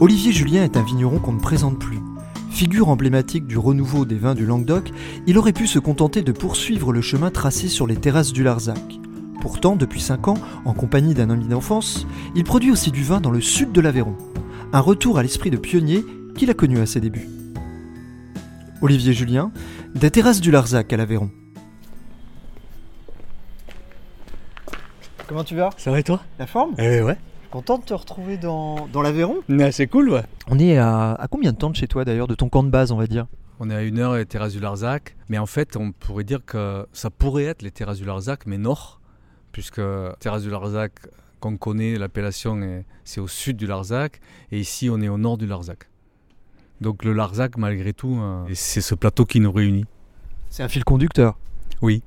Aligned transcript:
Olivier 0.00 0.32
Julien 0.32 0.64
est 0.64 0.78
un 0.78 0.82
vigneron 0.82 1.18
qu'on 1.18 1.34
ne 1.34 1.40
présente 1.40 1.78
plus. 1.78 2.00
Figure 2.50 2.88
emblématique 2.88 3.46
du 3.46 3.58
renouveau 3.58 4.06
des 4.06 4.16
vins 4.16 4.34
du 4.34 4.46
Languedoc, 4.46 4.90
il 5.26 5.36
aurait 5.36 5.52
pu 5.52 5.66
se 5.66 5.78
contenter 5.78 6.22
de 6.22 6.32
poursuivre 6.32 6.90
le 6.90 7.02
chemin 7.02 7.30
tracé 7.30 7.68
sur 7.68 7.86
les 7.86 7.96
terrasses 7.96 8.32
du 8.32 8.42
Larzac. 8.42 8.80
Pourtant, 9.42 9.76
depuis 9.76 10.00
5 10.00 10.28
ans, 10.28 10.38
en 10.64 10.72
compagnie 10.72 11.12
d'un 11.12 11.28
ami 11.28 11.48
d'enfance, 11.48 12.06
il 12.34 12.44
produit 12.44 12.70
aussi 12.70 12.90
du 12.90 13.02
vin 13.02 13.20
dans 13.20 13.30
le 13.30 13.42
sud 13.42 13.72
de 13.72 13.80
l'Aveyron. 13.82 14.16
Un 14.72 14.80
retour 14.80 15.18
à 15.18 15.22
l'esprit 15.22 15.50
de 15.50 15.58
pionnier 15.58 16.02
qu'il 16.34 16.48
a 16.48 16.54
connu 16.54 16.78
à 16.78 16.86
ses 16.86 17.00
débuts. 17.00 17.28
Olivier 18.80 19.12
Julien, 19.12 19.52
des 19.94 20.10
terrasses 20.10 20.40
du 20.40 20.50
Larzac 20.50 20.90
à 20.94 20.96
l'Aveyron. 20.96 21.30
Comment 25.26 25.44
tu 25.44 25.56
vas? 25.56 25.68
Ça 25.76 25.90
va 25.90 26.00
et 26.00 26.04
toi? 26.04 26.22
La 26.38 26.46
forme? 26.46 26.74
Eh 26.78 27.02
ouais. 27.02 27.18
Content 27.50 27.78
de 27.78 27.84
te 27.84 27.94
retrouver 27.94 28.36
dans, 28.36 28.86
dans 28.92 29.02
l'Aveyron? 29.02 29.38
Ouais, 29.48 29.72
c'est 29.72 29.88
cool, 29.88 30.10
ouais. 30.10 30.22
On 30.48 30.58
est 30.58 30.76
à, 30.78 31.14
à 31.14 31.26
combien 31.26 31.50
de 31.52 31.56
temps 31.56 31.70
de 31.70 31.74
chez 31.76 31.88
toi 31.88 32.04
d'ailleurs, 32.04 32.28
de 32.28 32.34
ton 32.36 32.48
camp 32.48 32.62
de 32.62 32.70
base 32.70 32.92
on 32.92 32.96
va 32.96 33.06
dire? 33.08 33.26
On 33.58 33.68
est 33.70 33.74
à 33.74 33.82
une 33.82 33.98
heure 33.98 34.16
et 34.16 34.24
terrasse 34.24 34.52
du 34.52 34.60
Larzac. 34.60 35.16
Mais 35.28 35.36
en 35.38 35.46
fait, 35.46 35.76
on 35.76 35.92
pourrait 35.92 36.24
dire 36.24 36.40
que 36.46 36.86
ça 36.92 37.10
pourrait 37.10 37.44
être 37.44 37.62
les 37.62 37.70
terrasses 37.70 37.98
du 37.98 38.04
Larzac, 38.04 38.46
mais 38.46 38.56
nord. 38.56 39.00
Puisque 39.52 39.80
terrasse 40.20 40.42
du 40.42 40.50
Larzac, 40.50 40.92
qu'on 41.40 41.56
connaît, 41.56 41.96
l'appellation, 41.98 42.62
est- 42.62 42.84
c'est 43.04 43.20
au 43.20 43.26
sud 43.28 43.56
du 43.56 43.66
Larzac. 43.66 44.20
Et 44.52 44.60
ici, 44.60 44.88
on 44.90 45.00
est 45.02 45.08
au 45.08 45.18
nord 45.18 45.36
du 45.36 45.46
Larzac. 45.46 45.88
Donc 46.80 47.04
le 47.04 47.12
Larzac, 47.12 47.58
malgré 47.58 47.92
tout, 47.92 48.16
euh, 48.18 48.44
c'est 48.54 48.80
ce 48.80 48.94
plateau 48.94 49.26
qui 49.26 49.40
nous 49.40 49.52
réunit. 49.52 49.84
C'est 50.48 50.62
un 50.62 50.68
fil 50.68 50.84
conducteur? 50.84 51.36
Oui, 51.82 52.02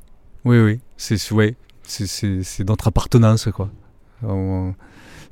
oui, 0.45 0.59
oui. 0.59 0.79
C'est 0.97 1.31
ouais, 1.31 1.55
c'est- 1.83 2.07
c'est 2.07 2.41
c'est 2.43 2.63
notre 2.67 2.87
appartenance, 2.87 3.47
quoi. 3.53 3.69
On- 4.23 4.73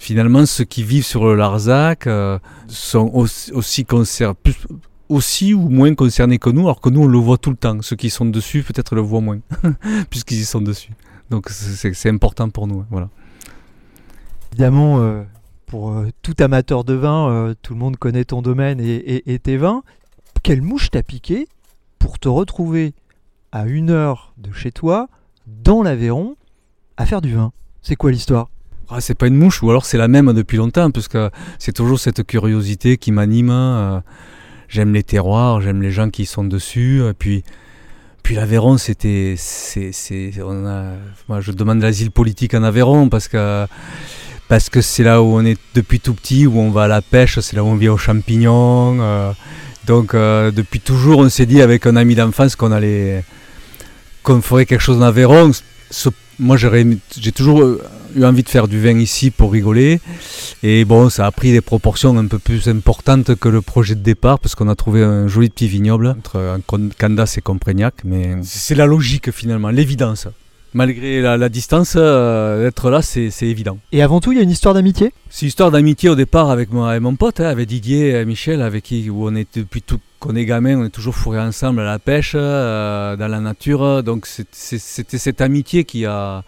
finalement, 0.02 0.45
ceux 0.45 0.63
qui 0.66 0.83
vivent 0.83 1.05
sur 1.05 1.25
le 1.25 1.35
Larzac 1.35 2.07
euh, 2.07 2.39
sont 2.67 3.09
aussi, 3.13 3.52
aussi, 3.53 3.83
concer- 3.83 4.33
plus- 4.33 4.67
aussi 5.09 5.53
ou 5.53 5.69
moins 5.69 5.94
concernés 5.95 6.39
que 6.39 6.49
nous, 6.49 6.61
alors 6.63 6.81
que 6.81 6.89
nous, 6.89 7.03
on 7.03 7.07
le 7.07 7.17
voit 7.19 7.38
tout 7.38 7.49
le 7.52 7.55
temps. 7.55 7.81
Ceux 7.81 7.95
qui 7.95 8.09
sont 8.09 8.25
dessus, 8.25 8.63
peut-être 8.63 8.95
le 8.95 9.02
voient 9.02 9.22
moins, 9.22 9.39
puisqu'ils 10.09 10.39
y 10.39 10.45
sont 10.45 10.61
dessus. 10.61 10.91
Donc 11.29 11.49
c'est 11.49 12.09
important 12.09 12.49
pour 12.49 12.67
nous. 12.67 12.79
hein, 12.81 12.88
Voilà. 12.89 13.09
Évidemment, 14.52 14.99
euh, 14.99 15.23
pour 15.66 15.91
euh, 15.91 16.09
tout 16.22 16.35
amateur 16.39 16.83
de 16.83 16.94
vin, 16.94 17.53
tout 17.61 17.73
le 17.73 17.79
monde 17.79 17.97
connaît 17.97 18.25
ton 18.25 18.41
domaine 18.41 18.79
et, 18.81 18.95
et- 18.95 19.33
et 19.33 19.39
tes 19.39 19.57
vins. 19.57 19.83
Quelle 20.44 20.61
mouche 20.61 20.89
t'a 20.89 21.03
piqué 21.03 21.47
pour 21.99 22.17
te 22.19 22.27
retrouver 22.27 22.94
à 23.52 23.66
une 23.66 23.89
heure 23.91 24.33
de 24.38 24.52
chez 24.52 24.72
toi, 24.72 25.07
dans 25.47 25.83
l'Aveyron, 25.83 26.35
à 26.97 27.05
faire 27.05 27.22
du 27.22 27.33
vin? 27.33 27.52
C'est 27.81 27.95
quoi 27.95 28.11
l'histoire? 28.11 28.49
Ah, 28.94 29.00
c'est 29.00 29.16
pas 29.16 29.28
une 29.28 29.38
mouche, 29.38 29.64
ou 29.64 29.70
alors 29.70 29.86
c'est 29.86 29.97
la 29.97 30.09
même 30.09 30.34
depuis 30.34 30.57
longtemps, 30.57 30.91
parce 30.91 31.07
que 31.07 31.29
c'est 31.59 31.72
toujours 31.72 31.97
cette 31.97 32.25
curiosité 32.25 32.97
qui 32.97 33.13
m'anime. 33.13 33.50
euh, 33.50 34.00
j'aime 34.68 34.94
les 34.94 35.03
terroirs, 35.03 35.62
j'aime 35.62 35.81
les 35.81 35.91
gens 35.91 36.09
qui 36.09 36.25
sont 36.25 36.44
dessus. 36.44 37.01
Et 37.09 37.13
puis, 37.13 37.44
puis 38.22 38.35
l'Aveyron, 38.35 38.78
c'était, 38.78 39.35
moi, 41.30 41.40
je 41.40 41.51
demande 41.53 41.81
l'asile 41.81 42.12
politique 42.12 42.53
en 42.53 42.63
Aveyron 42.63 43.07
parce 43.07 43.28
que 43.30 43.66
parce 44.50 44.69
que 44.69 44.81
c'est 44.81 45.03
là 45.03 45.22
où 45.22 45.38
on 45.38 45.46
est 45.46 45.57
depuis 45.74 46.01
tout 46.01 46.13
petit, 46.13 46.46
où 46.46 46.59
on 46.59 46.72
va 46.72 46.84
à 46.84 46.88
la 46.90 47.01
pêche, 47.01 47.40
c'est 47.40 47.56
là 47.56 47.63
où 47.63 47.68
on 47.68 47.75
vient 47.75 47.94
aux 47.94 47.97
champignons. 47.97 48.97
euh, 49.00 49.31
donc 49.88 50.13
euh, 50.13 50.51
depuis 50.51 50.81
toujours, 50.81 51.19
on 51.19 51.30
s'est 51.30 51.46
dit 51.46 51.62
avec 51.62 51.85
un 51.85 51.96
ami 51.96 52.16
d'enfance 52.16 52.57
qu'on 52.57 52.74
allait 52.74 53.24
qu'on 54.24 54.41
ferait 54.41 54.66
quelque 54.66 54.81
chose 54.81 54.97
en 54.97 55.03
Aveyron. 55.03 55.51
Moi, 56.40 56.57
j'ai 56.57 57.31
toujours 57.31 57.78
eu 58.16 58.23
envie 58.25 58.44
de 58.44 58.49
faire 58.49 58.67
du 58.67 58.79
vin 58.79 58.97
ici 58.97 59.31
pour 59.31 59.51
rigoler. 59.51 59.99
Et 60.63 60.85
bon, 60.85 61.09
ça 61.09 61.25
a 61.25 61.31
pris 61.31 61.51
des 61.51 61.61
proportions 61.61 62.17
un 62.17 62.27
peu 62.27 62.39
plus 62.39 62.67
importantes 62.67 63.35
que 63.35 63.49
le 63.49 63.61
projet 63.61 63.95
de 63.95 64.01
départ, 64.01 64.39
parce 64.39 64.55
qu'on 64.55 64.69
a 64.69 64.75
trouvé 64.75 65.03
un 65.03 65.27
joli 65.27 65.49
petit 65.49 65.67
vignoble 65.67 66.07
entre 66.07 66.59
Candas 67.00 67.35
et 67.38 67.41
Comprignac. 67.41 67.95
Mais 68.03 68.35
c'est 68.44 68.75
la 68.75 68.85
logique 68.85 69.31
finalement, 69.31 69.69
l'évidence. 69.69 70.27
Malgré 70.73 71.19
la, 71.19 71.35
la 71.35 71.50
distance, 71.50 71.95
euh, 71.97 72.69
être 72.69 72.89
là, 72.89 73.01
c'est 73.01 73.29
évident. 73.41 73.77
Et 73.91 74.01
avant 74.01 74.21
tout, 74.21 74.31
il 74.31 74.38
y 74.38 74.39
a 74.39 74.44
une 74.44 74.50
histoire 74.51 74.73
d'amitié? 74.73 75.11
C'est 75.29 75.41
une 75.41 75.50
histoire 75.50 75.69
d'amitié 75.69 76.07
au 76.07 76.16
départ 76.16 76.50
avec 76.50 76.71
mon, 76.71 76.85
avec 76.85 77.01
mon 77.01 77.16
pote, 77.16 77.41
hein, 77.41 77.50
avec 77.50 77.67
Didier 77.67 78.11
et 78.11 78.23
Michel, 78.23 78.61
avec 78.61 78.85
qui 78.85 79.09
où 79.09 79.27
on 79.27 79.35
est 79.35 79.57
depuis 79.57 79.81
tout 79.81 80.00
qu'on 80.19 80.35
est 80.35 80.45
gamin, 80.45 80.77
on 80.77 80.85
est 80.85 80.89
toujours 80.89 81.16
fourrés 81.16 81.41
ensemble 81.41 81.81
à 81.81 81.83
la 81.83 82.00
pêche, 82.00 82.33
euh, 82.35 83.17
dans 83.17 83.27
la 83.27 83.41
nature. 83.41 84.01
Donc 84.01 84.25
c'était 84.27 85.17
cette 85.17 85.41
amitié 85.41 85.83
qui 85.83 86.05
a, 86.05 86.45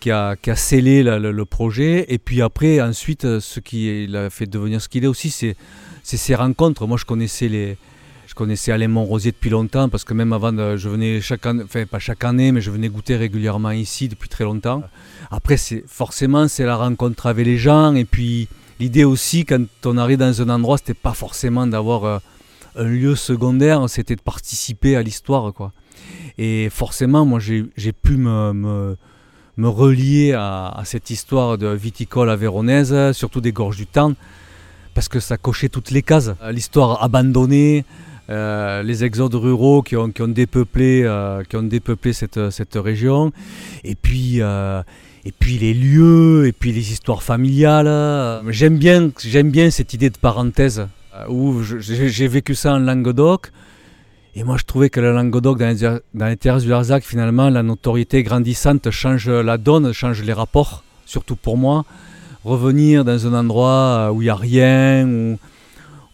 qui 0.00 0.10
a, 0.10 0.36
scellé 0.54 1.02
le, 1.02 1.44
projet. 1.44 2.06
Et 2.08 2.18
puis 2.18 2.42
après, 2.42 2.80
ensuite, 2.80 3.24
euh, 3.24 3.40
ce 3.40 3.60
qui 3.60 4.06
l'a 4.06 4.30
fait 4.30 4.46
devenir 4.46 4.80
ce 4.80 4.88
qu'il 4.88 5.04
est 5.04 5.08
aussi, 5.08 5.30
c'est 5.30 5.56
ces 6.02 6.34
rencontres. 6.34 6.86
Moi, 6.86 6.96
je 6.96 7.04
connaissais 7.04 7.48
les, 7.48 7.76
je 8.28 8.34
connaissais 8.34 8.72
Alain 8.72 8.88
Montrosier 8.88 9.32
depuis 9.32 9.48
longtemps 9.48 9.88
parce 9.88 10.04
que 10.04 10.12
même 10.12 10.34
avant, 10.34 10.76
je 10.76 10.88
venais 10.88 11.20
chaque 11.20 11.46
année, 11.46 11.62
enfin 11.64 11.86
pas 11.86 11.98
chaque 11.98 12.24
année, 12.24 12.52
mais 12.52 12.60
je 12.60 12.70
venais 12.70 12.88
goûter 12.88 13.16
régulièrement 13.16 13.70
ici 13.70 14.08
depuis 14.08 14.28
très 14.28 14.44
longtemps. 14.44 14.82
Après, 15.30 15.56
c'est 15.56 15.82
forcément 15.86 16.46
c'est 16.46 16.64
la 16.64 16.76
rencontre 16.76 17.26
avec 17.26 17.46
les 17.46 17.56
gens 17.56 17.94
et 17.94 18.04
puis 18.04 18.48
l'idée 18.80 19.04
aussi 19.04 19.46
quand 19.46 19.64
on 19.86 19.96
arrive 19.96 20.18
dans 20.18 20.42
un 20.42 20.48
endroit, 20.50 20.76
c'était 20.76 20.94
pas 20.94 21.14
forcément 21.14 21.66
d'avoir 21.66 22.04
euh, 22.04 22.18
un 22.76 22.84
lieu 22.84 23.16
secondaire, 23.16 23.88
c'était 23.88 24.16
de 24.16 24.20
participer 24.20 24.94
à 24.94 25.02
l'histoire 25.02 25.52
quoi. 25.54 25.72
Et 26.36 26.68
forcément, 26.70 27.24
moi 27.24 27.40
j'ai 27.40 27.92
pu 27.92 28.18
me, 28.18 28.94
me 29.58 29.68
relier 29.68 30.32
à, 30.34 30.80
cette 30.84 31.10
histoire 31.10 31.58
de 31.58 31.66
viticole 31.66 32.30
avéronaise, 32.30 33.12
surtout 33.12 33.40
des 33.40 33.52
gorges 33.52 33.76
du 33.76 33.86
Tarn, 33.86 34.14
parce 34.94 35.08
que 35.08 35.20
ça 35.20 35.36
cochait 35.36 35.68
toutes 35.68 35.90
les 35.90 36.02
cases. 36.02 36.30
Euh, 36.42 36.52
L'histoire 36.52 37.02
abandonnée, 37.02 37.84
euh, 38.30 38.82
les 38.84 39.04
exodes 39.04 39.34
ruraux 39.34 39.82
qui 39.82 39.96
ont, 39.96 40.08
dépeuplé, 40.28 41.02
euh, 41.04 41.42
qui 41.42 41.56
ont 41.56 41.62
dépeuplé 41.64 42.12
cette, 42.12 42.38
région, 42.76 43.32
et 43.82 43.96
puis, 43.96 44.38
et 44.38 45.32
puis 45.32 45.58
les 45.58 45.74
lieux, 45.74 46.46
et 46.46 46.52
puis 46.52 46.70
les 46.70 46.92
histoires 46.92 47.24
familiales. 47.24 48.42
J'aime 48.50 48.78
bien, 48.78 49.10
j'aime 49.18 49.50
bien 49.50 49.70
cette 49.70 49.92
idée 49.92 50.10
de 50.10 50.18
parenthèse, 50.18 50.86
où 51.28 51.62
j'ai 51.64 52.28
vécu 52.28 52.54
ça 52.54 52.74
en 52.74 52.78
Languedoc, 52.78 53.50
et 54.34 54.44
moi 54.44 54.56
je 54.56 54.64
trouvais 54.64 54.90
que 54.90 55.00
le 55.00 55.12
Languedoc, 55.12 55.58
dans 55.58 56.26
les, 56.26 56.36
terres 56.36 56.58
du 56.58 56.68
Larzac, 56.68 57.04
finalement, 57.04 57.50
la 57.50 57.62
notoriété 57.62 58.22
grandissante 58.22 58.90
change 58.90 59.28
la 59.28 59.58
donne, 59.58 59.92
change 59.92 60.22
les 60.22 60.32
rapports, 60.32 60.84
surtout 61.06 61.36
pour 61.36 61.56
moi. 61.56 61.84
Revenir 62.44 63.04
dans 63.04 63.26
un 63.26 63.34
endroit 63.34 64.12
où 64.12 64.22
il 64.22 64.26
n'y 64.26 64.30
a 64.30 64.36
rien, 64.36 65.36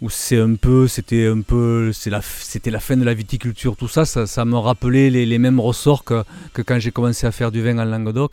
où, 0.01 0.11
c'est 0.11 0.41
un 0.41 0.55
peu, 0.55 0.89
c'était 0.89 1.27
un 1.27 1.43
peu, 1.43 1.93
c'était 1.93 2.71
la 2.71 2.81
fin 2.81 2.97
de 2.97 3.05
la 3.05 3.15
viticulture, 3.15 3.77
tout 3.77 3.89
ça, 3.89 4.05
ça, 4.05 4.45
me 4.45 4.57
rappelait 4.57 5.11
les, 5.11 5.39
mêmes 5.39 5.61
ressorts 5.61 6.05
que, 6.05 6.25
quand 6.55 6.79
j'ai 6.79 6.91
commencé 6.91 7.27
à 7.27 7.33
faire 7.33 7.53
du 7.53 7.63
vin 7.63 7.79
en 7.79 7.85
Languedoc. 7.85 8.33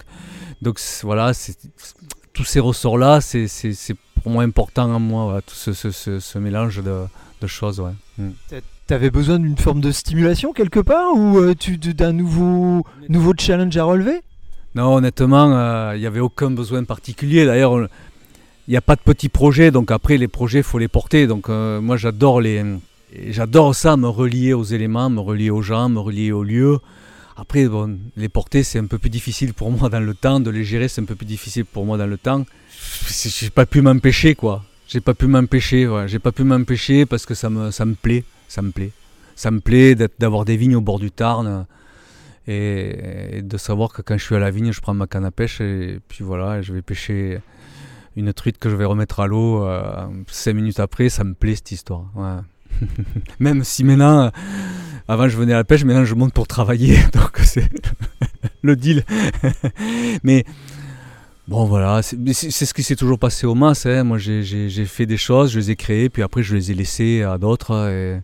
Donc 0.61 0.79
voilà, 1.03 1.33
tous 2.33 2.43
ces 2.45 2.59
ressorts-là, 2.59 3.19
c'est, 3.21 3.47
pour 4.21 4.31
moi 4.31 4.43
important 4.43 4.91
en 4.91 4.99
moi, 4.99 5.41
tout 5.41 5.55
ce, 5.55 6.37
mélange 6.37 6.81
de, 6.81 7.47
choses. 7.47 7.83
Mm. 8.17 8.29
T'avais 8.91 9.09
besoin 9.09 9.39
d'une 9.39 9.57
forme 9.57 9.79
de 9.79 9.89
stimulation 9.89 10.51
quelque 10.51 10.81
part 10.81 11.15
ou 11.15 11.37
euh, 11.37 11.55
d'un 11.95 12.11
nouveau, 12.11 12.85
nouveau 13.07 13.31
challenge 13.39 13.77
à 13.77 13.85
relever? 13.85 14.19
Non, 14.75 14.95
honnêtement, 14.95 15.49
euh, 15.53 15.93
il 15.95 16.01
n'y 16.01 16.05
avait 16.05 16.19
aucun 16.19 16.51
besoin 16.51 16.83
particulier. 16.83 17.45
D'ailleurs, 17.45 17.87
il 18.67 18.71
n'y 18.71 18.75
a 18.75 18.81
pas 18.81 18.97
de 18.97 18.99
petits 18.99 19.29
projets, 19.29 19.71
donc 19.71 19.91
après, 19.91 20.17
les 20.17 20.27
projets, 20.27 20.57
il 20.57 20.65
faut 20.65 20.77
les 20.77 20.89
porter. 20.89 21.25
Donc 21.25 21.47
euh, 21.47 21.79
moi, 21.79 21.95
j'adore 21.95 22.41
J'adore 23.29 23.75
ça, 23.75 23.95
me 23.95 24.09
relier 24.09 24.51
aux 24.51 24.65
éléments, 24.65 25.09
me 25.09 25.21
relier 25.21 25.51
aux 25.51 25.61
gens, 25.61 25.87
me 25.87 25.99
relier 25.99 26.33
aux 26.33 26.43
lieux. 26.43 26.79
Après, 27.37 27.65
bon, 27.69 27.97
les 28.17 28.27
porter, 28.27 28.61
c'est 28.61 28.79
un 28.79 28.87
peu 28.87 28.97
plus 28.97 29.09
difficile 29.09 29.53
pour 29.53 29.71
moi 29.71 29.87
dans 29.87 30.01
le 30.01 30.13
temps. 30.13 30.41
De 30.41 30.49
les 30.49 30.65
gérer, 30.65 30.89
c'est 30.89 30.99
un 30.99 31.05
peu 31.05 31.15
plus 31.15 31.25
difficile 31.25 31.63
pour 31.63 31.85
moi 31.85 31.97
dans 31.97 32.07
le 32.07 32.17
temps. 32.17 32.45
J'ai 33.07 33.51
pas 33.51 33.65
pu 33.65 33.81
m'empêcher, 33.81 34.35
quoi. 34.35 34.65
J'ai 34.89 34.99
pas 34.99 35.13
pu 35.13 35.27
m'empêcher, 35.27 35.87
ouais. 35.87 36.09
J'ai 36.09 36.19
pas 36.19 36.33
pu 36.33 36.43
m'empêcher 36.43 37.05
parce 37.05 37.25
que 37.25 37.35
ça 37.35 37.49
me, 37.49 37.71
ça 37.71 37.85
me 37.85 37.93
plaît. 37.93 38.25
Ça 38.51 38.61
me 38.61 38.71
plaît. 38.71 38.91
Ça 39.35 39.49
me 39.49 39.59
plaît 39.61 39.95
d'avoir 40.19 40.43
des 40.45 40.57
vignes 40.57 40.75
au 40.75 40.81
bord 40.81 40.99
du 40.99 41.09
Tarn. 41.09 41.65
Et, 42.47 43.37
et 43.37 43.41
de 43.43 43.57
savoir 43.57 43.93
que 43.93 44.01
quand 44.01 44.17
je 44.17 44.23
suis 44.25 44.35
à 44.35 44.39
la 44.39 44.51
vigne, 44.51 44.71
je 44.73 44.81
prends 44.81 44.93
ma 44.95 45.07
canne 45.07 45.25
à 45.25 45.31
pêche 45.31 45.61
et 45.61 45.99
puis 46.09 46.23
voilà, 46.23 46.61
je 46.61 46.73
vais 46.73 46.81
pêcher 46.81 47.39
une 48.17 48.33
truite 48.33 48.57
que 48.57 48.69
je 48.69 48.75
vais 48.75 48.83
remettre 48.83 49.19
à 49.21 49.27
l'eau 49.27 49.63
euh, 49.63 50.05
cinq 50.27 50.55
minutes 50.55 50.79
après. 50.81 51.07
Ça 51.09 51.23
me 51.23 51.33
plaît 51.33 51.55
cette 51.55 51.71
histoire. 51.71 52.05
Même 53.39 53.63
si 53.63 53.83
maintenant, 53.83 54.23
euh, 54.25 54.29
avant 55.07 55.29
je 55.29 55.37
venais 55.37 55.53
à 55.53 55.57
la 55.57 55.63
pêche, 55.63 55.83
maintenant 55.85 56.03
je 56.03 56.15
monte 56.15 56.33
pour 56.33 56.47
travailler. 56.47 56.97
Donc 57.13 57.37
c'est 57.43 57.69
le 58.63 58.75
deal. 58.75 59.03
Mais 60.23 60.43
bon 61.47 61.65
voilà, 61.65 62.01
c'est 62.01 62.17
ce 62.65 62.73
qui 62.73 62.83
s'est 62.83 62.95
toujours 62.97 63.19
passé 63.19 63.45
au 63.45 63.53
MAS. 63.55 63.85
hein. 63.85 64.03
Moi 64.03 64.17
j'ai- 64.17 64.85
fait 64.85 65.05
des 65.05 65.17
choses, 65.17 65.51
je 65.53 65.59
les 65.59 65.71
ai 65.71 65.75
créées, 65.75 66.09
puis 66.09 66.23
après 66.23 66.41
je 66.43 66.55
les 66.55 66.71
ai 66.71 66.73
laissées 66.73 67.21
à 67.23 67.37
d'autres. 67.37 68.19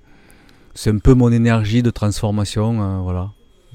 C'est 0.78 0.92
un 0.92 1.00
peu 1.00 1.16
mon 1.16 1.32
énergie 1.32 1.82
de 1.82 1.90
transformation. 1.90 2.82
euh, 2.82 3.00
voilà. 3.02 3.32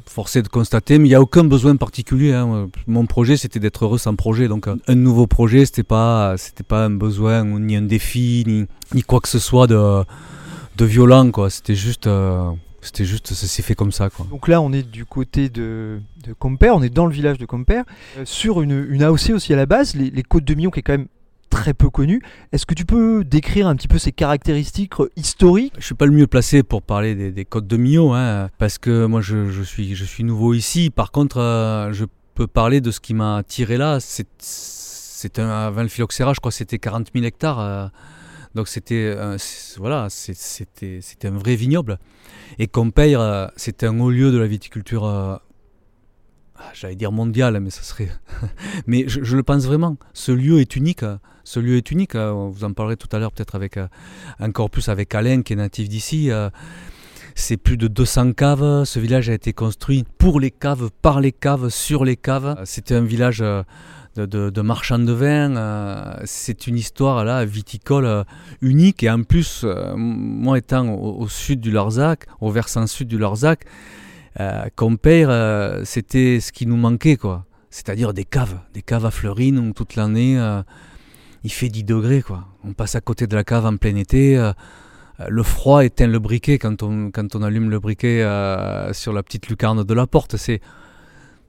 Forcé 0.06 0.42
de 0.42 0.48
constater, 0.48 0.98
mais 0.98 1.06
il 1.06 1.10
n'y 1.10 1.14
a 1.16 1.20
aucun 1.20 1.42
besoin 1.42 1.74
particulier. 1.76 2.32
hein. 2.32 2.68
Mon 2.86 3.06
projet, 3.06 3.36
c'était 3.36 3.58
d'être 3.58 3.84
heureux 3.84 3.98
sans 3.98 4.14
projet. 4.14 4.46
Donc, 4.46 4.68
euh, 4.68 4.76
un 4.86 4.94
nouveau 4.94 5.26
projet, 5.26 5.64
c'était 5.64 5.82
pas, 5.82 6.36
c'était 6.36 6.62
pas 6.62 6.84
un 6.84 6.90
besoin, 6.90 7.44
ni 7.44 7.76
un 7.76 7.82
défi, 7.82 8.44
ni, 8.94 9.02
quoi 9.02 9.20
que 9.20 9.28
ce 9.28 9.40
soit 9.40 9.66
de, 9.66 10.04
violent. 10.78 11.30
C'était 11.48 11.74
juste, 11.74 12.06
euh, 12.06 12.50
c'était 12.80 13.04
juste, 13.04 13.34
ça 13.34 13.62
fait 13.62 13.74
comme 13.74 13.92
ça. 13.92 14.08
Donc 14.30 14.46
là, 14.46 14.60
on 14.60 14.72
est 14.72 14.88
du 14.88 15.04
côté 15.04 15.48
de, 15.48 16.00
de 16.24 16.32
Compère, 16.34 16.76
on 16.76 16.82
est 16.82 16.90
dans 16.90 17.06
le 17.06 17.12
village 17.12 17.38
de 17.38 17.46
Compère, 17.46 17.84
sur 18.24 18.62
une, 18.62 19.02
AOC 19.02 19.30
aussi 19.30 19.52
à 19.52 19.56
la 19.56 19.66
base, 19.66 19.96
les, 19.96 20.10
les 20.10 20.22
Côtes 20.22 20.44
de 20.44 20.54
Millon 20.54 20.70
qui 20.70 20.80
est 20.80 20.82
quand 20.82 20.92
même 20.92 21.08
très 21.52 21.74
peu 21.74 21.90
connue. 21.90 22.22
Est-ce 22.52 22.66
que 22.66 22.74
tu 22.74 22.84
peux 22.84 23.24
décrire 23.24 23.66
un 23.68 23.76
petit 23.76 23.88
peu 23.88 23.98
ses 23.98 24.12
caractéristiques 24.12 24.98
euh, 25.00 25.08
historiques? 25.16 25.72
Je 25.78 25.84
suis 25.84 25.94
pas 25.94 26.06
le 26.06 26.12
mieux 26.12 26.26
placé 26.26 26.62
pour 26.62 26.82
parler 26.82 27.14
des, 27.14 27.30
des 27.30 27.44
côtes 27.44 27.66
de 27.66 27.76
Millau, 27.76 28.12
hein, 28.12 28.48
parce 28.58 28.78
que 28.78 29.06
moi 29.06 29.20
je, 29.20 29.62
suis, 29.62 29.94
je 29.94 30.04
suis 30.04 30.24
nouveau 30.24 30.54
ici. 30.54 30.90
Par 30.90 31.10
contre, 31.12 31.38
euh, 31.38 31.92
je 31.92 32.04
peux 32.34 32.46
parler 32.46 32.80
de 32.80 32.90
ce 32.90 33.00
qui 33.00 33.14
m'a 33.14 33.36
attiré 33.36 33.76
là. 33.76 33.98
C'est, 34.00 34.26
c'est 34.38 35.38
un, 35.38 35.70
le 35.70 35.88
phylloxéra, 35.88 36.32
je 36.34 36.40
crois 36.40 36.50
que 36.50 36.56
c'était 36.56 36.78
40 36.78 37.08
000 37.14 37.24
hectares. 37.26 37.60
euh, 37.60 37.86
donc 38.54 38.68
c'était, 38.68 39.14
un- 39.18 39.36
voilà, 39.78 40.08
c'était, 40.10 40.98
c'était 41.00 41.28
un 41.28 41.38
vrai 41.38 41.54
vignoble. 41.56 41.98
Et 42.58 42.66
Compeire, 42.66 43.20
euh, 43.20 43.46
c'était 43.56 43.86
un 43.86 43.98
haut 44.00 44.10
lieu 44.10 44.30
de 44.32 44.38
la 44.38 44.46
viticulture, 44.46 45.04
j'allais 46.74 46.96
dire 46.96 47.12
mondiale, 47.12 47.58
mais 47.60 47.70
ça 47.70 47.82
serait. 47.82 48.08
mais 48.86 49.04
je, 49.08 49.36
le 49.36 49.42
pense 49.42 49.64
vraiment. 49.64 49.96
Ce 50.12 50.32
lieu 50.32 50.60
est 50.60 50.76
unique. 50.76 51.02
euh, 51.02 51.16
Ce 51.44 51.60
lieu 51.60 51.76
est 51.76 51.90
unique. 51.90 52.14
euh, 52.14 52.32
Vous 52.32 52.64
en 52.64 52.72
parlerez 52.72 52.96
tout 52.96 53.08
à 53.12 53.18
l'heure 53.18 53.32
peut-être 53.32 53.54
avec. 53.54 53.76
euh, 53.76 53.86
encore 54.40 54.70
plus 54.70 54.88
avec 54.88 55.14
Alain 55.14 55.42
qui 55.42 55.52
est 55.52 55.56
natif 55.56 55.88
d'ici. 55.88 56.30
euh, 56.30 56.50
c'est 57.34 57.56
plus 57.56 57.76
de 57.78 57.88
200 57.88 58.32
caves. 58.32 58.84
Ce 58.84 58.98
village 58.98 59.30
a 59.30 59.32
été 59.32 59.52
construit 59.54 60.04
pour 60.18 60.38
les 60.38 60.50
caves, 60.50 60.90
par 61.00 61.20
les 61.20 61.32
caves, 61.32 61.68
sur 61.70 62.04
les 62.04 62.16
caves. 62.16 62.56
Euh, 62.58 62.62
C'était 62.66 62.94
un 62.94 63.02
village 63.04 63.42
de, 64.16 64.60
marchands 64.60 64.98
de 64.98 65.12
vin. 65.12 66.16
C'est 66.26 66.66
une 66.66 66.76
histoire 66.76 67.24
là 67.24 67.44
viticole 67.46 68.24
unique. 68.60 69.02
Et 69.02 69.10
en 69.10 69.22
plus, 69.22 69.64
moi 69.96 70.58
étant 70.58 70.86
au, 70.90 71.22
au 71.22 71.28
sud 71.28 71.60
du 71.60 71.70
Larzac, 71.70 72.26
au 72.42 72.50
versant 72.50 72.86
sud 72.86 73.08
du 73.08 73.18
Larzac, 73.18 73.64
euh, 74.40 74.64
Compeire, 74.76 75.28
euh, 75.30 75.82
c'était 75.84 76.40
ce 76.40 76.52
qui 76.52 76.66
nous 76.66 76.76
manquait, 76.76 77.16
quoi. 77.16 77.46
C'est-à-dire 77.70 78.12
des 78.12 78.24
caves, 78.24 78.58
des 78.74 78.82
caves 78.82 79.06
à 79.06 79.10
Fleurine 79.10 79.58
où 79.58 79.72
toute 79.72 79.96
l'année 79.96 80.38
euh, 80.38 80.62
il 81.44 81.50
fait 81.52 81.68
10 81.68 81.84
degrés, 81.84 82.22
quoi. 82.22 82.46
On 82.64 82.72
passe 82.72 82.94
à 82.94 83.00
côté 83.00 83.26
de 83.26 83.34
la 83.34 83.44
cave 83.44 83.66
en 83.66 83.76
plein 83.76 83.96
été. 83.96 84.36
le 85.28 85.42
froid 85.42 85.84
éteint 85.84 86.06
le 86.06 86.18
briquet 86.18 86.58
quand 86.58 86.82
on, 86.82 87.10
quand 87.10 87.34
on 87.36 87.42
allume 87.42 87.70
le 87.70 87.78
briquet 87.78 88.22
euh, 88.22 88.92
sur 88.92 89.12
la 89.12 89.22
petite 89.22 89.48
lucarne 89.48 89.84
de 89.84 89.94
la 89.94 90.06
porte. 90.06 90.36
C'est 90.36 90.60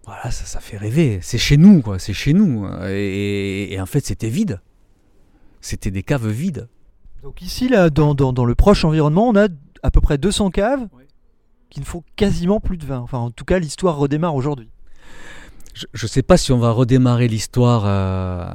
voilà, 0.06 0.32
ça, 0.32 0.46
ça 0.46 0.60
fait 0.60 0.78
rêver. 0.78 1.20
C'est 1.22 1.38
chez 1.38 1.56
nous, 1.58 1.82
quoi. 1.82 1.98
C'est 2.00 2.14
chez 2.14 2.34
nous. 2.34 2.68
Et, 2.88 3.74
et 3.74 3.80
en 3.82 3.86
fait, 3.86 4.06
c'était 4.06 4.30
vide. 4.30 4.60
C'était 5.62 5.92
des 5.92 6.04
caves 6.04 6.28
vides. 6.28 6.68
Donc 7.24 7.42
ici, 7.42 7.70
là, 7.70 7.90
dans, 7.90 8.14
dans- 8.16 8.34
dans 8.34 8.44
le 8.46 8.54
proche 8.56 8.84
environnement, 8.84 9.30
on 9.30 9.36
a 9.38 9.48
à 9.82 9.92
peu 9.92 10.02
près 10.02 10.18
200 10.18 10.50
caves 10.52 10.82
Ouais. 10.94 11.03
Qui 11.74 11.80
ne 11.80 11.86
font 11.86 12.04
quasiment 12.16 12.60
plus 12.60 12.78
de 12.78 12.86
vin. 12.86 13.00
Enfin, 13.00 13.18
en 13.18 13.32
tout 13.32 13.46
cas, 13.46 13.58
l'histoire 13.58 13.98
redémarre 13.98 14.36
aujourd'hui. 14.36 14.70
Je 15.74 16.06
ne 16.06 16.08
sais 16.08 16.22
pas 16.22 16.38
si 16.38 16.52
on 16.52 16.60
va 16.60 16.70
redémarrer 16.70 17.28
l'histoire 17.28 17.84
euh, 17.88 18.46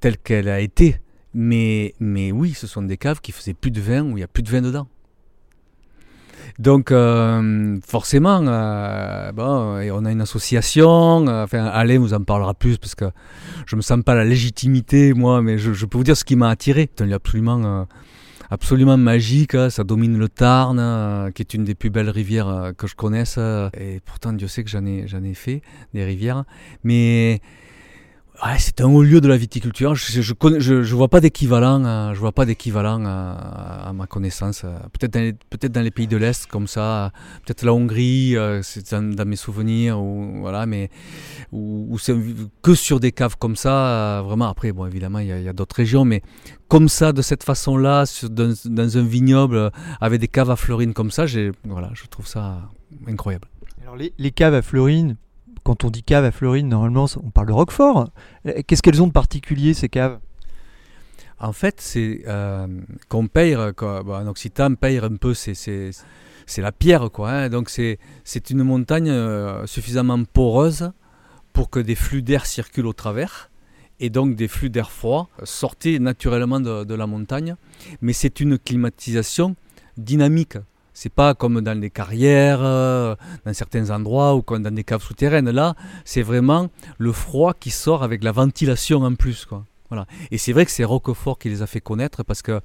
telle 0.00 0.18
qu'elle 0.18 0.50
a 0.50 0.60
été, 0.60 1.00
mais, 1.32 1.94
mais 2.00 2.30
oui, 2.30 2.52
ce 2.52 2.66
sont 2.66 2.82
des 2.82 2.98
caves 2.98 3.22
qui 3.22 3.32
faisaient 3.32 3.54
plus 3.54 3.70
de 3.70 3.80
vin, 3.80 4.02
où 4.02 4.10
il 4.10 4.16
n'y 4.16 4.22
a 4.22 4.28
plus 4.28 4.42
de 4.42 4.50
vin 4.50 4.60
dedans. 4.60 4.86
Donc 6.58 6.90
euh, 6.90 7.78
forcément, 7.86 8.42
euh, 8.46 9.32
bon, 9.32 9.80
on 9.90 10.04
a 10.04 10.12
une 10.12 10.20
association, 10.20 11.26
euh, 11.26 11.44
enfin 11.44 11.64
Alain 11.64 11.98
vous 11.98 12.12
en 12.12 12.22
parlera 12.22 12.52
plus 12.52 12.76
parce 12.76 12.94
que 12.94 13.06
je 13.64 13.74
me 13.74 13.80
sens 13.80 14.02
pas 14.04 14.14
la 14.14 14.24
légitimité 14.24 15.14
moi, 15.14 15.40
mais 15.40 15.56
je, 15.56 15.72
je 15.72 15.86
peux 15.86 15.96
vous 15.96 16.04
dire 16.04 16.16
ce 16.16 16.24
qui 16.24 16.36
m'a 16.36 16.50
attiré. 16.50 16.90
Lieu 17.00 17.14
absolument, 17.14 17.86
absolument 18.52 18.98
magique, 18.98 19.54
hein, 19.54 19.70
ça 19.70 19.82
domine 19.82 20.18
le 20.18 20.28
Tarn, 20.28 20.78
euh, 20.78 21.30
qui 21.30 21.40
est 21.40 21.54
une 21.54 21.64
des 21.64 21.74
plus 21.74 21.88
belles 21.88 22.10
rivières 22.10 22.48
euh, 22.48 22.72
que 22.72 22.86
je 22.86 22.94
connaisse, 22.94 23.36
euh, 23.38 23.70
et 23.72 24.00
pourtant 24.04 24.34
Dieu 24.34 24.46
sait 24.46 24.62
que 24.62 24.68
j'en 24.68 24.84
ai, 24.84 25.08
j'en 25.08 25.22
ai 25.24 25.32
fait 25.32 25.62
des 25.94 26.04
rivières, 26.04 26.44
mais 26.84 27.40
ouais, 28.44 28.56
c'est 28.58 28.80
un 28.80 28.86
haut 28.88 29.02
lieu 29.02 29.20
de 29.20 29.28
la 29.28 29.36
viticulture. 29.36 29.94
Je, 29.94 30.32
connais- 30.32 30.60
je, 30.60 30.94
vois 30.94 31.08
pas 31.08 31.20
d'équivalent, 31.20 31.84
euh, 31.84 32.14
je 32.14 32.18
vois 32.20 32.32
pas 32.32 32.44
d'équivalent 32.44 33.04
à, 33.04 33.88
à 33.88 33.92
ma 33.92 34.06
connaissance. 34.06 34.62
euh, 34.64 34.78
Peut-être 34.92 35.12
dans, 35.12 35.32
peut-être 35.50 35.72
dans 35.72 35.80
les 35.80 35.90
pays 35.90 36.06
de 36.06 36.16
l'Est 36.16 36.46
comme 36.46 36.66
ça, 36.66 37.06
euh, 37.06 37.08
peut-être 37.44 37.62
la 37.62 37.72
Hongrie, 37.72 38.36
euh, 38.36 38.62
c'est 38.62 38.92
dans, 38.94 39.24
mes 39.26 39.36
souvenirs, 39.36 40.00
ou 40.00 40.40
voilà, 40.40 40.66
mais 40.66 40.90
où, 41.52 41.86
où 41.90 41.98
c'est 41.98 42.14
que 42.62 42.74
sur 42.74 43.00
des 43.00 43.12
caves 43.12 43.36
comme 43.38 43.56
ça. 43.56 44.18
euh, 44.18 44.22
vraiment, 44.22 44.48
après, 44.48 44.72
bon, 44.72 44.86
évidemment, 44.86 45.18
il 45.20 45.28
y 45.28 45.48
a, 45.48 45.52
d'autres 45.52 45.76
régions, 45.76 46.04
mais 46.04 46.22
comme 46.68 46.88
ça, 46.88 47.12
de 47.12 47.22
cette 47.22 47.44
façon-là, 47.44 48.04
dans, 48.30 48.98
un 48.98 49.02
vignoble 49.04 49.56
euh, 49.56 49.70
avec 50.00 50.20
des 50.20 50.28
caves 50.28 50.50
à 50.50 50.56
Florine 50.56 50.94
comme 50.94 51.10
ça, 51.10 51.26
voilà, 51.64 51.90
je 51.94 52.04
trouve 52.06 52.26
ça 52.26 52.68
incroyable. 53.06 53.48
Alors, 53.82 53.96
les, 53.96 54.12
les 54.18 54.30
caves 54.30 54.54
à 54.54 54.62
Fleurine, 54.62 55.16
quand 55.64 55.84
on 55.84 55.90
dit 55.90 56.02
cave 56.02 56.24
à 56.24 56.30
Fleurine, 56.30 56.68
normalement, 56.68 57.06
on 57.22 57.30
parle 57.30 57.48
de 57.48 57.52
Roquefort. 57.52 58.10
Euh, 58.46 58.62
Qu'est-ce 58.66 58.82
qu'elles 58.82 59.02
ont 59.02 59.06
de 59.06 59.12
particulier, 59.12 59.74
ces 59.74 59.88
caves? 59.88 60.18
En 61.38 61.52
fait, 61.52 61.80
c'est 61.80 62.22
euh, 62.26 62.66
qu'on 63.08 63.26
paye. 63.26 63.56
Bon, 63.56 64.14
en 64.14 64.26
occitan, 64.26 64.74
paye 64.74 64.98
un 64.98 65.16
peu, 65.16 65.34
c'est, 65.34 65.90
la 66.58 66.72
pierre, 66.72 67.10
quoi. 67.10 67.30
hein. 67.30 67.48
Donc 67.48 67.68
c'est, 67.70 67.98
une 68.50 68.62
montagne 68.62 69.10
euh, 69.10 69.66
suffisamment 69.66 70.22
poreuse 70.24 70.92
pour 71.52 71.68
que 71.70 71.80
des 71.80 71.94
flux 71.96 72.22
d'air 72.22 72.46
circulent 72.46 72.86
au 72.86 72.92
travers. 72.92 73.50
Et 74.00 74.10
donc 74.10 74.34
des 74.34 74.48
flux 74.48 74.70
d'air 74.70 74.90
froid 74.90 75.28
sortaient 75.44 75.98
naturellement 75.98 76.60
de 76.60 76.94
la 76.94 77.06
montagne. 77.06 77.56
Mais 78.00 78.12
c'est 78.12 78.40
une 78.40 78.58
climatisation 78.58 79.54
dynamique. 79.96 80.58
C'est 80.94 81.12
pas 81.12 81.34
comme 81.34 81.60
dans 81.60 81.78
les 81.78 81.90
carrières, 81.90 82.60
euh, 82.62 83.14
dans 83.44 83.54
certains 83.54 83.90
endroits 83.90 84.34
ou 84.34 84.42
comme 84.42 84.62
dans 84.62 84.74
des 84.74 84.84
caves 84.84 85.02
souterraines. 85.02 85.50
Là, 85.50 85.74
c'est 86.04 86.22
vraiment 86.22 86.68
le 86.98 87.12
froid 87.12 87.54
qui 87.54 87.70
sort 87.70 88.02
avec 88.02 88.22
la 88.22 88.32
ventilation 88.32 89.02
en 89.02 89.14
plus, 89.14 89.46
quoi. 89.46 89.64
Et 90.30 90.38
c'est 90.38 90.52
vrai 90.52 90.64
que 90.64 90.70
c'est 90.70 90.84
Roquefort 90.84 91.38
qui 91.38 91.48
les 91.48 91.62
a 91.62 91.66
fait 91.66 91.80
connaître 91.80 92.22
parce 92.22 92.42
que 92.42 92.60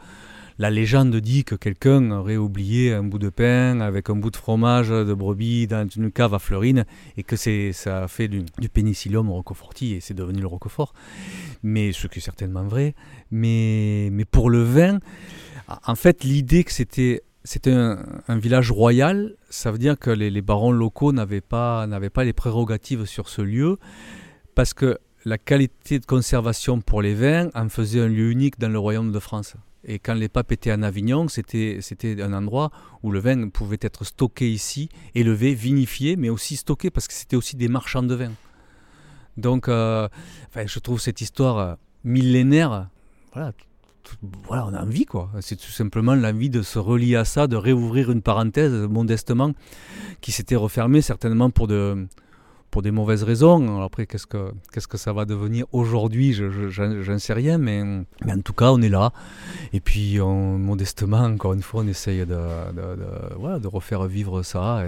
la 0.60 0.72
légende 0.72 1.16
dit 1.18 1.44
que 1.44 1.56
quelqu'un 1.56 2.10
aurait 2.12 2.38
oublié 2.38 2.94
un 2.94 3.04
bout 3.04 3.20
de 3.20 3.30
pain 3.30 3.80
avec 3.80 4.10
un 4.10 4.16
bout 4.16 4.32
de 4.32 4.38
fromage 4.38 4.90
de 4.90 5.14
brebis 5.14 5.68
dans 5.68 5.88
une 5.88 6.12
cave 6.12 6.34
à 6.34 6.40
Fleurine 6.40 6.86
et 7.16 7.24
que 7.24 7.36
ça 7.36 8.04
a 8.04 8.08
fait 8.08 8.28
du, 8.28 8.44
du 8.58 8.70
pénicillium 8.70 9.30
roqueforti 9.30 9.94
et 9.94 10.02
c'est 10.02 10.16
devenu 10.16 10.42
le 10.42 10.48
Roquefort. 10.48 10.94
Mais 11.62 11.92
ce 11.92 12.08
qui 12.08 12.20
est 12.20 12.22
certainement 12.22 12.64
vrai. 12.64 12.96
Mais, 13.30 14.10
mais 14.12 14.26
pour 14.26 14.50
le 14.50 14.64
vin, 14.64 15.00
en 15.86 15.96
fait, 15.96 16.24
l'idée 16.24 16.64
que 16.64 16.72
c'était 16.72 17.22
c'était 17.48 17.72
un, 17.72 18.38
village 18.38 18.72
royal, 18.72 19.34
ça 19.50 19.72
veut 19.72 19.78
dire 19.78 19.98
que 19.98 20.10
les, 20.10 20.42
barons 20.42 20.74
locaux 20.74 21.14
n'avaient 21.14 21.40
pas, 21.40 21.88
pas 22.14 22.24
les 22.26 22.34
prérogatives 22.34 23.06
sur 23.06 23.30
ce 23.30 23.42
lieu, 23.42 23.78
parce 24.54 24.74
que 24.74 24.98
la 25.24 25.38
qualité 25.38 26.00
de 26.00 26.06
conservation 26.06 26.82
pour 26.82 27.02
les 27.02 27.14
vins 27.14 27.50
en 27.56 27.70
faisait 27.70 28.02
un 28.02 28.10
lieu 28.10 28.32
unique 28.32 28.60
dans 28.60 28.68
le 28.68 28.78
royaume 28.78 29.14
de 29.14 29.20
France. 29.20 29.56
Et 29.86 29.98
quand 29.98 30.14
les 30.14 30.28
papes 30.28 30.52
étaient 30.52 30.74
en 30.74 30.84
Avignon, 30.84 31.30
c'était, 31.30 31.78
c'était 31.80 32.22
un 32.22 32.34
endroit 32.34 32.70
où 33.02 33.12
le 33.12 33.20
vin 33.20 33.48
pouvait 33.48 33.80
être 33.80 34.04
stocké 34.04 34.52
ici, 34.52 34.90
élevé, 35.16 35.54
vinifié, 35.54 36.18
mais 36.18 36.30
aussi 36.30 36.58
stocké, 36.58 36.90
parce 36.90 37.08
que 37.08 37.14
c'était 37.14 37.38
aussi 37.38 37.56
des 37.56 37.70
marchands 37.70 38.04
de 38.04 38.14
vin. 38.14 38.32
Donc, 39.38 39.70
euh, 39.70 40.10
enfin, 40.50 40.68
je 40.68 40.80
trouve 40.80 41.00
cette 41.00 41.22
histoire 41.22 41.58
euh, 41.60 41.76
millénaire, 42.04 42.90
voilà, 43.32 43.54
voilà, 44.48 44.66
on 44.68 44.74
a 44.74 44.82
envie 44.82 45.06
quoi. 45.06 45.30
C'est 45.42 45.56
tout 45.56 45.72
simplement 45.72 46.16
l'envie 46.16 46.50
de 46.50 46.62
se 46.62 46.80
relier 46.80 47.16
à 47.16 47.26
ça, 47.26 47.48
de 47.48 47.56
réouvrir 47.56 48.12
une 48.12 48.22
parenthèse 48.22 48.72
modestement 48.72 49.54
qui 50.22 50.32
s'était 50.32 50.56
refermée 50.56 51.02
certainement 51.02 51.50
pour 51.50 51.68
de 51.68 52.08
pour 52.70 52.82
des 52.82 52.92
mauvaises 52.92 53.24
raisons. 53.24 53.82
Après, 53.82 54.06
qu'est-ce 54.06 54.28
que 54.28 54.98
ça 54.98 55.14
va 55.14 55.24
devenir 55.26 55.66
aujourd'hui? 55.72 56.34
Je 56.34 56.52
je- 56.70 57.02
j'en 57.02 57.18
sais 57.18 57.34
rien, 57.34 57.58
mais, 57.58 57.82
en 57.82 58.42
tout 58.42 58.54
cas, 58.54 58.72
on 58.72 58.82
est 58.82 58.90
là. 58.90 59.14
Et 59.72 59.80
puis, 59.80 60.20
modestement, 60.20 61.24
encore 61.24 61.54
une 61.54 61.62
fois, 61.62 61.84
on 61.84 61.88
essaye 61.88 62.26
de, 62.26 63.68
refaire 63.68 64.06
vivre 64.06 64.44
ça. 64.44 64.84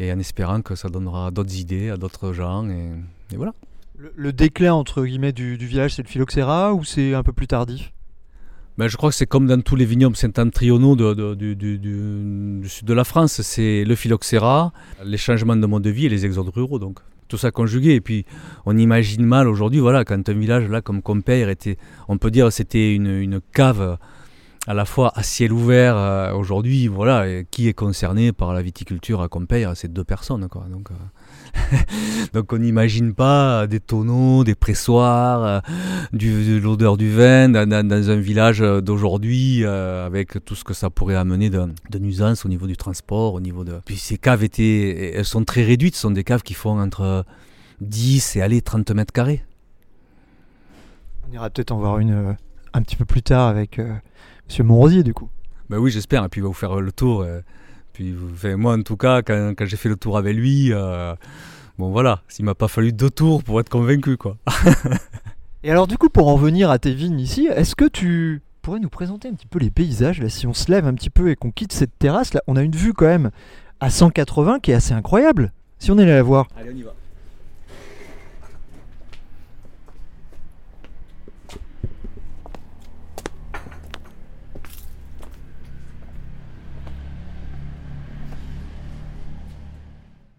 Et, 0.00 0.12
en 0.12 0.18
espérant 0.18 0.60
que 0.62 0.74
ça 0.74 0.88
donnera 0.88 1.30
d'autres 1.30 1.56
idées 1.56 1.90
à 1.90 1.96
d'autres 1.96 2.32
gens. 2.32 2.68
Et, 2.68 2.90
voilà. 3.36 3.54
Le, 3.96 4.12
le 4.14 4.32
déclin 4.32 4.74
entre 4.74 5.04
guillemets 5.04 5.32
du, 5.32 5.56
du 5.56 5.66
village, 5.66 5.94
c'est 5.94 6.02
le 6.02 6.08
phylloxéra 6.08 6.74
ou 6.74 6.84
c'est 6.84 7.14
un 7.14 7.22
peu 7.22 7.32
plus 7.32 7.46
tardif? 7.46 7.92
Ben, 8.78 8.88
je 8.88 8.96
crois 8.96 9.08
que 9.08 9.16
c'est 9.16 9.26
comme 9.26 9.46
dans 9.46 9.60
tous 9.62 9.74
les 9.74 9.86
vignobles 9.86 10.16
septentrionaux 10.16 10.96
de, 10.96 11.14
de- 11.14 11.44
du, 11.44 12.68
sud 12.68 12.86
de 12.86 12.92
la 12.92 13.04
France, 13.04 13.40
c'est 13.40 13.84
le 13.84 13.94
phylloxéra, 13.94 14.72
les 15.02 15.16
changements 15.16 15.56
de 15.56 15.66
mode 15.66 15.82
de 15.82 15.90
vie 15.90 16.06
et 16.06 16.08
les 16.10 16.26
exodes 16.26 16.50
ruraux. 16.50 16.78
Donc 16.78 16.98
tout 17.28 17.38
ça 17.38 17.50
conjugué. 17.50 17.94
Et 17.94 18.00
puis 18.02 18.26
on 18.66 18.76
imagine 18.76 19.24
mal 19.24 19.48
aujourd'hui, 19.48 19.80
voilà, 19.80 20.04
quand 20.04 20.28
un 20.28 20.32
village 20.34 20.68
là 20.68 20.82
comme 20.82 21.00
Compeire 21.00 21.48
était, 21.48 21.78
on 22.08 22.18
peut 22.18 22.30
dire, 22.30 22.52
c'était 22.52 22.94
une, 22.94 23.40
cave 23.54 23.96
à 24.66 24.74
la 24.74 24.84
fois 24.84 25.10
à 25.14 25.22
ciel 25.22 25.52
ouvert. 25.52 25.96
euh, 25.96 26.34
aujourd'hui, 26.34 26.86
voilà, 26.86 27.44
qui 27.44 27.68
est 27.68 27.72
concerné 27.72 28.32
par 28.32 28.52
la 28.52 28.60
viticulture 28.60 29.22
à 29.22 29.28
Compeire 29.28 29.72
C'est 29.74 29.92
deux 29.92 30.04
personnes, 30.04 30.48
quoi. 30.48 30.66
Euh, 30.70 30.94
donc 32.32 32.52
on 32.52 32.58
n'imagine 32.58 33.14
pas 33.14 33.66
des 33.66 33.80
tonneaux, 33.80 34.44
des 34.44 34.54
pressoirs, 34.54 35.42
euh, 35.44 35.60
du, 36.12 36.30
de 36.54 36.58
l'odeur 36.58 36.96
du 36.96 37.10
vin 37.10 37.48
dans, 37.48 37.68
dans- 37.68 37.86
dans 37.86 38.10
un 38.10 38.16
village 38.16 38.60
euh, 38.62 38.80
d'aujourd'hui 38.80 39.64
euh, 39.64 40.06
avec 40.06 40.44
tout 40.44 40.54
ce 40.54 40.64
que 40.64 40.74
ça 40.74 40.90
pourrait 40.90 41.16
amener 41.16 41.50
de, 41.50 41.62
de 41.90 41.98
nuisance 41.98 42.44
au 42.44 42.48
niveau 42.48 42.66
du 42.66 42.76
transport, 42.76 43.34
au 43.34 43.40
niveau 43.40 43.64
de... 43.64 43.80
Puis 43.84 43.96
ces 43.96 44.18
caves 44.18 44.44
étaient, 44.44 45.12
elles 45.14 45.24
sont 45.24 45.44
très 45.44 45.62
réduites, 45.64 45.94
ce 45.94 46.02
sont 46.02 46.10
des 46.10 46.24
caves 46.24 46.42
qui 46.42 46.54
font 46.54 46.78
entre 46.80 47.24
10 47.80 48.36
et 48.36 48.42
allez 48.42 48.60
30 48.62 48.90
mètres 48.92 49.12
carrés. 49.12 49.44
On 51.28 51.32
ira 51.34 51.50
peut-être 51.50 51.72
en 51.72 51.78
voir 51.78 51.98
une 51.98 52.12
euh, 52.12 52.32
un 52.72 52.82
petit 52.82 52.96
peu 52.96 53.04
plus 53.04 53.22
tard 53.22 53.48
avec 53.48 53.78
euh, 53.78 53.92
Monsieur 54.48 54.64
Monrosier 54.64 55.02
du 55.02 55.14
coup. 55.14 55.28
Ben 55.68 55.78
oui, 55.78 55.90
j'espère, 55.90 56.24
et 56.24 56.28
puis 56.28 56.40
il 56.40 56.42
va 56.42 56.48
vous 56.48 56.54
faire 56.54 56.80
le 56.80 56.92
tour. 56.92 57.24
Puis 57.96 58.14
enfin, 58.30 58.58
moi 58.58 58.74
en 58.74 58.82
tout 58.82 58.98
cas, 58.98 59.22
quand, 59.22 59.54
quand 59.56 59.64
j'ai 59.64 59.78
fait 59.78 59.88
le 59.88 59.96
tour 59.96 60.18
avec 60.18 60.36
lui, 60.36 60.70
euh, 60.70 61.14
bon 61.78 61.90
voilà, 61.90 62.20
il 62.38 62.44
m'a 62.44 62.54
pas 62.54 62.68
fallu 62.68 62.92
deux 62.92 63.08
tours 63.08 63.42
pour 63.42 63.58
être 63.58 63.70
convaincu 63.70 64.18
quoi. 64.18 64.36
Et 65.64 65.70
alors 65.70 65.86
du 65.86 65.96
coup 65.96 66.10
pour 66.10 66.28
en 66.28 66.34
revenir 66.34 66.70
à 66.70 66.78
tes 66.78 66.92
vignes 66.92 67.18
ici, 67.18 67.46
est-ce 67.46 67.74
que 67.74 67.86
tu 67.86 68.42
pourrais 68.60 68.80
nous 68.80 68.90
présenter 68.90 69.28
un 69.28 69.32
petit 69.32 69.46
peu 69.46 69.58
les 69.58 69.70
paysages 69.70 70.20
là 70.20 70.28
si 70.28 70.46
on 70.46 70.52
se 70.52 70.70
lève 70.70 70.86
un 70.86 70.92
petit 70.92 71.08
peu 71.08 71.30
et 71.30 71.36
qu'on 71.36 71.50
quitte 71.50 71.72
cette 71.72 71.98
terrasse 71.98 72.34
là, 72.34 72.42
on 72.46 72.56
a 72.56 72.62
une 72.62 72.76
vue 72.76 72.92
quand 72.92 73.06
même 73.06 73.30
à 73.80 73.88
180 73.88 74.60
qui 74.60 74.72
est 74.72 74.74
assez 74.74 74.92
incroyable. 74.92 75.54
Si 75.78 75.90
on 75.90 75.98
est 75.98 76.02
allé 76.02 76.12
la 76.12 76.22
voir. 76.22 76.48
Allez, 76.54 76.72
on 76.74 76.76
y 76.76 76.82
va. 76.82 76.94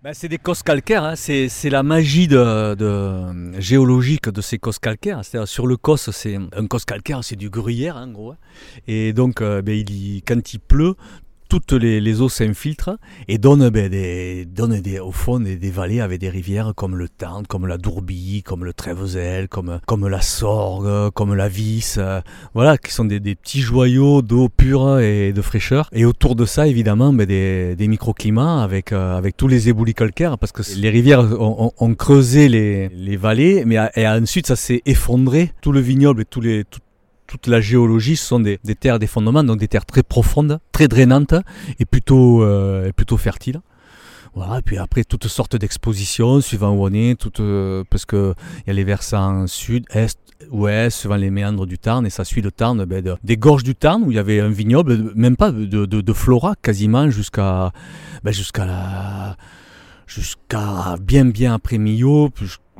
Ben, 0.03 0.13
c'est 0.13 0.27
des 0.29 0.37
cosses 0.37 0.61
calcaires, 0.61 1.03
hein. 1.03 1.15
c'est, 1.15 1.49
la 1.71 1.81
magie 1.81 2.27
de, 2.27 2.75
de- 2.75 3.59
géologique 3.59 4.29
de 4.29 4.41
ces 4.41 4.59
cosses 4.59 4.77
calcaires. 4.77 5.21
Sur 5.45 5.65
le 5.65 5.75
cos, 5.75 5.97
c'est 5.97 6.35
un 6.35 6.67
cos 6.67 6.77
calcaire, 6.85 7.23
c'est 7.23 7.35
du 7.35 7.49
gruyère 7.49 7.97
en 7.97 8.07
gros. 8.11 8.31
hein. 8.33 8.37
Et 8.87 9.11
donc, 9.11 9.41
euh, 9.41 9.63
ben, 9.63 9.73
il 9.75 10.21
quand 10.25 10.53
il 10.53 10.59
pleut, 10.59 10.93
toutes 11.47 11.73
les, 11.73 12.21
eaux 12.21 12.29
s'infiltrent 12.29 12.97
et 13.27 13.37
donnent, 13.37 13.69
ben, 13.69 13.89
des, 13.89 14.45
donnent 14.45 14.79
des, 14.81 14.99
au 14.99 15.11
fond 15.11 15.39
des, 15.39 15.57
vallées 15.69 15.99
avec 15.99 16.19
des 16.19 16.29
rivières 16.29 16.73
comme 16.75 16.95
le 16.95 17.09
Tarn, 17.09 17.45
comme 17.47 17.67
la 17.67 17.77
Dourbie, 17.77 18.43
comme 18.43 18.63
le 18.65 18.73
Trévezel, 18.73 19.47
comme, 19.47 19.79
comme 19.85 20.07
la 20.07 20.21
Sorgue, 20.21 21.11
comme 21.11 21.33
la 21.33 21.47
Vis, 21.47 21.95
euh, 21.97 22.21
voilà, 22.53 22.77
qui 22.77 22.91
sont 22.91 23.05
des, 23.05 23.19
des 23.19 23.35
petits 23.35 23.61
joyaux 23.61 24.21
d'eau 24.21 24.49
pure 24.49 24.99
et 24.99 25.33
de 25.33 25.41
fraîcheur. 25.41 25.89
Et 25.93 26.05
autour 26.05 26.35
de 26.35 26.45
ça, 26.45 26.67
évidemment, 26.67 27.13
ben, 27.13 27.25
des, 27.25 27.75
des 27.75 27.87
microclimats 27.87 28.63
avec, 28.63 28.91
euh, 28.91 29.17
avec 29.17 29.37
tous 29.37 29.47
les 29.47 29.69
éboulis 29.69 29.93
calcaires, 29.93 30.37
parce 30.37 30.51
que 30.51 30.61
les 30.75 30.89
rivières 30.89 31.21
ont, 31.39 31.71
ont- 31.77 31.95
creusé 31.95 32.47
les, 32.47 32.89
les 32.89 33.17
vallées, 33.17 33.63
mais 33.65 33.77
et 33.95 34.07
ensuite 34.07 34.47
ça 34.47 34.55
s'est 34.55 34.81
effondré. 34.85 35.51
Tout 35.61 35.71
le 35.71 35.79
vignoble 35.79 36.21
et 36.21 36.25
tous 36.25 36.41
les, 36.41 36.63
toute 37.27 37.47
la 37.47 37.61
géologie, 37.61 38.15
ce 38.15 38.25
sont 38.25 38.39
des, 38.39 38.59
des 38.63 38.75
terres 38.75 38.99
d'effondrement, 38.99 39.43
donc 39.43 39.59
des 39.59 39.67
terres 39.67 39.85
très 39.85 40.03
profondes, 40.03 40.59
très 40.71 40.87
drainantes 40.87 41.35
et 41.79 41.85
plutôt, 41.85 42.43
euh, 42.43 42.87
et 42.87 42.93
plutôt 42.93 43.17
fertiles. 43.17 43.61
Voilà, 44.33 44.59
et 44.59 44.61
puis 44.61 44.77
après, 44.77 45.03
toutes 45.03 45.27
sortes 45.27 45.55
d'expositions, 45.55 46.41
suivant 46.41 46.71
où 46.71 46.85
on 46.85 46.93
est, 46.93 47.19
toutes, 47.19 47.39
euh, 47.39 47.83
parce 47.89 48.05
qu'il 48.05 48.33
y 48.67 48.69
a 48.69 48.73
les 48.73 48.83
versants 48.83 49.47
sud, 49.47 49.85
est, 49.89 50.15
ouest, 50.51 50.99
suivant 50.99 51.15
les 51.15 51.31
méandres 51.31 51.65
du 51.65 51.79
Tarn, 51.79 52.05
et 52.05 52.11
ça 52.11 52.23
suit 52.23 52.41
le 52.41 52.51
Tarn, 52.51 52.85
ben, 52.85 53.03
de- 53.03 53.15
des 53.23 53.37
gorges 53.37 53.63
du 53.63 53.73
Tarn, 53.73 54.03
où 54.03 54.11
il 54.11 54.15
y 54.15 54.19
avait 54.19 54.39
un 54.39 54.49
vignoble, 54.49 55.11
même 55.15 55.37
pas 55.37 55.51
de, 55.51 56.13
flora, 56.13 56.53
quasiment 56.61 57.09
jusqu'à 57.09 57.71
ben, 58.23 58.31
jusqu'à 58.31 59.35
bien 61.01 61.25
bien 61.25 61.55
après 61.55 61.79
Millau, 61.79 62.29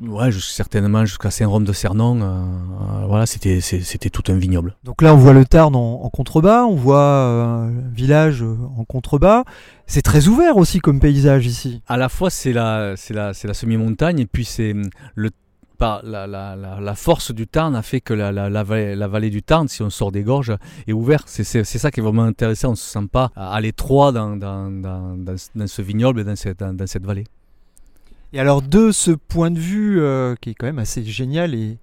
ouais, 0.02 0.32
certainement 0.32 1.06
jusqu'à 1.06 1.32
Saint-Rome 1.32 1.64
de 1.64 1.74
Cernon, 1.74 2.22
euh, 2.22 2.26
euh, 2.26 3.06
voilà, 3.08 3.26
c'était 3.26 3.60
tout 4.12 4.24
un 4.32 4.38
vignoble. 4.38 4.76
Donc 4.84 5.02
là 5.02 5.14
on 5.14 5.18
voit 5.18 5.34
le 5.34 5.46
Tarn 5.46 5.76
en, 5.76 6.02
en 6.04 6.10
contrebas, 6.10 6.64
on 6.66 6.76
voit 6.76 7.00
euh, 7.00 7.68
un 7.68 7.72
village 7.94 8.42
euh, 8.44 8.56
en 8.78 8.84
contrebas. 8.86 9.44
C'est 9.86 10.02
très 10.02 10.28
ouvert 10.28 10.58
aussi 10.58 10.80
comme 10.80 11.00
paysage 11.00 11.46
ici. 11.46 11.82
À 11.88 11.98
la 11.98 12.10
fois 12.10 12.30
c'est 12.30 12.54
la 12.54 12.96
c'est 12.98 13.14
la 13.14 13.34
c'est 13.34 13.48
la 13.48 13.54
semi-montagne 13.54 14.20
et 14.20 14.26
puis 14.26 14.46
c'est 14.46 14.72
hum, 14.74 14.90
le 15.16 15.30
par 15.78 16.02
la, 16.04 16.26
la, 16.26 16.56
la, 16.56 16.80
la 16.82 16.96
force 16.96 17.32
du 17.32 17.46
Tarn 17.46 17.76
a 17.76 17.84
fait 17.84 18.02
que 18.02 18.12
la, 18.16 18.32
la, 18.32 18.50
la, 18.50 18.64
vallée, 18.64 18.96
la 18.96 19.08
vallée 19.08 19.30
du 19.30 19.44
Tarn, 19.44 19.68
si 19.68 19.84
on 19.84 19.92
sort 19.92 20.12
des 20.12 20.24
gorges, 20.24 20.58
est 20.88 20.92
ouverte. 20.92 21.26
C'est, 21.30 21.44
c'est, 21.44 21.64
c'est 21.64 21.78
ça 21.78 21.92
qui 21.92 22.00
est 22.00 22.04
vraiment 22.04 22.24
intéressant. 22.24 22.70
On 22.70 22.72
ne 22.72 22.76
se 22.76 22.84
sent 22.92 23.06
pas 23.12 23.30
à 23.36 23.62
l'étroit 23.62 24.12
dans, 24.12 24.36
dans, 24.36 24.72
dans, 24.72 25.16
dans, 25.16 25.38
ce- 25.38 25.50
dans 25.54 25.68
ce 25.68 25.84
vignoble 25.84 26.22
et 26.22 26.24
dans 26.24 26.36
cette, 26.36 26.64
dans 26.64 26.88
cette 26.88 27.06
vallée. 27.06 27.26
Et 28.34 28.40
alors 28.40 28.62
de 28.62 28.92
ce 28.92 29.12
point 29.12 29.52
de 29.52 29.60
vue 29.60 30.00
euh, 30.00 30.36
qui 30.42 30.50
est 30.50 30.54
quand 30.54 30.66
même 30.66 30.80
assez 30.80 31.04
génial 31.04 31.56
et 31.56 31.78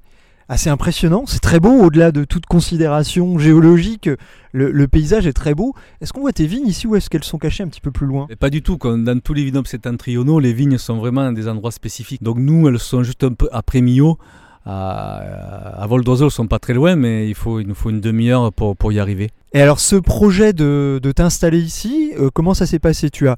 assez 0.46 0.68
impressionnant, 0.68 1.24
c'est 1.26 1.40
très 1.40 1.58
beau 1.58 1.72
au-delà 1.84 2.12
de 2.12 2.24
toute 2.24 2.44
considération 2.44 3.38
géologique, 3.38 4.10
le, 4.52 4.70
le 4.70 4.88
paysage 4.88 5.26
est 5.26 5.32
très 5.32 5.54
beau. 5.54 5.72
Est-ce 6.02 6.12
qu'on 6.12 6.20
voit 6.20 6.32
tes 6.32 6.46
vignes 6.46 6.66
ici 6.66 6.86
ou 6.86 6.96
est-ce 6.96 7.08
qu'elles 7.08 7.24
sont 7.24 7.38
cachées 7.38 7.62
un 7.62 7.68
petit 7.68 7.80
peu 7.80 7.90
plus 7.90 8.06
loin? 8.06 8.26
Et 8.28 8.36
pas 8.36 8.50
du 8.50 8.60
tout. 8.60 8.76
Comme 8.76 9.04
dans 9.04 9.18
tous 9.20 9.32
les 9.32 9.42
vignobles 9.42 9.66
septentrionaux, 9.66 10.40
les 10.40 10.52
vignes 10.52 10.76
sont 10.76 10.98
vraiment 10.98 11.22
dans 11.22 11.32
des 11.32 11.48
endroits 11.48 11.72
spécifiques. 11.72 12.22
Donc 12.22 12.36
nous, 12.38 12.68
elles 12.68 12.78
sont 12.78 13.02
juste 13.02 13.24
un 13.24 13.32
peu 13.32 13.48
après 13.52 13.80
Millau. 13.80 14.18
À, 14.66 15.82
à 15.82 15.86
vol 15.86 16.04
d'oiseau, 16.04 16.26
elles 16.26 16.30
sont 16.30 16.46
pas 16.46 16.58
très 16.58 16.72
loin, 16.74 16.94
mais 16.94 17.28
il, 17.28 17.34
faut, 17.34 17.60
il 17.60 17.66
nous 17.66 17.74
faut 17.74 17.90
une 17.90 18.00
demi-heure 18.00 18.52
pour, 18.52 18.76
pour 18.76 18.92
y 18.92 18.98
arriver. 18.98 19.30
Et 19.54 19.60
alors 19.60 19.78
ce 19.80 19.96
projet 19.96 20.52
de, 20.52 21.00
de 21.02 21.12
t'installer 21.12 21.60
ici, 21.60 22.12
euh, 22.18 22.28
comment 22.32 22.54
ça 22.54 22.66
s'est 22.66 22.78
passé? 22.78 23.08
Tu 23.10 23.28
as 23.28 23.36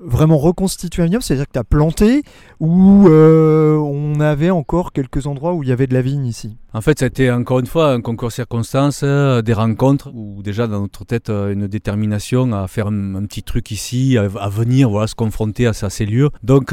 vraiment 0.00 0.38
reconstitué 0.38 1.02
un 1.02 1.06
vignoble, 1.06 1.22
c'est-à-dire 1.22 1.46
que 1.46 1.52
tu 1.52 1.58
as 1.58 1.64
planté 1.64 2.22
ou 2.58 3.06
euh, 3.08 3.76
on 3.76 4.18
avait 4.20 4.50
encore 4.50 4.92
quelques 4.92 5.26
endroits 5.26 5.54
où 5.54 5.62
il 5.62 5.68
y 5.68 5.72
avait 5.72 5.86
de 5.86 5.94
la 5.94 6.02
vigne 6.02 6.26
ici? 6.26 6.56
En 6.72 6.80
fait, 6.80 6.98
ça 6.98 7.04
a 7.04 7.08
été 7.08 7.30
encore 7.30 7.60
une 7.60 7.66
fois 7.66 7.92
un 7.92 8.00
concours 8.00 8.32
circonstances, 8.32 9.02
euh, 9.02 9.42
des 9.42 9.52
rencontres, 9.52 10.10
ou 10.14 10.42
déjà 10.42 10.66
dans 10.66 10.80
notre 10.80 11.04
tête 11.04 11.28
euh, 11.30 11.52
une 11.52 11.66
détermination 11.66 12.52
à 12.52 12.66
faire 12.68 12.86
un, 12.86 13.24
petit 13.24 13.42
truc 13.42 13.70
ici, 13.70 14.16
à, 14.16 14.28
à 14.40 14.48
venir 14.48 14.88
voilà, 14.90 15.06
se 15.06 15.14
confronter 15.14 15.66
à, 15.66 15.72
ces 15.72 16.06
lieux. 16.06 16.30
Donc, 16.42 16.72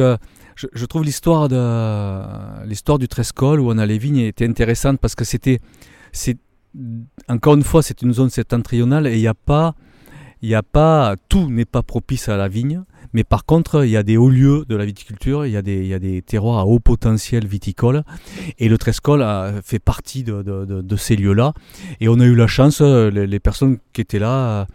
je, 0.56 0.68
je 0.72 0.86
trouve 0.86 1.04
l'histoire 1.04 1.50
du 1.50 3.08
Trescol 3.08 3.60
où 3.60 3.70
on 3.70 3.78
a 3.78 3.86
les 3.86 3.98
vignes 3.98 4.20
était 4.20 4.48
intéressante 4.48 5.00
parce 5.00 5.16
que 5.16 5.26
c'était, 5.26 5.60
encore 7.28 7.56
une 7.56 7.64
fois, 7.64 7.82
c'est 7.84 8.02
une 8.02 8.14
zone 8.14 8.30
septentrionale 8.30 9.08
et 9.08 9.16
il 9.16 9.22
n'y 9.22 9.28
a 9.28 9.34
pas, 9.34 9.76
il 10.42 10.50
y 10.50 10.56
a 10.56 10.64
pas, 10.64 11.16
tout 11.30 11.50
n'est 11.50 11.66
pas 11.66 11.84
propice 11.84 12.30
à 12.30 12.38
la 12.38 12.48
vigne. 12.48 12.84
Mais 13.14 13.24
par 13.24 13.46
contre, 13.46 13.86
il 13.86 13.92
y 13.92 13.98
a 13.98 14.04
des 14.04 14.18
hauts 14.18 14.30
lieux 14.30 14.66
de 14.68 14.76
la 14.76 14.86
viticulture, 14.86 15.46
il 15.46 15.52
y 15.52 15.58
a 15.58 15.62
des, 15.62 16.24
terroirs 16.26 16.60
à 16.60 16.66
haut 16.66 16.80
potentiel 16.80 17.46
viticole. 17.46 18.04
Et 18.60 18.70
le 18.70 18.78
Trescol 18.78 19.22
a 19.22 19.54
fait 19.64 19.80
partie 19.80 20.24
de, 20.24 20.96
ces 20.98 21.16
lieux-là. 21.16 21.54
Et 22.00 22.10
on 22.10 22.20
a 22.20 22.26
eu 22.26 22.36
la 22.36 22.48
chance, 22.48 22.82
les, 22.82 23.40
personnes 23.40 23.78
qui 23.94 24.02
étaient 24.02 24.20
là, 24.20 24.68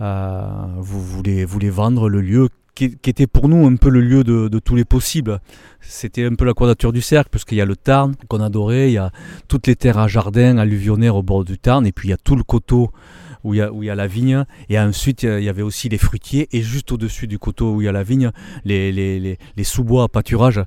euh, 0.00 0.66
vous 0.78 1.02
voulez, 1.02 1.44
vendre 1.70 2.08
le 2.08 2.20
lieu 2.20 2.48
qui, 2.74 2.96
était 3.06 3.26
pour 3.26 3.48
nous 3.48 3.66
un 3.66 3.76
peu 3.76 3.88
le 3.88 4.00
lieu 4.00 4.24
de, 4.24 4.48
de 4.48 4.58
tous 4.58 4.74
les 4.74 4.84
possibles. 4.84 5.40
C'était 5.80 6.24
un 6.24 6.34
peu 6.34 6.44
la 6.44 6.54
quadrature 6.54 6.92
du 6.92 7.00
cercle, 7.00 7.30
puisqu'il 7.30 7.56
y 7.56 7.60
a 7.60 7.66
le 7.66 7.76
Tarn 7.76 8.14
qu'on 8.28 8.40
adorait, 8.40 8.90
il 8.90 8.94
y 8.94 8.98
a 8.98 9.12
toutes 9.48 9.66
les 9.66 9.76
terres 9.76 9.98
à 9.98 10.08
jardin 10.08 10.58
alluvionnaires 10.58 11.16
au 11.16 11.22
bord 11.22 11.44
du 11.44 11.58
Tarn, 11.58 11.86
et 11.86 11.92
puis 11.92 12.08
il 12.08 12.10
y 12.10 12.14
a 12.14 12.16
tout 12.16 12.36
le 12.36 12.42
coteau 12.42 12.90
où 13.44 13.54
il 13.54 13.58
y 13.58 13.60
a, 13.60 13.72
où 13.72 13.82
il 13.82 13.86
y 13.86 13.90
a 13.90 13.94
la 13.94 14.06
vigne, 14.06 14.44
et 14.68 14.78
ensuite 14.78 15.22
il 15.22 15.42
y 15.42 15.48
avait 15.48 15.62
aussi 15.62 15.88
les 15.88 15.98
fruitiers, 15.98 16.48
et 16.52 16.62
juste 16.62 16.90
au-dessus 16.90 17.26
du 17.26 17.38
coteau 17.38 17.74
où 17.74 17.82
il 17.82 17.84
y 17.84 17.88
a 17.88 17.92
la 17.92 18.02
vigne, 18.02 18.30
les, 18.64 18.90
les, 18.90 19.20
les, 19.20 19.38
les 19.56 19.64
sous-bois 19.64 20.04
à 20.04 20.08
pâturage. 20.08 20.60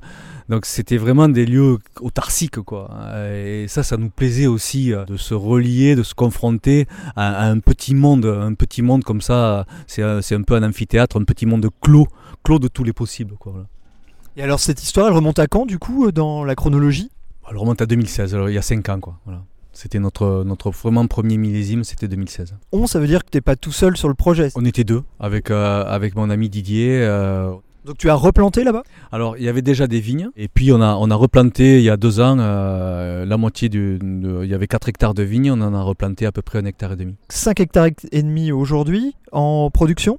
Donc 0.50 0.66
c'était 0.66 0.98
vraiment 0.98 1.28
des 1.28 1.46
lieux 1.46 1.78
autarciques, 2.00 2.62
quoi. 2.62 2.90
Et 3.34 3.66
ça, 3.68 3.84
ça 3.84 3.98
nous 3.98 4.10
plaisait 4.10 4.48
aussi 4.48 4.94
euh, 4.94 5.04
de 5.04 5.18
se 5.18 5.34
relier, 5.34 5.96
de 5.96 6.04
se 6.04 6.14
confronter 6.14 6.88
à, 7.18 7.36
à 7.36 7.50
un 7.50 7.60
petit 7.60 7.94
monde, 7.94 8.26
un 8.26 8.54
petit 8.54 8.82
monde 8.82 9.04
comme 9.04 9.20
ça. 9.20 9.66
C'est 9.88 10.04
un, 10.04 10.22
c'est 10.22 10.36
un 10.36 10.44
peu 10.44 10.56
un 10.56 10.64
amphithéâtre, 10.64 11.20
un 11.20 11.26
petit 11.26 11.46
monde 11.46 11.68
clos, 11.82 12.08
clos 12.44 12.60
de 12.60 12.70
tous 12.70 12.86
les 12.86 12.94
possibles, 12.94 13.36
quoi. 13.38 13.66
Et 14.38 14.44
alors 14.44 14.60
cette 14.60 14.82
histoire, 14.82 15.08
elle 15.08 15.14
remonte 15.14 15.40
à 15.40 15.48
quand 15.48 15.66
du 15.66 15.80
coup 15.80 16.08
euh, 16.08 16.12
dans 16.12 16.46
la 16.46 16.56
chronologie? 16.56 17.10
Elle 17.50 17.58
remonte 17.58 17.82
à 17.82 17.86
2016, 17.86 18.36
alors, 18.36 18.50
il 18.50 18.56
y 18.56 18.58
a 18.58 18.62
5 18.62 18.88
ans, 18.90 19.00
quoi. 19.00 19.20
Voilà. 19.26 19.44
C'était 19.80 20.00
notre, 20.00 20.44
notre 20.44 20.72
vraiment 20.72 21.06
premier 21.06 21.38
millésime, 21.38 21.84
c'était 21.84 22.08
2016. 22.08 22.56
On, 22.72 22.88
ça 22.88 23.00
veut 23.00 23.06
dire 23.06 23.24
que 23.24 23.30
t'es 23.30 23.42
pas 23.42 23.56
tout 23.56 23.72
seul 23.72 23.96
sur 23.96 24.08
le 24.08 24.16
projet. 24.16 24.50
On 24.56 24.66
était 24.66 24.84
deux 24.84 25.04
avec, 25.20 25.52
euh, 25.52 25.84
avec 25.86 26.16
mon 26.16 26.32
ami 26.32 26.50
Didier. 26.50 26.98
euh, 27.04 27.52
Donc 27.86 28.00
tu 28.00 28.10
as 28.10 28.16
replanté 28.16 28.64
là-bas? 28.64 28.82
Alors, 29.12 29.38
il 29.38 29.44
y 29.44 29.50
avait 29.50 29.62
déjà 29.62 29.86
des 29.86 30.00
vignes, 30.00 30.30
et 30.36 30.48
puis 30.48 30.72
on 30.72 30.82
a, 30.82 30.96
on 30.96 31.12
a 31.12 31.16
replanté 31.16 31.78
il 31.78 31.84
y 31.84 31.92
a 31.92 31.96
deux 31.98 32.20
ans 32.20 32.38
euh, 32.40 33.24
la 33.24 33.38
moitié 33.38 33.70
du. 33.70 34.00
de- 34.02 34.40
il 34.44 34.50
y 34.50 34.56
avait 34.56 34.66
4 34.66 34.90
hectares 34.90 35.14
de 35.14 35.22
vignes, 35.22 35.52
on 35.52 35.62
en 35.62 35.76
a 35.76 35.82
replanté 35.84 36.26
à 36.26 36.32
peu 36.32 36.42
près 36.42 36.58
un 36.58 36.66
hectare 36.66 36.94
et 36.94 36.96
demi. 36.96 37.14
5 37.30 37.60
hectares 37.60 37.90
et 38.12 38.24
demi 38.24 38.52
aujourd'hui 38.52 39.16
en 39.32 39.70
production? 39.72 40.18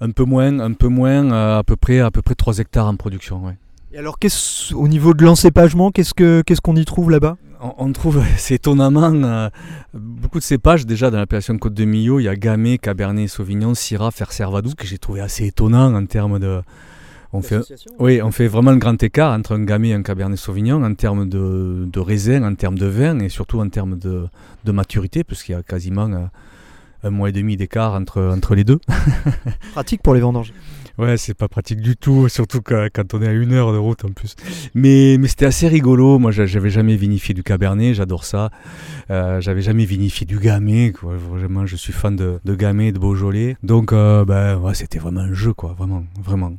Un 0.00 0.10
peu 0.10 0.24
moins, 0.24 0.58
un 0.58 0.72
peu 0.72 0.88
moins, 0.88 1.30
à 1.58 1.62
peu 1.62 1.76
près, 1.76 2.00
à 2.00 2.10
peu 2.10 2.22
près 2.22 2.34
3 2.34 2.58
hectares 2.58 2.88
en 2.88 2.96
production, 2.96 3.44
ouais. 3.46 3.56
Et 3.92 3.98
alors 3.98 4.18
au 4.74 4.88
niveau 4.88 5.14
de 5.14 5.24
l'encépagement, 5.24 5.90
qu'est-ce, 5.90 6.12
que, 6.12 6.42
qu'est-ce 6.44 6.60
qu'on 6.60 6.76
y 6.76 6.84
trouve 6.84 7.10
là-bas? 7.10 7.36
On, 7.60 7.92
trouve, 7.92 8.22
c'est 8.36 8.54
étonnamment, 8.54 9.12
euh, 9.12 9.48
beaucoup 9.94 10.38
de 10.38 10.44
cépages 10.44 10.86
déjà 10.86 11.10
dans 11.10 11.18
l'appellation 11.18 11.56
Côte 11.58 11.74
de 11.74 11.84
Millau. 11.84 12.20
Il 12.20 12.24
y 12.24 12.28
a 12.28 12.36
Gamay, 12.36 12.78
Cabernet 12.78 13.28
Sauvignon, 13.28 13.74
Syrah, 13.74 14.10
Ferservadou, 14.10 14.74
que 14.76 14.86
j'ai 14.86 14.98
trouvé 14.98 15.20
assez 15.20 15.46
étonnant 15.46 15.94
en 15.94 16.06
termes 16.06 16.38
de. 16.38 16.60
On 17.32 17.42
fait, 17.42 17.60
oui, 17.98 18.22
on 18.22 18.30
fait 18.30 18.46
vraiment 18.46 18.70
le 18.70 18.78
grand 18.78 19.02
écart 19.02 19.32
entre 19.32 19.56
un 19.56 19.64
Gamay 19.64 19.88
et 19.88 19.94
un 19.94 20.02
Cabernet 20.02 20.38
Sauvignon 20.38 20.82
en 20.82 20.94
termes 20.94 21.28
de, 21.28 21.86
de 21.92 22.00
raisin, 22.00 22.42
en 22.44 22.54
termes 22.54 22.78
de 22.78 22.86
vin 22.86 23.18
et 23.18 23.28
surtout 23.28 23.60
en 23.60 23.68
termes 23.68 23.98
de, 23.98 24.26
de 24.64 24.72
maturité, 24.72 25.24
puisqu'il 25.24 25.52
y 25.52 25.54
a 25.54 25.62
quasiment 25.62 26.06
euh, 26.06 26.24
un 27.02 27.10
mois 27.10 27.28
et 27.28 27.32
demi 27.32 27.56
d'écart 27.56 27.94
entre, 27.94 28.22
entre 28.22 28.54
les 28.54 28.64
deux. 28.64 28.78
Pratique 29.72 30.02
pour 30.02 30.14
les 30.14 30.20
vendanges. 30.20 30.52
Ouais, 30.98 31.16
c'est 31.18 31.34
pas 31.34 31.48
pratique 31.48 31.80
du 31.80 31.96
tout, 31.96 32.28
surtout 32.30 32.60
quand, 32.62 32.88
on 33.14 33.22
est 33.22 33.28
à 33.28 33.32
une 33.32 33.52
heure 33.52 33.72
de 33.72 33.76
route 33.78 34.04
en 34.04 34.08
plus. 34.08 34.34
Mais, 34.74 35.16
mais 35.20 35.28
c'était 35.28 35.44
assez 35.46 35.68
rigolo. 35.68 36.18
Moi, 36.18 36.30
j'a- 36.32 36.46
j'avais 36.46 36.70
jamais 36.70 36.96
vinifié 36.96 37.34
du 37.34 37.42
Cabernet, 37.42 37.94
j'adore 37.94 38.24
ça. 38.24 38.50
Euh, 39.10 39.40
j'avais 39.40 39.60
jamais 39.62 39.84
vinifié 39.84 40.26
du 40.26 40.38
Gamay. 40.38 40.92
Vraiment, 41.02 41.66
je 41.66 41.76
suis 41.76 41.92
fan 41.92 42.16
de, 42.16 42.40
de 42.44 42.54
Gamay, 42.54 42.92
de 42.92 42.98
Beaujolais. 42.98 43.56
Donc, 43.62 43.92
euh, 43.92 44.24
ben, 44.24 44.56
ouais, 44.58 44.74
c'était 44.74 44.98
vraiment 44.98 45.20
un 45.20 45.32
jeu, 45.34 45.52
quoi. 45.52 45.74
Vraiment, 45.78 46.04
vraiment. 46.22 46.52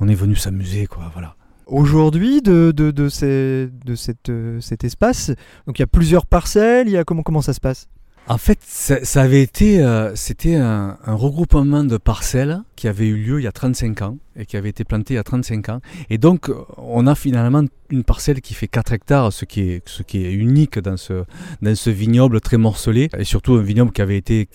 On 0.00 0.08
est 0.08 0.14
venu 0.14 0.34
s'amuser, 0.34 0.86
quoi. 0.86 1.10
Voilà. 1.12 1.36
Aujourd'hui, 1.66 2.42
de, 2.42 2.72
de, 2.76 2.90
de, 2.90 3.08
ces- 3.08 3.68
de 3.86 3.94
cette, 3.94 4.28
euh, 4.28 4.60
cet 4.60 4.84
espace, 4.84 5.30
donc 5.66 5.78
il 5.78 5.82
y 5.82 5.84
a 5.84 5.86
plusieurs 5.86 6.26
parcelles, 6.26 6.88
il 6.88 6.92
y 6.92 6.96
a 6.98 7.04
comment, 7.04 7.22
comment 7.22 7.40
ça 7.42 7.52
se 7.54 7.60
passe? 7.60 7.88
En 8.26 8.38
fait, 8.38 8.58
ça, 8.62 9.20
avait 9.20 9.42
été, 9.42 9.82
euh, 9.82 10.14
c'était 10.14 10.54
un, 10.54 10.96
un 11.04 11.14
regroupement 11.14 11.84
de 11.84 11.98
parcelles 11.98 12.62
qui 12.74 12.88
avait 12.88 13.06
eu 13.06 13.16
lieu 13.16 13.40
il 13.40 13.44
y 13.44 13.46
a 13.46 13.52
35 13.52 14.00
ans 14.00 14.16
et 14.36 14.46
qui 14.46 14.56
avait 14.56 14.70
été 14.70 14.84
planté 14.84 15.14
il 15.14 15.16
y 15.16 15.20
a 15.20 15.22
35 15.22 15.68
ans. 15.68 15.80
Et 16.10 16.18
donc, 16.18 16.50
on 16.76 17.06
a 17.06 17.14
finalement 17.14 17.62
une 17.90 18.04
parcelle 18.04 18.40
qui 18.40 18.54
fait 18.54 18.66
4 18.66 18.92
hectares, 18.92 19.32
ce 19.32 19.44
qui 19.44 19.60
est, 19.60 20.32
unique 20.32 20.78
dans 20.78 20.96
ce, 20.96 21.90
vignoble 21.90 22.40
très 22.40 22.56
morcelé 22.56 23.08
et 23.16 23.24
surtout 23.24 23.54
un 23.54 23.62
vignoble 23.62 23.92
qui 23.92 24.02
avait 24.02 24.16
été, 24.16 24.48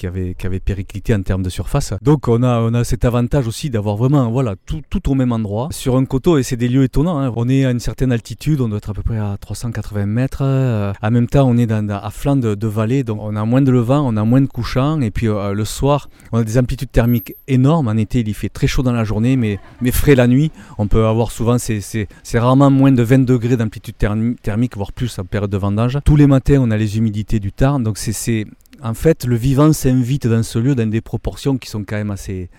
périclité 0.66 1.14
en 1.16 1.22
termes 1.22 1.44
de 1.44 1.50
surface. 1.50 1.94
Donc, 2.02 2.28
on 2.28 2.44
a, 2.44 2.84
cet 2.84 3.06
avantage 3.06 3.48
aussi 3.48 3.70
d'avoir 3.70 3.96
vraiment, 3.96 4.30
voilà, 4.32 4.56
tout, 4.66 5.10
au 5.10 5.16
même 5.16 5.32
endroit 5.32 5.70
sur 5.72 5.96
un 5.96 6.06
coteau 6.06 6.38
et 6.38 6.44
c'est 6.44 6.58
des 6.58 6.68
lieux 6.68 6.84
étonnants. 6.84 7.20
hein. 7.20 7.32
On 7.36 7.48
est 7.48 7.66
à 7.66 7.72
une 7.72 7.80
certaine 7.80 8.12
altitude, 8.12 8.62
on 8.62 8.70
doit 8.70 8.80
être 8.80 8.90
à 8.90 8.94
peu 8.94 9.04
près 9.04 9.18
à 9.18 9.38
380 9.40 10.06
mètres. 10.06 10.42
euh, 10.42 10.92
en 11.02 11.12
même 11.12 11.28
temps, 11.28 11.48
on 11.48 11.58
est 11.58 11.72
à 11.72 12.10
flanc 12.10 12.36
de, 12.36 12.56
de 12.56 12.68
vallée, 12.68 13.04
donc 13.04 13.20
on 13.22 13.36
a 13.36 13.46
moins 13.46 13.62
de 13.62 13.72
levant, 13.72 14.02
on 14.06 14.18
a 14.18 14.24
moins 14.24 14.42
de 14.42 14.48
couchant 14.48 15.00
et 15.02 15.12
puis 15.12 15.28
euh, 15.28 15.54
le 15.54 15.66
soir, 15.66 16.10
on 16.32 16.40
a 16.40 16.44
des 16.44 16.58
amplitudes 16.58 16.92
thermiques 16.92 17.36
énormes. 17.48 17.88
En 17.88 17.98
été, 17.98 18.20
il 18.20 18.34
fait 18.34 18.50
très 18.50 18.68
chaud 18.68 18.84
dans 18.84 18.92
la 18.92 19.04
journée, 19.04 19.36
mais, 19.36 19.60
mais 19.82 19.92
frais 19.92 20.16
la 20.16 20.28
nuit. 20.28 20.52
On 20.78 20.88
peut 20.88 21.06
avoir 21.06 21.32
souvent, 21.32 21.58
c'est, 21.58 22.08
rarement 22.34 22.70
moins 22.70 22.92
de 22.92 23.04
20 23.04 23.20
degrés 23.26 23.58
d'amplitude 23.58 23.96
thermi- 23.98 24.36
thermique, 24.42 24.76
voire 24.76 24.92
plus 24.92 25.18
en 25.20 25.26
période 25.26 25.50
de 25.50 25.58
vendange. 25.58 25.98
Tous 26.06 26.16
les 26.16 26.28
matins, 26.28 26.60
on 26.60 26.72
a 26.72 26.78
les 26.78 26.98
humidités 26.98 27.40
du 27.40 27.52
Tarn, 27.52 27.84
donc 27.84 27.98
c'est, 27.98 28.46
en 28.82 28.94
fait 28.94 29.26
le 29.26 29.36
vivant 29.36 29.74
s'invite 29.74 30.28
dans 30.28 30.44
ce 30.44 30.60
lieu 30.60 30.76
dans 30.76 30.90
des 30.90 31.02
proportions 31.02 31.58
qui 31.58 31.70
sont 31.70 31.84
quand 31.84 31.98
même 31.98 32.12
assez 32.12 32.50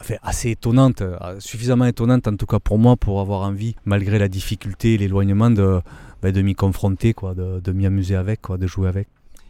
enfin, 0.00 0.14
assez 0.22 0.50
étonnantes, 0.50 1.02
euh, 1.02 1.16
suffisamment 1.38 1.84
étonnantes 1.84 2.26
en 2.26 2.36
tout 2.36 2.46
cas 2.46 2.58
pour 2.58 2.78
moi 2.78 2.96
pour 2.96 3.20
avoir 3.20 3.42
envie, 3.42 3.76
malgré 3.84 4.18
la 4.18 4.28
difficulté 4.28 4.94
et 4.94 4.98
l'éloignement, 4.98 5.50
de, 5.50 5.80
ben, 6.22 6.32
de 6.32 6.42
m'y 6.42 6.54
confronter, 6.54 7.12
quoi, 7.12 7.34
de, 7.34 7.72
m'y 7.72 7.86
amuser 7.86 8.16
avec, 8.16 8.40
de 8.50 8.66
jouer 8.66 8.88
avec. 8.88 9.08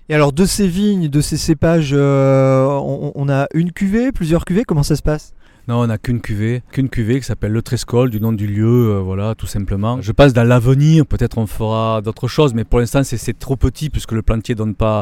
Et 0.08 0.14
alors 0.14 0.32
de 0.32 0.44
ces 0.44 0.66
vignes, 0.66 1.08
de 1.08 1.20
ces 1.20 1.36
cépages, 1.36 1.92
euh, 1.92 2.66
on, 2.66 3.12
on 3.14 3.28
a 3.28 3.46
une 3.54 3.70
cuvée, 3.72 4.10
plusieurs 4.10 4.44
cuvées, 4.44 4.64
comment 4.64 4.82
ça 4.82 4.96
se 4.96 5.02
passe? 5.02 5.34
Non, 5.70 5.82
on 5.82 5.86
n'a 5.86 5.98
qu'une 5.98 6.20
cuvée, 6.20 6.64
qu'une 6.72 6.88
cuvée 6.88 7.20
qui 7.20 7.26
s'appelle 7.26 7.52
le 7.52 7.62
Trescol, 7.62 8.10
du 8.10 8.20
nom 8.20 8.32
du 8.32 8.48
lieu, 8.48 8.90
euh, 8.90 8.98
voilà, 8.98 9.36
tout 9.36 9.46
simplement. 9.46 10.00
Je 10.00 10.10
pense 10.10 10.32
dans 10.32 10.42
l'avenir, 10.42 11.06
peut-être 11.06 11.38
on 11.38 11.46
fera 11.46 12.02
d'autres 12.02 12.26
choses, 12.26 12.54
mais 12.54 12.64
pour 12.64 12.80
l'instant 12.80 13.04
c'est, 13.04 13.38
trop 13.38 13.54
petit 13.54 13.88
puisque 13.88 14.10
le 14.10 14.22
plantier 14.22 14.56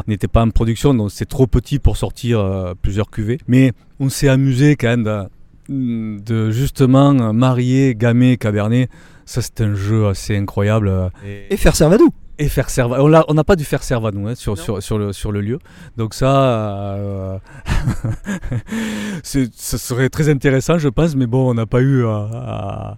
n'était 0.07 0.29
pas 0.29 0.43
en 0.43 0.51
production, 0.51 0.93
donc 0.93 1.11
c'est 1.11 1.25
trop 1.25 1.47
petit 1.47 1.79
pour 1.79 1.97
sortir 1.97 2.41
euh, 2.41 2.75
plusieurs 2.83 3.09
cuvées. 3.09 3.39
Mais 3.49 3.73
on 3.99 4.11
s'est 4.11 4.29
amusé 4.29 4.77
quand 4.77 4.95
même 4.95 5.29
de, 5.71 6.51
justement 6.51 7.15
marier 7.33 7.95
Gamay 7.95 8.33
et 8.33 8.37
Cabernet. 8.37 8.91
Ça 9.25 9.41
c'est 9.41 9.63
un 9.63 9.75
jeu 9.75 10.07
assez 10.09 10.37
incroyable. 10.37 10.89
euh, 10.89 11.09
Et 11.49 11.57
faire 11.57 11.77
Servadou 11.77 12.13
et 12.39 12.49
faire 12.49 12.71
serva. 12.71 12.99
On 13.03 13.35
n'a 13.35 13.45
pas 13.45 13.57
dû 13.57 13.65
faire 13.65 13.83
serva 13.83 14.11
nous 14.13 14.29
hein, 14.29 14.35
sur, 14.35 14.57
sur, 14.57 14.83
sur, 14.83 14.99
le, 14.99 15.13
sur 15.13 15.33
le 15.33 15.41
lieu. 15.41 15.59
Donc 15.97 16.15
ça, 16.15 16.95
euh, 16.95 17.39
ce 19.23 19.47
serait 19.79 20.09
très 20.09 20.29
intéressant 20.29 20.79
je 20.79 20.89
pense, 20.89 21.15
mais 21.17 21.27
bon, 21.27 21.51
on 21.51 21.55
n'a 21.55 21.67
pas 21.67 21.81
eu 21.81 22.05
à, 22.07 22.97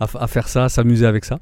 à- 0.00 0.26
faire 0.26 0.48
ça, 0.48 0.64
à 0.64 0.68
s'amuser 0.68 1.06
avec 1.06 1.24
ça. 1.24 1.38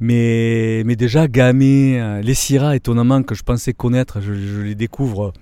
Mais, 0.00 0.82
mais 0.86 0.96
déjà, 0.96 1.28
Gamay, 1.28 1.98
euh, 2.00 2.20
les 2.22 2.34
Syrah, 2.34 2.76
étonnamment, 2.76 3.22
que 3.22 3.34
je 3.34 3.42
pensais 3.42 3.72
connaître, 3.72 4.20
je, 4.20 4.32
je 4.34 4.60
les 4.60 4.74
découvre 4.74 5.32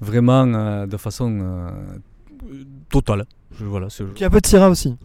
vraiment 0.00 0.44
euh, 0.46 0.86
de 0.86 0.96
façon 0.96 1.38
euh, 1.40 1.70
totale. 2.90 3.24
Je- 3.58 3.64
voilà, 3.64 3.90
c'est- 3.90 4.04
Puis 4.04 4.24
un 4.24 4.30
peu 4.30 4.40
de 4.40 4.46
Syrah 4.46 4.70
aussi. 4.70 4.96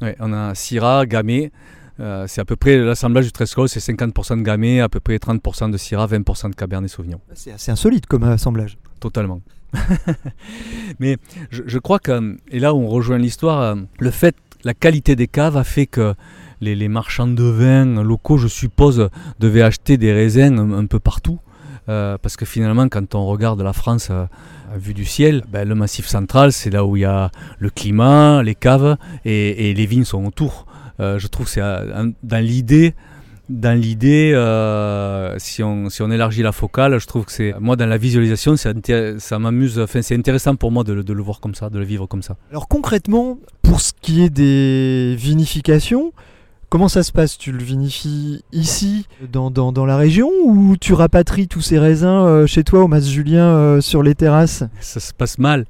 Ouais, 0.00 0.16
on 0.20 0.32
a 0.32 0.54
Syrah, 0.54 1.06
Gamay. 1.06 1.50
Euh, 1.98 2.26
c'est 2.26 2.40
à 2.40 2.44
peu 2.44 2.56
près 2.56 2.78
l'assemblage 2.78 3.24
du 3.26 3.32
Trescol, 3.32 3.68
c'est 3.68 3.80
50% 3.80 4.38
de 4.38 4.42
Gamay, 4.42 4.80
à 4.80 4.88
peu 4.88 5.00
près 5.00 5.16
30% 5.16 5.70
de 5.70 5.76
Syrah, 5.76 6.06
20% 6.06 6.50
de 6.50 6.54
Cabernet 6.54 6.90
Sauvignon. 6.90 7.20
C'est 7.34 7.52
assez 7.52 7.70
insolite 7.70 8.06
comme 8.06 8.24
assemblage. 8.24 8.78
Totalement. 9.00 9.40
Mais 11.00 11.16
je, 11.50 11.62
je 11.66 11.78
crois 11.78 11.98
que, 11.98 12.36
et 12.50 12.58
là 12.58 12.74
où 12.74 12.78
on 12.78 12.88
rejoint 12.88 13.18
l'histoire, 13.18 13.60
euh, 13.60 13.74
le 13.98 14.10
fait, 14.10 14.36
la 14.64 14.74
qualité 14.74 15.16
des 15.16 15.26
caves 15.26 15.56
a 15.56 15.64
fait 15.64 15.86
que 15.86 16.14
les, 16.60 16.74
les 16.74 16.88
marchands 16.88 17.26
de 17.26 17.44
vin 17.44 18.02
locaux, 18.02 18.38
je 18.38 18.48
suppose, 18.48 19.08
devaient 19.38 19.62
acheter 19.62 19.96
des 19.96 20.12
raisins 20.12 20.58
un, 20.58 20.72
un 20.72 20.86
peu 20.86 21.00
partout. 21.00 21.38
Euh, 21.88 22.18
parce 22.20 22.36
que 22.36 22.44
finalement, 22.44 22.88
quand 22.88 23.14
on 23.14 23.26
regarde 23.26 23.60
la 23.60 23.72
France 23.72 24.08
euh, 24.10 24.24
à 24.74 24.78
vue 24.78 24.94
du 24.94 25.04
ciel, 25.04 25.44
ben, 25.48 25.68
le 25.68 25.74
massif 25.76 26.06
central, 26.06 26.52
c'est 26.52 26.70
là 26.70 26.84
où 26.84 26.96
il 26.96 27.00
y 27.00 27.04
a 27.04 27.30
le 27.58 27.70
climat, 27.70 28.42
les 28.42 28.56
caves 28.56 28.96
et, 29.24 29.70
et 29.70 29.74
les 29.74 29.86
vignes 29.86 30.04
sont 30.04 30.24
autour. 30.24 30.66
Euh, 31.00 31.18
je 31.18 31.26
trouve 31.28 31.46
que 31.46 31.52
c'est 31.52 31.60
dans 31.60 32.44
l'idée 32.44 32.94
dans 33.48 33.78
l'idée, 33.80 34.32
euh, 34.34 35.36
si, 35.38 35.62
on, 35.62 35.88
si 35.88 36.02
on 36.02 36.10
élargit 36.10 36.42
la 36.42 36.50
focale, 36.50 36.98
je 36.98 37.06
trouve 37.06 37.24
que 37.26 37.30
c'est. 37.30 37.54
Moi, 37.60 37.76
dans 37.76 37.86
la 37.86 37.96
visualisation, 37.96 38.54
inté- 38.54 39.20
ça 39.20 39.38
m'amuse. 39.38 39.78
Enfin, 39.78 40.02
c'est 40.02 40.16
intéressant 40.16 40.56
pour 40.56 40.72
moi 40.72 40.82
de, 40.82 41.00
de 41.00 41.12
le 41.12 41.22
voir 41.22 41.38
comme 41.38 41.54
ça, 41.54 41.70
de 41.70 41.78
le 41.78 41.84
vivre 41.84 42.06
comme 42.06 42.22
ça. 42.22 42.36
Alors 42.50 42.66
concrètement, 42.66 43.38
pour 43.62 43.80
ce 43.80 43.92
qui 44.00 44.22
est 44.24 44.30
des 44.30 45.14
vinifications, 45.16 46.12
comment 46.76 46.88
ça 46.88 47.02
se 47.02 47.10
passe? 47.10 47.38
Tu 47.38 47.52
le 47.52 47.64
vinifies 47.64 48.44
ici, 48.52 49.06
dans, 49.32 49.50
dans, 49.50 49.72
dans 49.72 49.86
la 49.86 49.96
région, 49.96 50.28
ou 50.44 50.76
tu 50.78 50.92
rapatries 50.92 51.48
tous 51.48 51.62
ces 51.62 51.78
raisins 51.78 52.06
euh, 52.06 52.46
chez 52.46 52.64
toi 52.64 52.84
au 52.84 52.86
Mas 52.86 53.08
Julien 53.08 53.46
euh, 53.46 53.80
sur 53.80 54.02
les 54.02 54.14
terrasses? 54.14 54.62
Ça 54.80 55.00
se 55.00 55.14
passe 55.14 55.38
mal. 55.38 55.64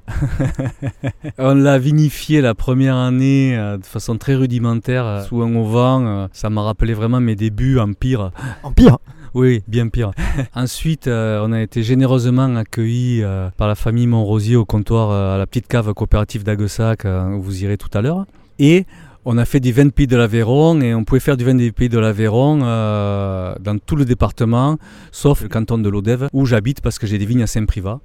on 1.37 1.55
l'a 1.55 1.79
vinifié 1.79 2.41
la 2.41 2.55
première 2.55 2.97
année 2.97 3.57
euh, 3.57 3.77
de 3.77 3.85
façon 3.85 4.17
très 4.17 4.35
rudimentaire, 4.35 5.23
sous 5.29 5.41
un 5.43 5.55
auvent. 5.55 6.27
ça 6.33 6.49
m'a 6.49 6.63
rappelé 6.63 6.93
vraiment 6.93 7.21
mes 7.21 7.37
débuts 7.37 7.79
en 7.79 7.93
pire. 7.93 8.31
En 8.63 8.73
pire? 8.73 8.97
Oui, 9.33 9.63
bien 9.65 9.87
pire. 9.87 10.11
Ensuite, 10.55 11.07
euh, 11.07 11.41
on 11.45 11.53
a 11.53 11.61
été 11.61 11.83
généreusement 11.83 12.53
accueillis 12.57 13.21
euh, 13.23 13.49
par 13.55 13.69
la 13.69 13.75
famille 13.75 14.07
Montrosier 14.07 14.57
au 14.57 14.65
comptoir 14.65 15.11
euh, 15.11 15.35
à 15.35 15.37
la 15.37 15.47
petite 15.47 15.67
cave 15.67 15.93
coopérative 15.93 16.43
d'Aguessac, 16.43 17.05
où 17.05 17.41
vous 17.41 17.63
irez 17.63 17.77
tout 17.77 17.95
à 17.97 18.01
l'heure. 18.01 18.25
Et 18.59 18.85
on 19.29 19.37
a 19.37 19.43
fait 19.43 19.59
du 19.59 19.73
vin 19.73 19.83
de 19.83 19.89
Pays 19.89 20.07
de 20.07 20.15
l'Aveyron 20.15 20.79
et 20.79 20.95
on 20.95 21.03
pouvait 21.03 21.19
faire 21.19 21.35
du 21.35 21.43
vin 21.43 21.53
Pays 21.71 21.89
de 21.89 21.99
l'Aveyron 21.99 22.61
euh, 22.63 23.55
dans 23.59 23.77
tout 23.77 23.97
le 23.97 24.05
département, 24.05 24.77
sauf 25.11 25.41
le 25.41 25.49
canton 25.49 25.77
de 25.77 25.89
l'Odève, 25.89 26.29
où 26.31 26.45
j'habite 26.45 26.79
parce 26.79 26.97
que 26.97 27.05
j'ai 27.05 27.17
des 27.17 27.25
vignes 27.25 27.43
à 27.43 27.47
Saint-Privat. 27.47 27.99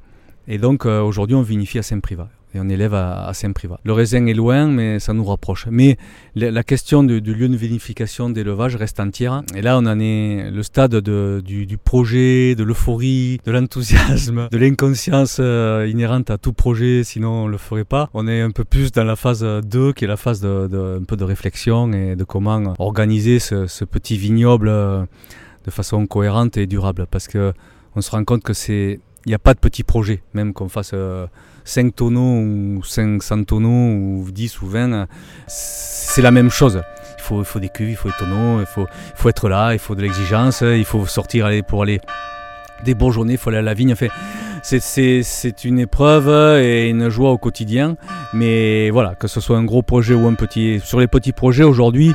Et 0.48 0.58
donc 0.58 0.86
euh, 0.86 1.00
aujourd'hui, 1.00 1.36
on 1.36 1.42
vinifie 1.42 1.78
à 1.78 1.82
Saint-Privat. 1.82 2.28
Et 2.54 2.60
on 2.60 2.68
élève 2.68 2.92
à, 2.92 3.30
Saint-Privat. 3.32 3.80
Le 3.82 3.94
raisin 3.94 4.26
est 4.26 4.34
loin, 4.34 4.66
mais 4.66 4.98
ça 4.98 5.14
nous 5.14 5.24
rapproche. 5.24 5.66
Mais 5.70 5.96
la, 6.34 6.62
question 6.62 7.02
du, 7.02 7.20
lieu 7.20 7.48
de 7.48 7.56
vinification, 7.56 8.28
d'élevage 8.28 8.76
reste 8.76 9.00
entière. 9.00 9.42
Et 9.54 9.62
là, 9.62 9.78
on 9.78 9.86
en 9.86 9.98
est 9.98 10.50
le 10.50 10.62
stade 10.62 10.96
de- 10.96 11.42
du, 11.42 11.78
projet, 11.78 12.54
de 12.54 12.62
l'euphorie, 12.62 13.40
de 13.46 13.52
l'enthousiasme, 13.52 14.48
de 14.52 14.58
l'inconscience 14.58 15.38
euh, 15.40 15.88
inhérente 15.90 16.30
à 16.30 16.36
tout 16.36 16.52
projet, 16.52 17.04
sinon 17.04 17.30
on 17.30 17.46
ne 17.46 17.52
le 17.52 17.58
ferait 17.58 17.84
pas. 17.84 18.10
On 18.12 18.28
est 18.28 18.42
un 18.42 18.50
peu 18.50 18.64
plus 18.64 18.92
dans 18.92 19.04
la 19.04 19.16
phase 19.16 19.42
2, 19.42 19.94
qui 19.94 20.04
est 20.04 20.08
la 20.08 20.18
phase 20.18 20.42
de, 20.42 20.98
un 21.00 21.04
peu 21.04 21.16
de 21.16 21.24
réflexion 21.24 21.90
et 21.92 22.16
de 22.16 22.24
comment 22.24 22.74
organiser 22.78 23.38
ce, 23.38 23.66
ce 23.66 23.86
petit 23.86 24.18
vignoble 24.18 24.68
euh, 24.68 25.04
de 25.64 25.70
façon 25.70 26.06
cohérente 26.06 26.58
et 26.58 26.66
durable. 26.66 27.06
Parce 27.10 27.28
que 27.28 27.54
on 27.94 28.02
se 28.02 28.10
rend 28.10 28.24
compte 28.24 28.42
que 28.42 28.52
c'est 28.52 29.00
il 29.26 29.28
n'y 29.28 29.34
a 29.34 29.38
pas 29.38 29.54
de 29.54 29.58
petit 29.58 29.84
projet, 29.84 30.22
même 30.34 30.52
qu'on 30.52 30.68
fasse 30.68 30.92
euh, 30.94 31.26
5 31.64 31.94
tonneaux 31.94 32.40
ou 32.78 32.82
500 32.82 33.44
tonneaux 33.44 33.68
ou 33.68 34.30
10 34.30 34.62
ou 34.62 34.66
20, 34.66 34.92
euh, 34.92 35.06
c'est 35.46 36.22
la 36.22 36.30
même 36.30 36.50
chose. 36.50 36.82
faut, 37.18 37.40
il 37.40 37.44
faut 37.44 37.60
des 37.60 37.68
cuves, 37.68 37.90
il 37.90 37.96
faut 37.96 38.08
des 38.08 38.14
tonneaux, 38.18 38.60
il 38.60 38.66
faut, 38.66 38.86
il 38.86 39.16
faut 39.16 39.28
être 39.28 39.48
là, 39.48 39.72
il 39.72 39.78
faut 39.78 39.94
de 39.94 40.02
l'exigence, 40.02 40.62
il 40.62 40.84
faut 40.84 41.06
sortir 41.06 41.48
pour 41.66 41.82
aller 41.82 42.00
des 42.84 42.96
journées, 42.98 43.34
il 43.34 43.38
faut 43.38 43.50
aller 43.50 43.58
à 43.58 43.62
la 43.62 43.74
vigne. 43.74 43.92
Enfin, 43.92 44.08
c'est 44.62 45.64
une 45.64 45.78
épreuve 45.78 46.28
et 46.60 46.88
une 46.88 47.08
joie 47.08 47.30
au 47.30 47.38
quotidien. 47.38 47.96
Mais 48.32 48.90
voilà, 48.90 49.14
que 49.14 49.28
ce 49.28 49.40
soit 49.40 49.56
un 49.56 49.64
gros 49.64 49.82
projet 49.82 50.14
ou 50.14 50.26
un 50.26 50.34
petit. 50.34 50.80
Sur 50.84 51.00
les 51.00 51.06
petits 51.06 51.32
projets 51.32 51.64
aujourd'hui, 51.64 52.12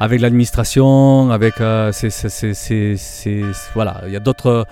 avec 0.00 0.20
l'administration, 0.20 1.30
avec. 1.30 1.60
Euh, 1.60 1.92
c'est 1.92 3.40
voilà, 3.74 4.02
il 4.06 4.12
y 4.12 4.16
a 4.16 4.20
d'autres 4.20 4.66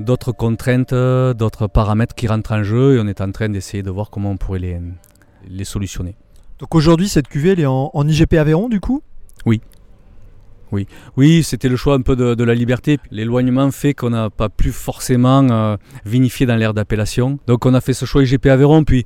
d'autres 0.00 0.32
contraintes, 0.32 0.94
d'autres 0.94 1.66
paramètres 1.66 2.14
qui 2.14 2.26
rentrent 2.28 2.52
en 2.52 2.62
jeu 2.62 2.96
et 2.96 3.00
on 3.00 3.06
est 3.06 3.20
en 3.20 3.30
train 3.32 3.48
d'essayer 3.48 3.82
de 3.82 3.90
voir 3.90 4.10
comment 4.10 4.30
on 4.30 4.36
pourrait 4.36 4.58
les, 4.58 4.80
les 5.48 5.64
solutionner. 5.64 6.16
Donc 6.58 6.74
aujourd'hui, 6.74 7.08
cette 7.08 7.28
cuvée, 7.28 7.50
elle 7.50 7.60
est 7.60 7.66
en, 7.66 7.90
en 7.92 8.08
IGP 8.08 8.34
Aveyron 8.34 8.68
du 8.68 8.80
coup? 8.80 9.02
Oui. 9.46 9.60
Oui, 10.70 10.86
oui 11.16 11.42
c'était 11.42 11.68
le 11.68 11.76
choix 11.76 11.94
un 11.94 12.02
peu 12.02 12.16
de, 12.16 12.44
la 12.44 12.54
liberté. 12.54 12.98
L'éloignement 13.10 13.70
fait 13.70 13.94
qu'on 13.94 14.10
n'a 14.10 14.30
pas 14.30 14.48
pu 14.48 14.72
forcément 14.72 15.46
euh, 15.50 15.76
vinifier 16.04 16.46
dans 16.46 16.56
l'aire 16.56 16.74
d'appellation. 16.74 17.38
Donc 17.46 17.66
on 17.66 17.74
a 17.74 17.80
fait 17.80 17.94
ce 17.94 18.04
choix 18.04 18.22
IGP 18.22 18.46
Aveyron, 18.46 18.84
puis 18.84 19.04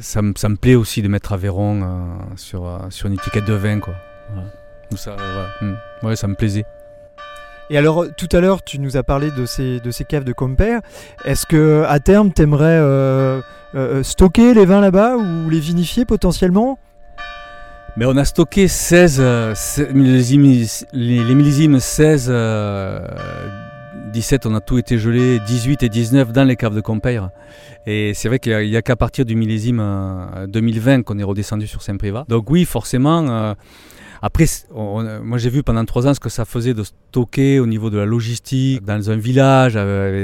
ça, 0.00 0.22
me 0.22 0.54
plaît 0.54 0.76
aussi 0.76 1.02
de 1.02 1.08
mettre 1.08 1.32
Aveyron 1.32 1.82
euh, 1.82 2.36
sur, 2.36 2.66
euh, 2.66 2.78
sur 2.90 3.08
une 3.08 3.14
étiquette 3.14 3.46
de 3.46 3.54
vin. 3.54 3.80
Quoi. 3.80 3.94
Ça, 4.96 5.16
hmm. 5.60 6.06
ouais, 6.06 6.16
ça 6.16 6.28
me 6.28 6.34
plaisait. 6.34 6.64
Et 7.70 7.78
alors, 7.78 8.06
tout 8.16 8.28
à 8.32 8.40
l'heure, 8.40 8.62
tu 8.62 8.80
nous 8.80 8.96
as 8.96 9.02
parlé 9.02 9.30
de 9.30 9.46
ces, 9.46 9.80
de 9.80 9.90
ces 9.90 10.04
caves 10.04 10.24
de 10.24 10.32
compère. 10.32 10.80
Est-ce 11.24 11.46
que 11.46 11.84
à 11.88 12.00
terme, 12.00 12.32
tu 12.32 12.42
aimerais 12.42 12.80
stocker 14.02 14.54
les 14.54 14.66
vins 14.66 14.80
là-bas 14.80 15.16
ou 15.16 15.48
les 15.48 15.60
vinifier 15.60 16.04
potentiellement? 16.04 16.78
Mais 17.96 18.04
on 18.06 18.16
a 18.16 18.24
stocké 18.24 18.68
16, 18.68 19.18
euh, 19.20 19.54
millésimes, 19.92 20.64
les, 20.92 21.34
millésimes 21.34 21.80
16, 21.80 22.32
17, 24.12 24.46
euh, 24.46 24.48
on 24.48 24.54
a 24.54 24.60
tout 24.60 24.78
été 24.78 24.96
gelé, 24.96 25.40
18 25.40 25.82
et 25.82 25.88
19 25.88 26.32
dans 26.32 26.44
les 26.44 26.56
caves 26.56 26.74
de 26.74 26.80
Compeire. 26.80 27.30
Et 27.86 28.14
c'est 28.14 28.28
vrai 28.28 28.38
qu'il 28.38 28.56
n'y 28.56 28.76
a, 28.76 28.82
qu'à 28.82 28.94
partir 28.94 29.24
du 29.24 29.34
millésime 29.34 29.84
2020 30.48 31.00
euh, 31.00 31.02
qu'on 31.02 31.18
est 31.18 31.24
redescendu 31.24 31.66
sur 31.66 31.82
Saint-Privat. 31.82 32.26
Donc 32.28 32.48
oui, 32.50 32.64
forcément, 32.64 33.54
après, 34.22 34.44
moi 34.74 35.38
j'ai 35.38 35.48
vu 35.48 35.62
pendant 35.62 35.84
trois 35.86 36.06
ans 36.06 36.12
ce 36.12 36.20
que 36.20 36.28
ça 36.28 36.44
faisait 36.44 36.74
de 36.74 36.82
stocker 36.82 37.58
au 37.58 37.66
niveau 37.66 37.88
de 37.88 37.96
la 37.96 38.04
logistique 38.04 38.84
dans 38.84 39.10
un 39.10 39.16
village. 39.16 39.78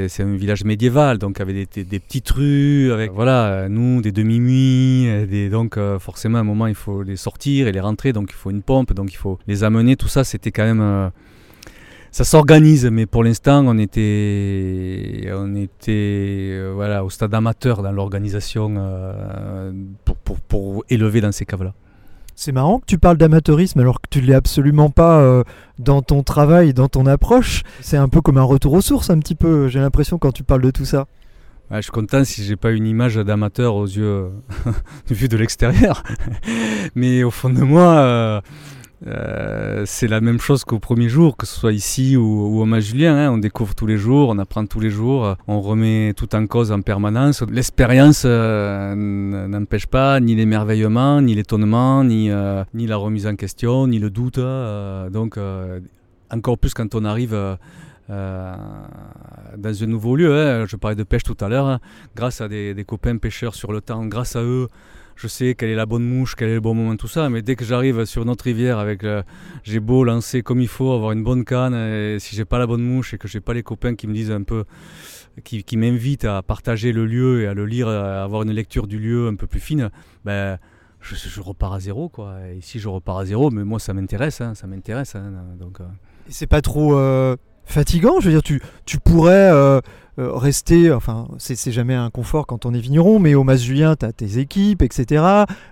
C'est 0.09 0.21
un 0.23 0.35
village 0.35 0.63
médiéval, 0.63 1.17
donc 1.17 1.39
avec 1.41 1.73
des, 1.73 1.99
petites 1.99 2.29
rues, 2.29 2.91
avec 2.91 3.11
voilà, 3.11 3.67
nous 3.69 4.01
des 4.01 4.11
demi-nuits. 4.11 5.49
Donc 5.49 5.77
euh, 5.77 5.97
forcément, 5.97 6.37
à 6.37 6.41
un 6.41 6.43
moment 6.43 6.67
il 6.67 6.75
faut 6.75 7.01
les 7.01 7.15
sortir 7.15 7.67
et 7.67 7.71
les 7.71 7.79
rentrer, 7.79 8.13
donc 8.13 8.29
il 8.29 8.35
faut 8.35 8.51
une 8.51 8.61
pompe, 8.61 8.93
donc 8.93 9.11
il 9.11 9.17
faut 9.17 9.39
les 9.47 9.63
amener. 9.63 9.95
Tout 9.95 10.07
ça, 10.07 10.23
c'était 10.23 10.51
quand 10.51 10.65
même 10.65 10.81
euh, 10.81 11.09
ça 12.11 12.23
s'organise, 12.23 12.85
mais 12.85 13.07
pour 13.07 13.23
l'instant, 13.23 13.65
on 13.65 13.79
était, 13.79 15.29
on 15.33 15.55
était 15.55 16.51
euh, 16.53 16.71
voilà, 16.75 17.03
au 17.03 17.09
stade 17.09 17.33
amateur 17.33 17.81
dans 17.81 17.91
l'organisation 17.91 18.75
pour, 20.05 20.17
pour, 20.17 20.39
pour, 20.39 20.85
élever 20.89 21.21
dans 21.21 21.31
ces 21.31 21.45
caves-là. 21.45 21.73
C'est 22.39 22.51
marrant 22.51 22.77
que 22.77 22.85
tu 22.85 22.99
parles 22.99 23.17
d'amateurisme 23.17 23.79
alors 23.79 23.99
que 23.99 24.05
tu 24.11 24.21
l'es 24.21 24.35
absolument 24.35 24.91
pas 24.91 25.21
euh, 25.21 25.43
dans 25.79 26.03
ton 26.03 26.21
travail, 26.21 26.71
dans 26.71 26.87
ton 26.87 27.07
approche. 27.07 27.63
C'est 27.81 27.97
un 27.97 28.07
peu 28.09 28.21
comme 28.21 28.37
un 28.37 28.43
retour 28.43 28.73
aux 28.73 28.81
sources, 28.81 29.09
un 29.09 29.17
petit 29.17 29.33
peu, 29.33 29.67
j'ai 29.69 29.79
l'impression, 29.79 30.19
quand 30.19 30.31
tu 30.31 30.43
parles 30.43 30.61
de 30.61 30.69
tout 30.69 30.85
ça. 30.85 31.07
je 31.71 31.81
suis 31.81 31.89
content 31.89 32.23
si 32.23 32.43
j'ai 32.43 32.55
pas 32.55 32.69
une 32.69 32.85
image 32.85 33.15
d'amateur 33.15 33.73
aux 33.73 33.87
yeux 33.87 34.29
de 35.09 35.35
l'extérieur. 35.37 36.03
Mais 36.95 37.23
au 37.23 37.31
fond 37.31 37.49
de 37.49 37.63
moi, 37.63 37.95
euh, 37.95 38.41
euh, 39.05 39.83
c'est 39.85 40.07
la 40.07 40.21
même 40.21 40.39
chose 40.39 40.63
qu'au 40.65 40.79
premier 40.79 41.07
jour, 41.07 41.37
que 41.37 41.45
ce 41.45 41.55
soit 41.55 41.73
ici 41.73 42.17
ou, 42.17 42.59
au 42.59 42.65
Mas 42.65 42.81
Julien. 42.81 43.15
Hein. 43.15 43.31
On 43.31 43.37
découvre 43.37 43.75
tous 43.75 43.85
les 43.85 43.97
jours, 43.97 44.29
on 44.29 44.39
apprend 44.39 44.65
tous 44.65 44.79
les 44.79 44.89
jours, 44.89 45.35
on 45.47 45.61
remet 45.61 46.13
tout 46.15 46.35
en 46.35 46.47
cause 46.47 46.71
en 46.71 46.81
permanence. 46.81 47.43
L'expérience 47.43 48.23
euh, 48.25 48.95
n'empêche 49.47 49.85
pas 49.85 50.19
ni 50.19 50.33
l'émerveillement, 50.35 51.21
ni 51.21 51.35
l'étonnement, 51.35 52.03
ni, 52.03 52.31
euh, 52.31 52.63
la 52.73 52.97
remise 52.97 53.27
en 53.27 53.35
question, 53.35 53.87
ni 53.87 53.99
le 53.99 54.09
doute. 54.09 54.39
donc, 54.39 55.37
encore 56.31 56.57
plus 56.57 56.73
quand 56.73 56.95
on 56.95 57.05
arrive. 57.05 57.37
dans 58.09 59.83
un 59.83 59.85
nouveau 59.85 60.15
lieu. 60.15 60.35
Hein. 60.35 60.65
Je 60.67 60.75
parlais 60.75 60.95
de 60.95 61.03
pêche 61.03 61.23
tout 61.23 61.37
à 61.39 61.49
l'heure. 61.49 61.67
Hein. 61.67 61.79
Grâce 62.15 62.41
à 62.41 62.47
des, 62.47 62.83
copains 62.87 63.17
pêcheurs 63.17 63.53
sur 63.53 63.71
le 63.71 63.81
temps, 63.81 64.05
grâce 64.07 64.35
à 64.35 64.41
eux, 64.41 64.67
je 65.17 65.27
sais 65.27 65.55
quelle 65.55 65.69
est 65.69 65.75
la 65.75 65.85
bonne 65.85 66.05
mouche, 66.05 66.35
quel 66.35 66.49
est 66.49 66.53
le 66.53 66.61
bon 66.61 66.73
moment, 66.73 66.95
tout 66.95 67.07
ça, 67.07 67.29
mais 67.29 67.41
dès 67.41 67.55
que 67.55 67.65
j'arrive 67.65 68.05
sur 68.05 68.23
notre 68.23 68.45
rivière 68.45 68.79
avec, 68.79 69.03
j'ai 69.63 69.79
beau 69.79 70.03
lancer 70.03 70.43
comme 70.43 70.61
il 70.61 70.67
faut, 70.67 70.93
avoir 70.93 71.11
une 71.11 71.23
bonne 71.23 71.43
canne, 71.43 71.73
et 71.73 72.19
si 72.19 72.35
j'ai 72.35 72.45
pas 72.45 72.59
la 72.59 72.67
bonne 72.67 72.83
mouche 72.83 73.13
et 73.13 73.17
que 73.17 73.27
j'ai 73.27 73.41
pas 73.41 73.53
les 73.53 73.63
copains 73.63 73.95
qui 73.95 74.07
me 74.07 74.13
disent 74.13 74.31
un 74.31 74.43
peu, 74.43 74.63
qui, 75.43 75.77
m'invitent 75.77 76.25
à 76.25 76.41
partager 76.41 76.91
le 76.91 77.05
lieu 77.05 77.41
et 77.41 77.47
à 77.47 77.53
le 77.53 77.65
lire, 77.65 77.87
à 77.87 78.23
avoir 78.23 78.43
une 78.43 78.51
lecture 78.51 78.87
du 78.87 78.99
lieu 78.99 79.27
un 79.27 79.35
peu 79.35 79.47
plus 79.47 79.59
fine, 79.59 79.89
ben 80.23 80.57
je, 81.01 81.41
repars 81.41 81.73
à 81.73 81.79
zéro 81.79 82.09
quoi. 82.09 82.39
Et 82.49 82.59
je 82.61 82.87
repars 82.87 83.19
à 83.19 83.25
zéro, 83.25 83.51
mais 83.51 83.63
moi 83.63 83.79
ça 83.79 83.93
m'intéresse, 83.93 84.41
hein, 84.41 84.55
ça 84.55 84.67
m'intéresse. 84.67 85.15
Hein, 85.15 85.31
donc. 85.59 85.81
Euh. 85.81 85.85
C'est 86.29 86.47
pas 86.47 86.61
trop 86.61 86.97
euh, 86.97 87.37
fatigant, 87.67 88.19
je 88.19 88.25
veux 88.25 88.31
dire, 88.31 88.43
tu, 88.43 88.61
tu 88.85 88.97
pourrais 88.97 89.51
euh, 89.51 89.81
euh, 90.19 90.31
rester, 90.33 90.91
enfin, 90.91 91.27
c'est 91.37 91.71
jamais 91.71 91.93
un 91.93 92.09
confort 92.09 92.47
quand 92.47 92.65
on 92.65 92.73
est 92.73 92.79
vigneron, 92.79 93.19
mais 93.19 93.35
au 93.35 93.43
Mas 93.43 93.61
Julien, 93.61 93.95
tu 93.95 94.05
as 94.05 94.13
tes 94.13 94.39
équipes, 94.39 94.81
etc. 94.81 95.23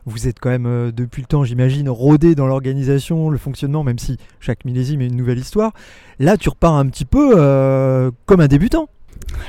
Vous 0.06 0.28
êtes 0.28 0.40
quand 0.40 0.50
même, 0.50 0.68
euh, 0.68 0.92
depuis 0.92 1.22
le 1.22 1.28
temps, 1.28 1.44
j'imagine, 1.44 1.90
rodé 1.90 2.36
dans 2.36 2.46
l'organisation, 2.46 3.30
le 3.30 3.38
fonctionnement, 3.38 3.84
même 3.84 3.98
si 3.98 4.18
chaque 4.40 4.66
millésime 4.66 5.02
est 5.02 5.08
une 5.08 5.16
nouvelle 5.16 5.40
histoire. 5.40 5.72
Là, 6.20 6.38
tu 6.38 6.50
repars 6.50 6.76
un 6.76 6.86
petit 6.88 7.06
peu 7.06 8.12
comme 8.26 8.42
un 8.42 8.48
débutant. 8.48 8.90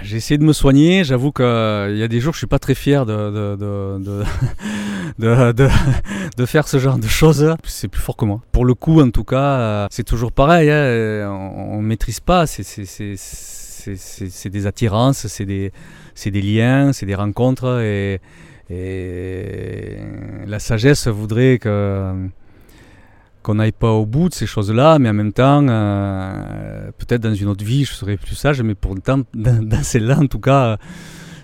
J'ai 0.02 0.16
essayé 0.16 0.38
de 0.38 0.44
me 0.44 0.52
soigner. 0.52 1.04
J'avoue 1.04 1.32
qu'il 1.32 1.44
y 1.44 2.02
a 2.02 2.08
des 2.08 2.20
jours, 2.20 2.32
je 2.34 2.38
suis 2.38 2.46
pas 2.46 2.58
très 2.58 2.74
fier 2.74 3.06
de, 3.06 3.56
de, 3.56 4.24
de, 5.18 6.46
faire 6.46 6.68
ce 6.68 6.78
genre 6.78 6.98
de 6.98 7.06
choses. 7.06 7.54
C'est 7.64 7.88
plus 7.88 8.00
fort 8.00 8.16
que 8.16 8.24
moi. 8.24 8.40
Pour 8.52 8.64
le 8.64 8.74
coup, 8.74 9.00
en 9.00 9.10
tout 9.10 9.24
cas, 9.24 9.86
c'est 9.90 10.04
toujours 10.04 10.32
pareil. 10.32 10.70
Hein. 10.70 11.30
On, 11.30 11.80
ne 11.80 11.86
maîtrise 11.86 12.20
pas. 12.20 12.46
C'est 12.46 12.62
c'est 12.62 14.50
des 14.50 14.66
attirances, 14.66 15.26
c'est 15.28 15.44
des, 15.44 15.72
des, 16.24 16.42
liens, 16.42 16.92
c'est 16.92 17.06
des 17.06 17.14
rencontres. 17.14 17.80
Et, 17.82 18.20
la 20.46 20.58
sagesse 20.58 21.06
voudrait 21.06 21.58
que 21.58 22.28
qu'on 23.46 23.54
n'aille 23.54 23.70
pas 23.70 23.92
au 23.92 24.06
bout 24.06 24.28
de 24.28 24.34
ces 24.34 24.44
choses-là, 24.44 24.98
mais 24.98 25.08
en 25.08 25.12
même 25.12 25.32
temps, 25.32 25.64
euh, 25.68 26.90
peut-être 26.98 27.22
dans 27.22 27.32
une 27.32 27.46
autre 27.46 27.64
vie, 27.64 27.84
je 27.84 27.94
serais 27.94 28.16
plus 28.16 28.34
sage, 28.34 28.60
mais 28.60 28.74
pour 28.74 28.96
dans, 29.06 29.22
dans 29.34 29.82
celle-là, 29.84 30.18
en 30.18 30.26
tout 30.26 30.40
cas, 30.40 30.78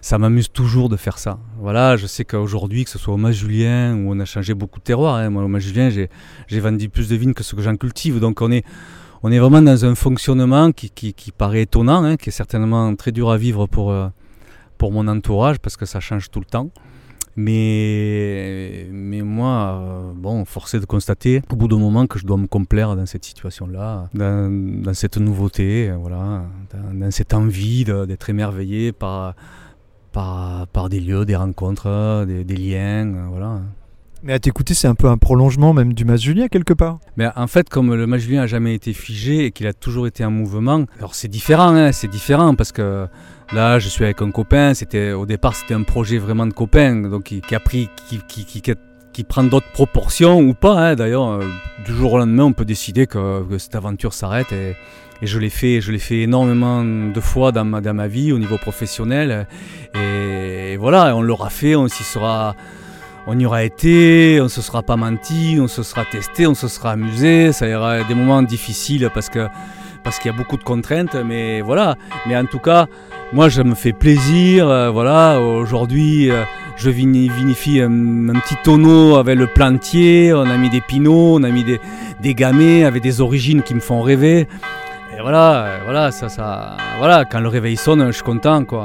ça 0.01 0.19
m'amuse 0.19 0.51
toujours 0.51 0.89
de 0.89 0.97
faire 0.97 1.17
ça. 1.17 1.39
Voilà, 1.61 1.97
je 1.97 2.09
sais 2.09 2.25
qu'aujourd'hui, 2.25 2.83
que 2.83 2.91
ce 2.91 2.99
soit 2.99 3.15
au 3.15 3.19
Mas 3.19 3.35
Julien, 3.35 3.95
où 3.95 4.11
on 4.11 4.19
a 4.19 4.25
changé 4.25 4.53
beaucoup 4.53 4.81
de 4.81 4.85
terroirs, 4.85 5.15
hein, 5.15 5.31
moi 5.31 5.45
au 5.45 5.49
Mas 5.49 5.61
Julien, 5.61 5.91
j'ai 5.91 6.61
vendu 6.61 6.89
plus 6.89 7.09
de 7.09 7.15
vignes 7.15 7.35
que 7.35 7.45
ce 7.45 7.55
que 7.55 7.63
j'en 7.63 7.77
cultive, 7.77 8.19
donc 8.19 8.43
on 8.43 8.51
est, 8.51 8.65
on 9.23 9.31
est 9.31 9.39
vraiment 9.39 9.63
dans 9.63 9.85
un 9.85 9.95
fonctionnement 9.95 10.73
qui, 10.73 11.15
paraît 11.39 11.63
étonnant, 11.63 12.03
hein, 12.03 12.17
qui 12.17 12.31
est 12.31 12.33
certainement 12.33 12.97
très 12.97 13.13
dur 13.13 13.31
à 13.31 13.37
vivre 13.37 13.69
pour, 13.69 13.93
euh, 13.93 14.09
pour 14.77 14.91
mon 14.91 15.07
entourage 15.07 15.61
parce 15.61 15.77
que 15.77 15.87
ça 15.87 16.01
change 16.01 16.33
tout 16.33 16.41
le 16.41 16.47
temps. 16.47 16.73
Mais, 17.37 18.87
mais 18.91 19.23
moi, 19.23 19.81
euh, 19.81 20.13
bon, 20.15 20.45
forcé 20.45 20.81
de 20.81 20.85
constater 20.85 21.43
au 21.51 21.57
bout 21.57 21.67
d'un 21.67 21.79
moment 21.79 22.07
que 22.07 22.19
je 22.19 22.27
dois 22.27 22.37
me 22.37 22.47
complaire 22.47 22.95
dans 22.95 23.07
cette 23.07 23.25
situation-là, 23.25 24.09
dans, 24.13 24.95
cette 24.95 25.17
nouveauté, 25.17 25.91
voilà, 25.99 26.45
dans, 26.93 27.11
cette 27.11 27.33
envie 27.33 27.85
d'être 27.85 28.29
émerveillé 28.29 28.93
par, 28.93 29.35
par, 30.13 30.67
par, 30.69 30.89
des 30.91 31.01
lieux, 31.01 31.25
des 31.25 31.37
rencontres, 31.37 32.25
des, 32.27 32.45
des 32.45 32.57
liens, 32.57 33.29
voilà. 33.31 33.63
Mais 34.25 34.35
à 34.35 34.39
t'écouter, 34.39 34.75
c'est 34.75 34.87
un 34.87 34.95
peu 34.95 35.09
un 35.09 35.19
prolongement 35.19 35.73
même 35.73 35.95
du 35.95 36.05
Mas 36.05 36.23
Julien 36.23 36.47
quelque 36.47 36.73
part. 36.73 37.01
Mais 37.17 37.27
en 37.35 37.49
fait, 37.49 37.69
comme 37.69 37.93
le 37.93 38.07
Mas 38.07 38.19
Julien 38.19 38.43
a 38.43 38.47
jamais 38.47 38.73
été 38.73 38.93
figé 38.93 39.47
et 39.47 39.51
qu'il 39.51 39.67
a 39.67 39.73
toujours 39.73 40.07
été 40.07 40.25
en 40.25 40.31
mouvement, 40.31 40.85
alors 40.99 41.17
c'est 41.17 41.27
différent, 41.27 41.75
hein, 41.75 41.91
c'est 41.91 42.07
différent 42.07 42.55
parce 42.55 42.71
que 42.71 43.09
là, 43.53 43.81
je 43.81 43.89
suis 43.89 44.05
avec 44.05 44.23
un 44.23 44.31
copain. 44.31 44.75
C'était 44.75 45.11
au 45.11 45.27
départ, 45.27 45.57
c'était 45.57 45.75
un 45.75 45.83
projet 45.83 46.19
vraiment 46.19 46.47
de 46.47 46.53
copain, 46.53 47.03
donc 47.03 47.25
qui, 47.25 47.55
a 47.55 47.59
pris, 47.59 47.89
qui, 48.29 49.25
prend 49.25 49.43
d'autres 49.43 49.73
proportions 49.73 50.39
ou 50.39 50.55
pas. 50.55 50.91
Hein, 50.91 50.95
D'ailleurs, 50.95 51.29
euh, 51.29 51.45
du 51.85 51.93
jour 51.93 52.13
au 52.13 52.19
lendemain, 52.19 52.45
on 52.45 52.53
peut 52.53 52.65
décider 52.65 53.09
que, 53.09 53.45
cette 53.59 53.75
aventure 53.75 54.15
s'arrête 54.15 54.53
et, 54.53 54.77
je 55.21 55.39
l'ai 55.39 55.51
fait, 55.51 55.81
je 55.81 55.93
l'ai 55.93 56.01
fait 56.01 56.23
énormément 56.23 56.83
de 56.83 57.21
fois 57.21 57.53
dans 57.53 57.65
ma, 57.65 58.09
vie 58.09 58.33
au 58.33 58.39
niveau 58.39 58.59
professionnel. 58.59 59.47
Et 59.95 60.77
voilà, 60.77 61.15
on 61.17 61.23
l'aura 61.23 61.49
fait, 61.49 61.77
on 61.77 61.87
s'y 61.87 62.03
sera 62.03 62.57
on 63.27 63.39
y 63.39 63.47
aura 63.47 63.65
été, 63.65 64.41
on 64.41 64.49
se 64.49 64.63
sera 64.63 64.83
pas 64.83 64.97
menti, 64.97 65.59
on 65.61 65.69
se 65.69 65.83
sera 65.83 66.05
testé, 66.05 66.47
on 66.47 66.55
se 66.55 66.69
sera 66.69 66.93
amusé. 66.93 67.53
Ça 67.53 67.69
ira 67.69 68.03
des 68.03 68.15
moments 68.15 68.43
difficiles 68.43 69.11
parce 69.15 69.29
que 69.29 69.47
parce 70.03 70.19
qu'il 70.19 70.31
y 70.31 70.35
a 70.35 70.37
beaucoup 70.37 70.57
de 70.57 70.65
contraintes, 70.65 71.15
mais 71.15 71.61
voilà. 71.61 71.95
Mais 72.27 72.37
en 72.37 72.45
tout 72.45 72.59
cas, 72.59 72.87
moi, 73.33 73.49
je 73.49 73.63
me 73.63 73.75
fais 73.75 73.93
plaisir. 73.93 74.69
Euh, 74.69 74.91
voilà, 74.91 75.41
aujourd'hui, 75.41 76.31
euh, 76.31 76.43
je 76.77 76.91
vinifie 76.91 77.81
un, 77.81 78.33
petit 78.41 78.57
tonneau 78.65 79.17
avec 79.17 79.39
le 79.39 79.47
plantier. 79.47 80.33
On 80.35 80.43
a 80.43 80.57
mis 80.57 80.71
des 80.71 80.81
pinots, 80.81 81.37
on 81.37 81.43
a 81.45 81.51
mis 81.51 81.65
des, 81.65 81.81
des 82.21 82.35
gamets 82.35 82.85
avec 82.85 83.03
des 83.03 83.21
origines 83.21 83.63
qui 83.63 83.75
me 83.75 83.81
font 83.81 84.03
rêver. 84.03 84.49
Et 85.17 85.21
voilà, 85.21 85.65
euh, 85.65 85.79
voilà, 85.85 86.11
ça, 86.11 86.29
ça, 86.29 86.77
voilà, 86.99 87.25
quand 87.25 87.41
le 87.41 87.49
réveil 87.49 87.77
sonne, 87.77 88.07
je 88.07 88.13
suis 88.13 88.23
content 88.23 88.65
quoi, 88.65 88.85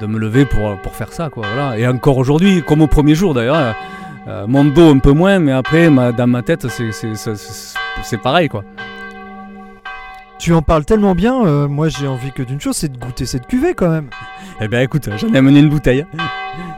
de 0.00 0.06
me 0.06 0.18
lever 0.18 0.44
pour, 0.46 0.76
pour 0.82 0.94
faire 0.94 1.12
ça. 1.12 1.28
Quoi, 1.30 1.44
voilà. 1.54 1.78
Et 1.78 1.86
encore 1.86 2.18
aujourd'hui, 2.18 2.62
comme 2.62 2.80
au 2.82 2.86
premier 2.86 3.14
jour 3.14 3.34
d'ailleurs, 3.34 3.56
euh, 3.56 3.72
euh, 4.28 4.46
mon 4.46 4.64
dos 4.64 4.90
un 4.90 4.98
peu 4.98 5.12
moins, 5.12 5.38
mais 5.38 5.52
après, 5.52 5.90
ma- 5.90 6.12
dans 6.12 6.26
ma 6.26 6.42
tête, 6.42 6.66
c'est- 6.68 8.16
pareil. 8.22 8.48
quoi. 8.48 8.64
Tu 10.38 10.54
en 10.54 10.62
parles 10.62 10.84
tellement 10.86 11.14
bien, 11.14 11.44
euh, 11.44 11.68
moi 11.68 11.88
j'ai 11.90 12.06
envie 12.06 12.32
que 12.32 12.42
d'une 12.42 12.60
chose, 12.60 12.74
c'est 12.76 12.90
de 12.90 12.96
goûter 12.98 13.26
cette 13.26 13.46
cuvée 13.46 13.74
quand 13.74 13.90
même. 13.90 14.08
Eh 14.62 14.68
bien 14.68 14.80
écoute, 14.80 15.08
j'en 15.18 15.32
ai 15.34 15.38
amené 15.38 15.60
une 15.60 15.68
bouteille. 15.68 16.06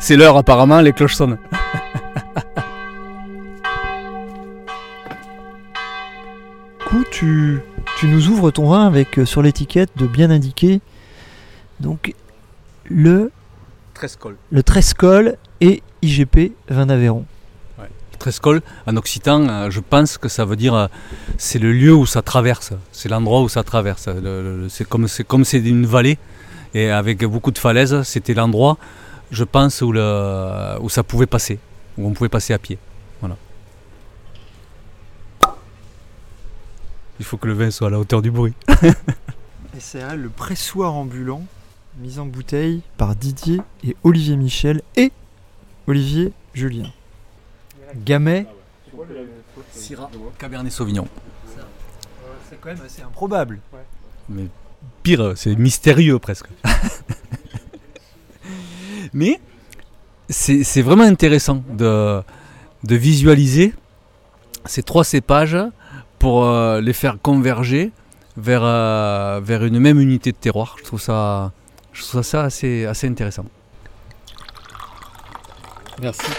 C'est 0.00 0.16
l'heure 0.16 0.36
apparemment, 0.36 0.80
les 0.80 0.92
cloches 0.92 1.14
sonnent. 1.14 1.38
Coup, 6.86 7.04
tu, 7.10 7.60
tu 7.98 8.06
nous 8.08 8.28
ouvres 8.28 8.50
ton 8.50 8.68
vin 8.68 8.86
avec 8.86 9.18
euh, 9.18 9.24
sur 9.24 9.42
l'étiquette 9.42 9.90
de 9.96 10.06
bien 10.06 10.30
indiqué 10.30 10.80
donc 11.80 12.14
le, 12.92 13.30
Trescol. 13.94 14.36
le 14.50 14.62
Trescol 14.62 15.36
et 15.60 15.82
IGP 16.02 16.52
vin 16.68 16.86
d'Aveyron. 16.86 17.24
Trescol, 18.18 18.62
en 18.86 18.96
occitan, 18.96 19.48
euh, 19.48 19.70
je 19.70 19.80
pense 19.80 20.16
que 20.16 20.28
ça 20.28 20.44
veut 20.44 20.54
dire 20.54 20.74
euh, 20.74 20.86
c'est 21.38 21.58
le 21.58 21.72
lieu 21.72 21.92
où 21.92 22.06
ça 22.06 22.22
traverse, 22.22 22.72
c'est 22.92 23.08
l'endroit 23.08 23.42
où 23.42 23.48
ça 23.48 23.64
traverse. 23.64 24.06
Le- 24.06 24.20
le- 24.20 24.56
le- 24.62 24.68
c'est 24.68 24.88
comme 24.88 25.08
c'est 25.08 25.24
comme 25.24 25.44
c'est 25.44 25.58
une 25.58 25.86
vallée 25.86 26.18
et 26.72 26.88
avec 26.90 27.24
beaucoup 27.24 27.50
de 27.50 27.58
falaises, 27.58 28.00
c'était 28.04 28.32
l'endroit, 28.34 28.78
je 29.32 29.42
pense, 29.42 29.82
où, 29.82 29.90
le, 29.90 30.78
où 30.80 30.88
ça 30.88 31.02
pouvait 31.02 31.26
passer, 31.26 31.58
où 31.98 32.06
on 32.06 32.12
pouvait 32.12 32.28
passer 32.28 32.52
à 32.54 32.58
pied. 32.60 32.78
Voilà. 33.20 33.36
Il 37.18 37.24
faut 37.24 37.38
que 37.38 37.48
le 37.48 37.54
vin 37.54 37.72
soit 37.72 37.88
à 37.88 37.90
la 37.90 37.98
hauteur 37.98 38.22
du 38.22 38.30
bruit. 38.30 38.54
SRL, 39.80 40.20
le 40.20 40.28
pressoir 40.28 40.94
ambulant, 40.94 41.42
mis 41.98 42.18
en 42.18 42.26
bouteille 42.26 42.82
par 42.96 43.14
Didier 43.14 43.60
et 43.84 43.96
Olivier 44.02 44.36
Michel 44.36 44.82
et 44.96 45.12
Olivier 45.86 46.32
Julien. 46.54 46.90
Gamay, 48.04 48.46
Syrah, 49.72 50.10
Cabernet 50.38 50.72
Sauvignon. 50.72 51.06
c'est 52.48 52.60
quand 52.60 52.70
même 52.70 52.80
assez 52.84 53.02
improbable. 53.02 53.60
Mais 54.28 54.46
pire, 55.02 55.32
c'est 55.36 55.54
mystérieux 55.56 56.18
presque. 56.18 56.46
Mais 59.12 59.40
c'est 60.28 60.64
c'est 60.64 60.82
vraiment 60.82 61.04
intéressant 61.04 61.62
de, 61.68 62.22
de 62.84 62.94
visualiser 62.96 63.74
ces 64.64 64.82
trois 64.82 65.04
cépages 65.04 65.58
pour 66.18 66.44
euh, 66.44 66.80
les 66.80 66.92
faire 66.92 67.18
converger 67.20 67.90
vers, 68.36 68.62
euh, 68.64 69.40
vers 69.42 69.64
une 69.64 69.78
même 69.78 70.00
unité 70.00 70.32
de 70.32 70.36
terroir. 70.36 70.76
Je 70.78 70.84
trouve 70.84 71.00
ça, 71.00 71.52
je 71.92 72.02
trouve 72.02 72.22
ça 72.22 72.44
assez, 72.44 72.86
assez 72.86 73.06
intéressant. 73.06 73.44
Merci. 76.00 76.32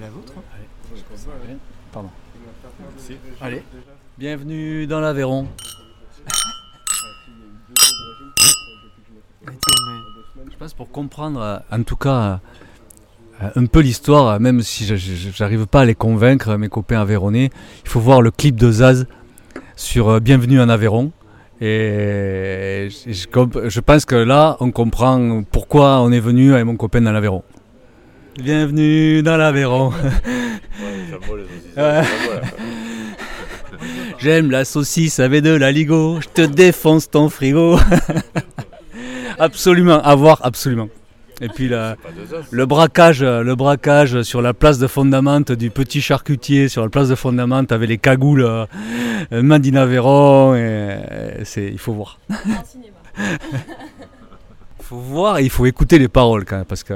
la 0.00 0.10
vôtre. 0.10 0.32
Pardon. 1.92 2.10
Allez, 3.40 3.62
bienvenue 4.18 4.86
dans 4.86 5.00
l'Aveyron. 5.00 5.48
Je 10.50 10.56
pense 10.58 10.74
pour 10.74 10.90
comprendre, 10.90 11.40
euh, 11.40 11.58
en 11.70 11.82
tout 11.82 11.96
cas, 11.96 12.10
euh, 12.10 12.36
un 13.40 13.66
peu 13.66 13.80
l'histoire, 13.80 14.28
euh, 14.28 14.38
même 14.38 14.62
si 14.62 14.86
j'arrive 15.34 15.66
pas 15.66 15.80
à 15.82 15.84
les 15.84 15.94
convaincre, 15.94 16.56
mes 16.56 16.68
copains 16.68 17.00
aveyronnais, 17.00 17.50
il 17.84 17.88
faut 17.88 18.00
voir 18.00 18.22
le 18.22 18.30
clip 18.30 18.56
de 18.56 18.70
Zaz 18.70 19.06
sur 19.76 20.08
euh, 20.08 20.20
Bienvenue 20.20 20.60
en 20.60 20.68
Aveyron. 20.68 21.12
Et 21.60 22.88
je, 22.90 23.80
pense 23.80 24.04
que 24.04 24.14
là, 24.14 24.58
on 24.60 24.70
comprend 24.70 25.42
pourquoi 25.50 26.02
on 26.02 26.12
est 26.12 26.20
venu 26.20 26.52
avec 26.52 26.66
mon 26.66 26.76
copain 26.76 27.00
dans 27.00 27.12
l'Aveyron. 27.12 27.42
Bienvenue 28.38 29.22
dans 29.22 29.38
l'Aveyron. 29.38 29.90
J'aime 34.18 34.50
la 34.50 34.66
saucisse 34.66 35.18
avec 35.18 35.42
de 35.42 35.50
la 35.50 35.72
ligo, 35.72 36.20
je 36.20 36.28
te 36.28 36.42
défonce 36.42 37.08
ton 37.08 37.30
frigo. 37.30 37.78
absolument, 39.38 40.02
à 40.02 40.14
voir, 40.14 40.40
absolument. 40.42 40.88
Et 41.40 41.48
puis 41.48 41.68
la- 41.68 41.96
le 42.50 42.66
braquage, 42.66 43.22
le 43.22 43.54
braquage 43.54 44.22
sur 44.22 44.40
la 44.40 44.54
place 44.54 44.78
de 44.78 44.86
Fondamante 44.86 45.52
du 45.52 45.70
petit 45.70 46.00
charcutier 46.00 46.68
sur 46.68 46.82
la 46.82 46.88
place 46.88 47.08
de 47.08 47.14
Fondamante 47.14 47.72
avec 47.72 47.88
les 47.90 47.98
cagoules 47.98 48.42
euh, 48.44 48.66
Madine 49.30 49.76
Aveyron, 49.76 50.54
et, 50.54 50.58
euh, 50.60 51.44
c'est, 51.44 51.66
il 51.66 51.78
faut 51.78 51.92
voir. 51.92 52.18
Il 52.30 52.44
faut 54.80 54.96
voir 54.98 55.38
et 55.38 55.42
il 55.44 55.50
faut 55.50 55.66
écouter 55.66 55.98
les 55.98 56.08
paroles 56.08 56.44
quand 56.44 56.56
même 56.56 56.64
parce 56.64 56.84
que, 56.84 56.94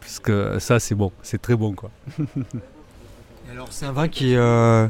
parce 0.00 0.18
que 0.20 0.58
ça 0.58 0.78
c'est 0.78 0.94
bon, 0.94 1.10
c'est 1.22 1.40
très 1.42 1.56
bon 1.56 1.72
quoi. 1.72 1.90
Alors 3.52 3.68
c'est 3.70 3.86
un 3.86 3.92
vin 3.92 4.08
qui 4.08 4.34
euh, 4.36 4.86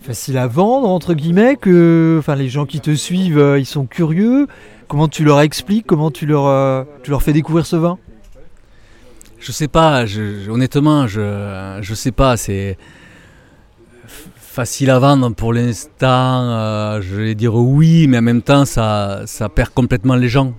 facile 0.00 0.38
à 0.38 0.46
vendre 0.46 0.88
entre 0.88 1.14
guillemets 1.14 1.56
que 1.56 2.16
enfin 2.18 2.34
les 2.34 2.48
gens 2.48 2.66
qui 2.66 2.80
te 2.80 2.94
suivent 2.94 3.38
euh, 3.38 3.58
ils 3.58 3.66
sont 3.66 3.86
curieux. 3.86 4.46
Comment 4.86 5.08
tu 5.08 5.24
leur 5.24 5.40
expliques 5.40 5.86
Comment 5.86 6.10
tu 6.10 6.26
leur 6.26 6.46
euh, 6.46 6.84
tu 7.02 7.10
leur 7.10 7.22
fais 7.22 7.32
découvrir 7.32 7.66
ce 7.66 7.76
vin? 7.76 7.98
Je 9.40 9.52
sais 9.52 9.68
pas, 9.68 10.04
honnêtement, 10.48 11.06
je, 11.06 11.78
je 11.80 11.94
sais 11.94 12.10
pas, 12.10 12.36
c'est 12.36 12.76
facile 14.58 14.90
à 14.90 14.98
vendre 14.98 15.32
pour 15.32 15.52
l'instant, 15.52 16.42
euh, 16.50 17.00
je 17.00 17.14
vais 17.14 17.34
dire 17.36 17.54
oui, 17.54 18.08
mais 18.08 18.18
en 18.18 18.22
même 18.22 18.42
temps, 18.42 18.64
ça, 18.64 19.22
ça 19.26 19.48
perd 19.48 19.70
complètement 19.70 20.16
les 20.16 20.28
gens. 20.28 20.54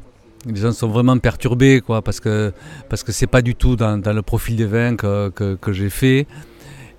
Les 0.46 0.62
gens 0.62 0.72
sont 0.72 0.88
vraiment 0.88 1.18
perturbés, 1.18 1.82
quoi, 1.82 2.02
parce 2.02 2.22
que 2.22 2.54
parce 2.88 3.04
que 3.04 3.26
pas 3.26 3.42
du 3.42 3.56
tout 3.56 3.76
dans, 3.76 3.98
dans 3.98 4.14
le 4.14 4.22
profil 4.22 4.56
des 4.56 4.66
vins 4.66 4.96
que, 4.96 5.28
que, 5.30 5.56
que 5.56 5.74
j'ai 5.74 5.90
fait. 5.90 6.26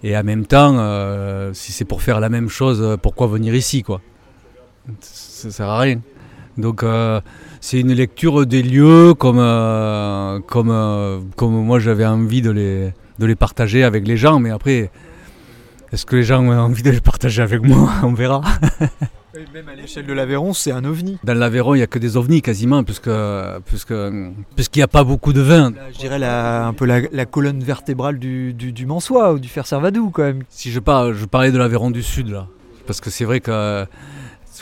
Et 0.03 0.17
en 0.17 0.25
même 0.25 0.47
temps, 0.47 0.77
euh, 0.79 1.53
si 1.53 1.73
c'est 1.73 1.85
pour 1.85 2.03
faire 2.03 2.21
la 2.21 2.29
même 2.29 2.49
chose, 2.49 2.97
pourquoi 3.03 3.27
venir 3.27 3.55
ici, 3.55 3.83
quoi? 3.83 4.01
Ça 5.01 5.51
sert 5.51 5.69
à 5.69 5.79
rien. 5.81 6.01
Donc 6.57 6.83
euh, 6.83 7.21
c'est 7.61 7.81
une 7.81 7.93
lecture 7.93 8.47
des 8.47 8.63
lieux 8.63 9.15
comme, 9.15 9.39
euh, 9.39 10.41
comme, 10.41 10.71
euh, 10.71 11.21
comme 11.37 11.53
moi 11.53 11.79
j'avais 11.79 12.07
envie 12.07 12.43
de 12.43 12.51
les, 12.51 12.93
de 13.19 13.27
les 13.27 13.35
partager 13.37 13.85
avec 13.85 14.07
les 14.07 14.17
gens, 14.17 14.39
mais 14.39 14.51
après, 14.51 14.91
est-ce 15.93 16.07
que 16.07 16.17
les 16.17 16.23
gens 16.23 16.43
ont 16.43 16.57
envie 16.59 16.83
de 16.83 16.91
les 16.91 17.01
partager 17.01 17.43
avec 17.43 17.63
moi? 17.63 17.91
On 18.03 18.13
verra. 18.13 18.43
Même 19.55 19.69
à 19.69 19.75
l'échelle 19.75 20.07
de 20.07 20.13
l'Aveyron, 20.13 20.53
c'est 20.53 20.73
un 20.73 20.85
ovni. 20.85 21.19
Dans 21.23 21.35
l'Aveyron, 21.35 21.75
il 21.75 21.79
n'y 21.79 21.85
a 21.85 21.87
que 21.87 21.99
des 21.99 22.17
ovnis 22.17 22.43
quasiment, 22.43 22.83
puisque, 22.83 23.11
puisque, 23.65 23.95
puisqu'il 24.57 24.81
n'y 24.81 24.85
a 24.85 24.89
pas 24.89 25.05
beaucoup 25.05 25.33
de 25.33 25.41
vin. 25.41 25.71
Là, 25.71 25.93
je 25.93 25.99
dirais 25.99 26.19
la, 26.19 26.67
un 26.67 26.73
peu 26.73 26.85
la, 26.85 27.01
la 27.13 27.27
colonne 27.27 27.63
vertébrale 27.63 28.19
du, 28.19 28.53
du, 28.55 28.73
du 28.73 28.87
Mansois 28.87 29.33
ou 29.33 29.39
du 29.39 29.49
Fer 29.49 29.67
Servadou 29.67 30.11
quand 30.11 30.25
même. 30.25 30.43
Si 30.49 30.73
je, 30.73 30.81
parle, 30.81 31.15
je 31.15 31.27
parlais 31.27 31.53
de 31.53 31.59
l'Aveyron 31.59 31.91
du 31.91 32.03
Sud, 32.03 32.29
là, 32.29 32.49
parce 32.87 33.01
que 33.01 33.11
c'est 33.11 33.25
vrai 33.25 33.41
que 33.41 33.51
euh, 33.53 33.85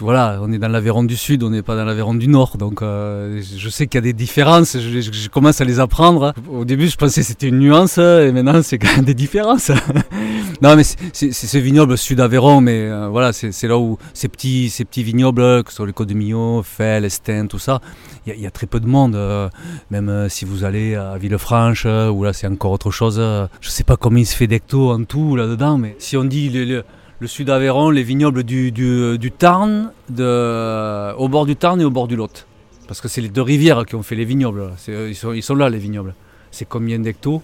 voilà, 0.00 0.38
on 0.42 0.52
est 0.52 0.58
dans 0.58 0.68
l'Aveyron 0.68 1.02
du 1.04 1.16
Sud, 1.16 1.42
on 1.42 1.50
n'est 1.50 1.62
pas 1.62 1.74
dans 1.76 1.84
l'Aveyron 1.84 2.14
du 2.14 2.28
Nord, 2.28 2.56
donc 2.56 2.82
euh, 2.82 3.40
je 3.56 3.68
sais 3.68 3.86
qu'il 3.86 3.96
y 3.98 3.98
a 3.98 4.02
des 4.02 4.12
différences, 4.12 4.76
je, 4.78 5.28
commence 5.28 5.60
à 5.60 5.64
les 5.64 5.80
apprendre. 5.80 6.34
Au 6.50 6.64
début, 6.64 6.88
je 6.88 6.96
pensais 6.96 7.20
que 7.22 7.26
c'était 7.26 7.48
une 7.48 7.58
nuance, 7.58 7.98
et 7.98 8.30
maintenant, 8.32 8.62
c'est 8.62 8.78
quand 8.78 8.94
même 8.96 9.04
des 9.04 9.14
différences. 9.14 9.70
non, 10.62 10.76
mais 10.76 10.82
c'est- 10.84 11.32
ce 11.32 11.58
vignoble 11.58 11.96
Sud-Aveyron, 11.98 12.60
mais 12.60 12.88
euh, 12.88 13.08
voilà, 13.08 13.32
c'est 13.32 13.68
là 13.68 13.78
où 13.78 13.98
ces 14.14 14.28
petits, 14.28 14.70
ces 14.70 14.84
petits 14.84 15.02
vignobles, 15.02 15.62
que 15.64 15.70
ce 15.70 15.76
soit 15.76 15.86
les 15.86 15.92
Côtes 15.92 16.08
de 16.08 16.14
Millau, 16.14 16.62
Fell, 16.62 17.04
Estin, 17.04 17.46
tout 17.46 17.58
ça, 17.58 17.80
il 18.26 18.38
y, 18.40 18.46
a- 18.46 18.50
très 18.50 18.66
peu 18.66 18.80
de 18.80 18.86
monde. 18.86 19.14
euh, 19.14 19.48
même 19.90 20.28
si 20.28 20.44
vous 20.44 20.64
allez 20.64 20.94
à 20.94 21.16
Villefranche, 21.18 21.84
où 21.86 22.24
là, 22.24 22.32
c'est 22.32 22.46
encore 22.46 22.72
autre 22.72 22.90
chose. 22.90 23.20
je 23.60 23.68
sais 23.68 23.84
pas 23.84 23.96
combien 23.96 24.22
il 24.22 24.26
se 24.26 24.36
fait 24.36 24.46
d'hecto 24.46 24.90
en 24.92 25.04
tout 25.04 25.36
là-dedans, 25.36 25.78
mais 25.78 25.96
si 25.98 26.16
on 26.16 26.24
dit 26.24 26.50
le, 26.50 26.64
le- 26.64 26.84
le 27.20 27.26
sud 27.26 27.50
Aveyron, 27.50 27.90
les 27.90 28.02
vignobles 28.02 28.44
du, 28.44 28.70
du, 28.70 29.30
Tarn, 29.36 29.90
au 30.10 31.28
bord 31.28 31.46
du 31.46 31.56
Tarn 31.56 31.80
et 31.80 31.84
au 31.84 31.90
bord 31.90 32.06
du 32.08 32.16
Lot. 32.16 32.46
Parce 32.86 33.00
que 33.00 33.08
c'est 33.08 33.20
les 33.20 33.28
deux 33.28 33.42
rivières 33.42 33.84
qui 33.86 33.94
ont 33.96 34.02
fait 34.02 34.14
les 34.14 34.24
vignobles. 34.24 34.70
C'est- 34.78 35.10
Ils 35.34 35.42
sont, 35.42 35.54
là, 35.54 35.68
les 35.68 35.78
vignobles. 35.78 36.14
C'est 36.50 36.66
combien 36.66 36.98
d'hectos? 36.98 37.42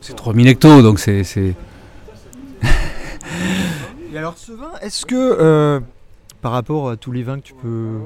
C'est 0.00 0.14
3000 0.16 0.48
hectos, 0.48 0.82
donc 0.82 0.98
c'est. 0.98 1.22
Et 4.12 4.18
alors 4.18 4.34
ce 4.36 4.52
vin, 4.52 4.70
est-ce 4.82 5.06
que 5.06 5.14
euh, 5.16 5.80
par 6.42 6.52
rapport 6.52 6.90
à 6.90 6.96
tous 6.96 7.12
les 7.12 7.22
vins 7.22 7.38
que 7.38 7.44
tu 7.44 7.54
peux, 7.54 7.98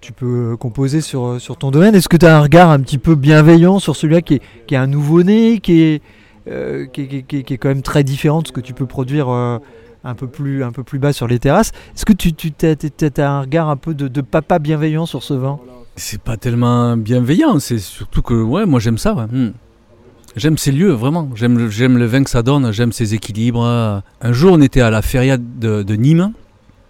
tu 0.00 0.12
peux 0.12 0.56
composer 0.56 1.02
sur, 1.02 1.38
sur 1.40 1.58
ton 1.58 1.70
domaine, 1.70 1.94
est-ce 1.94 2.08
que 2.08 2.16
tu 2.16 2.24
as 2.24 2.38
un 2.38 2.40
regard 2.40 2.70
un 2.70 2.80
petit 2.80 2.96
peu 2.96 3.14
bienveillant 3.16 3.78
sur 3.78 3.96
celui-là 3.96 4.22
qui 4.22 4.34
est, 4.36 4.42
qui 4.66 4.74
est 4.74 4.78
un 4.78 4.86
nouveau-né, 4.86 5.58
qui 5.60 5.82
est, 5.82 6.02
euh, 6.48 6.86
qui, 6.86 7.02
est- 7.02 7.56
quand 7.58 7.68
même 7.68 7.82
très 7.82 8.02
différent 8.02 8.40
de 8.40 8.46
ce 8.46 8.52
que 8.52 8.60
tu 8.62 8.72
peux 8.72 8.86
produire 8.86 9.28
euh, 9.28 9.58
un, 10.06 10.14
peu 10.14 10.26
plus, 10.26 10.64
un 10.64 10.72
peu 10.72 10.82
plus 10.82 10.98
bas 10.98 11.12
sur 11.12 11.26
les 11.26 11.38
terrasses 11.38 11.72
Est-ce 11.94 12.04
que 12.04 12.12
tu, 12.12 12.32
tu 12.32 12.52
as, 12.62 13.30
un 13.30 13.40
regard 13.40 13.68
un 13.68 13.76
peu 13.76 13.94
de, 13.94 14.20
papa 14.20 14.58
bienveillant 14.58 15.06
sur 15.06 15.22
ce 15.22 15.34
vin? 15.34 15.58
C'est 15.96 16.20
pas 16.20 16.36
tellement 16.36 16.96
bienveillant, 16.96 17.58
c'est 17.58 17.78
surtout 17.78 18.22
que 18.22 18.34
ouais, 18.34 18.66
moi 18.66 18.80
j'aime 18.80 18.98
ça. 18.98 19.14
Hmm. 19.14 19.52
J'aime 20.36 20.58
ces 20.58 20.70
lieux, 20.70 20.92
vraiment. 20.92 21.30
J'aime 21.34 21.70
j'aime 21.70 21.96
le 21.96 22.04
vin 22.04 22.22
que 22.22 22.28
ça 22.28 22.42
donne, 22.42 22.70
j'aime 22.70 22.92
ses 22.92 23.14
équilibres. 23.14 23.64
Un 23.64 24.32
jour, 24.32 24.52
on 24.52 24.60
était 24.60 24.82
à 24.82 24.90
la 24.90 25.00
feria 25.00 25.38
de, 25.38 25.82
de 25.82 25.94
Nîmes 25.94 26.32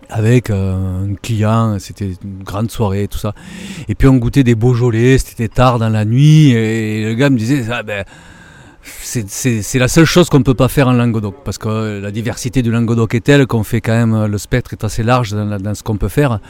avec 0.08 0.50
euh, 0.50 1.04
un 1.04 1.14
client, 1.14 1.78
c'était 1.78 2.12
une 2.22 2.42
grande 2.42 2.70
soirée, 2.70 3.08
tout 3.08 3.18
ça. 3.18 3.34
Et 3.88 3.94
puis 3.94 4.08
on 4.08 4.16
goûtait 4.16 4.44
des 4.44 4.54
Beaujolais, 4.54 5.18
c'était 5.18 5.48
tard 5.48 5.78
dans 5.78 5.88
la 5.88 6.04
nuit, 6.04 6.50
et 6.50 7.04
le 7.04 7.14
gars 7.14 7.30
me 7.30 7.36
disait, 7.36 7.64
ah, 7.70 7.82
ben, 7.82 8.04
c'est- 8.86 9.78
la 9.78 9.88
seule 9.88 10.04
chose 10.04 10.28
qu'on 10.28 10.38
ne 10.38 10.44
peut 10.44 10.54
pas 10.54 10.68
faire 10.68 10.88
en 10.88 10.92
Languedoc, 10.92 11.36
parce 11.44 11.58
que 11.58 12.00
la 12.00 12.10
diversité 12.10 12.62
du 12.62 12.70
Languedoc 12.70 13.14
est 13.14 13.20
telle 13.20 13.46
qu'on 13.46 13.62
fait 13.64 13.80
quand 13.80 13.92
même, 13.92 14.26
le 14.26 14.38
spectre 14.38 14.72
est 14.72 14.84
assez 14.84 15.02
large 15.02 15.32
dans, 15.32 15.74
ce 15.74 15.82
qu'on 15.82 15.96
peut 15.96 16.08
faire. 16.08 16.40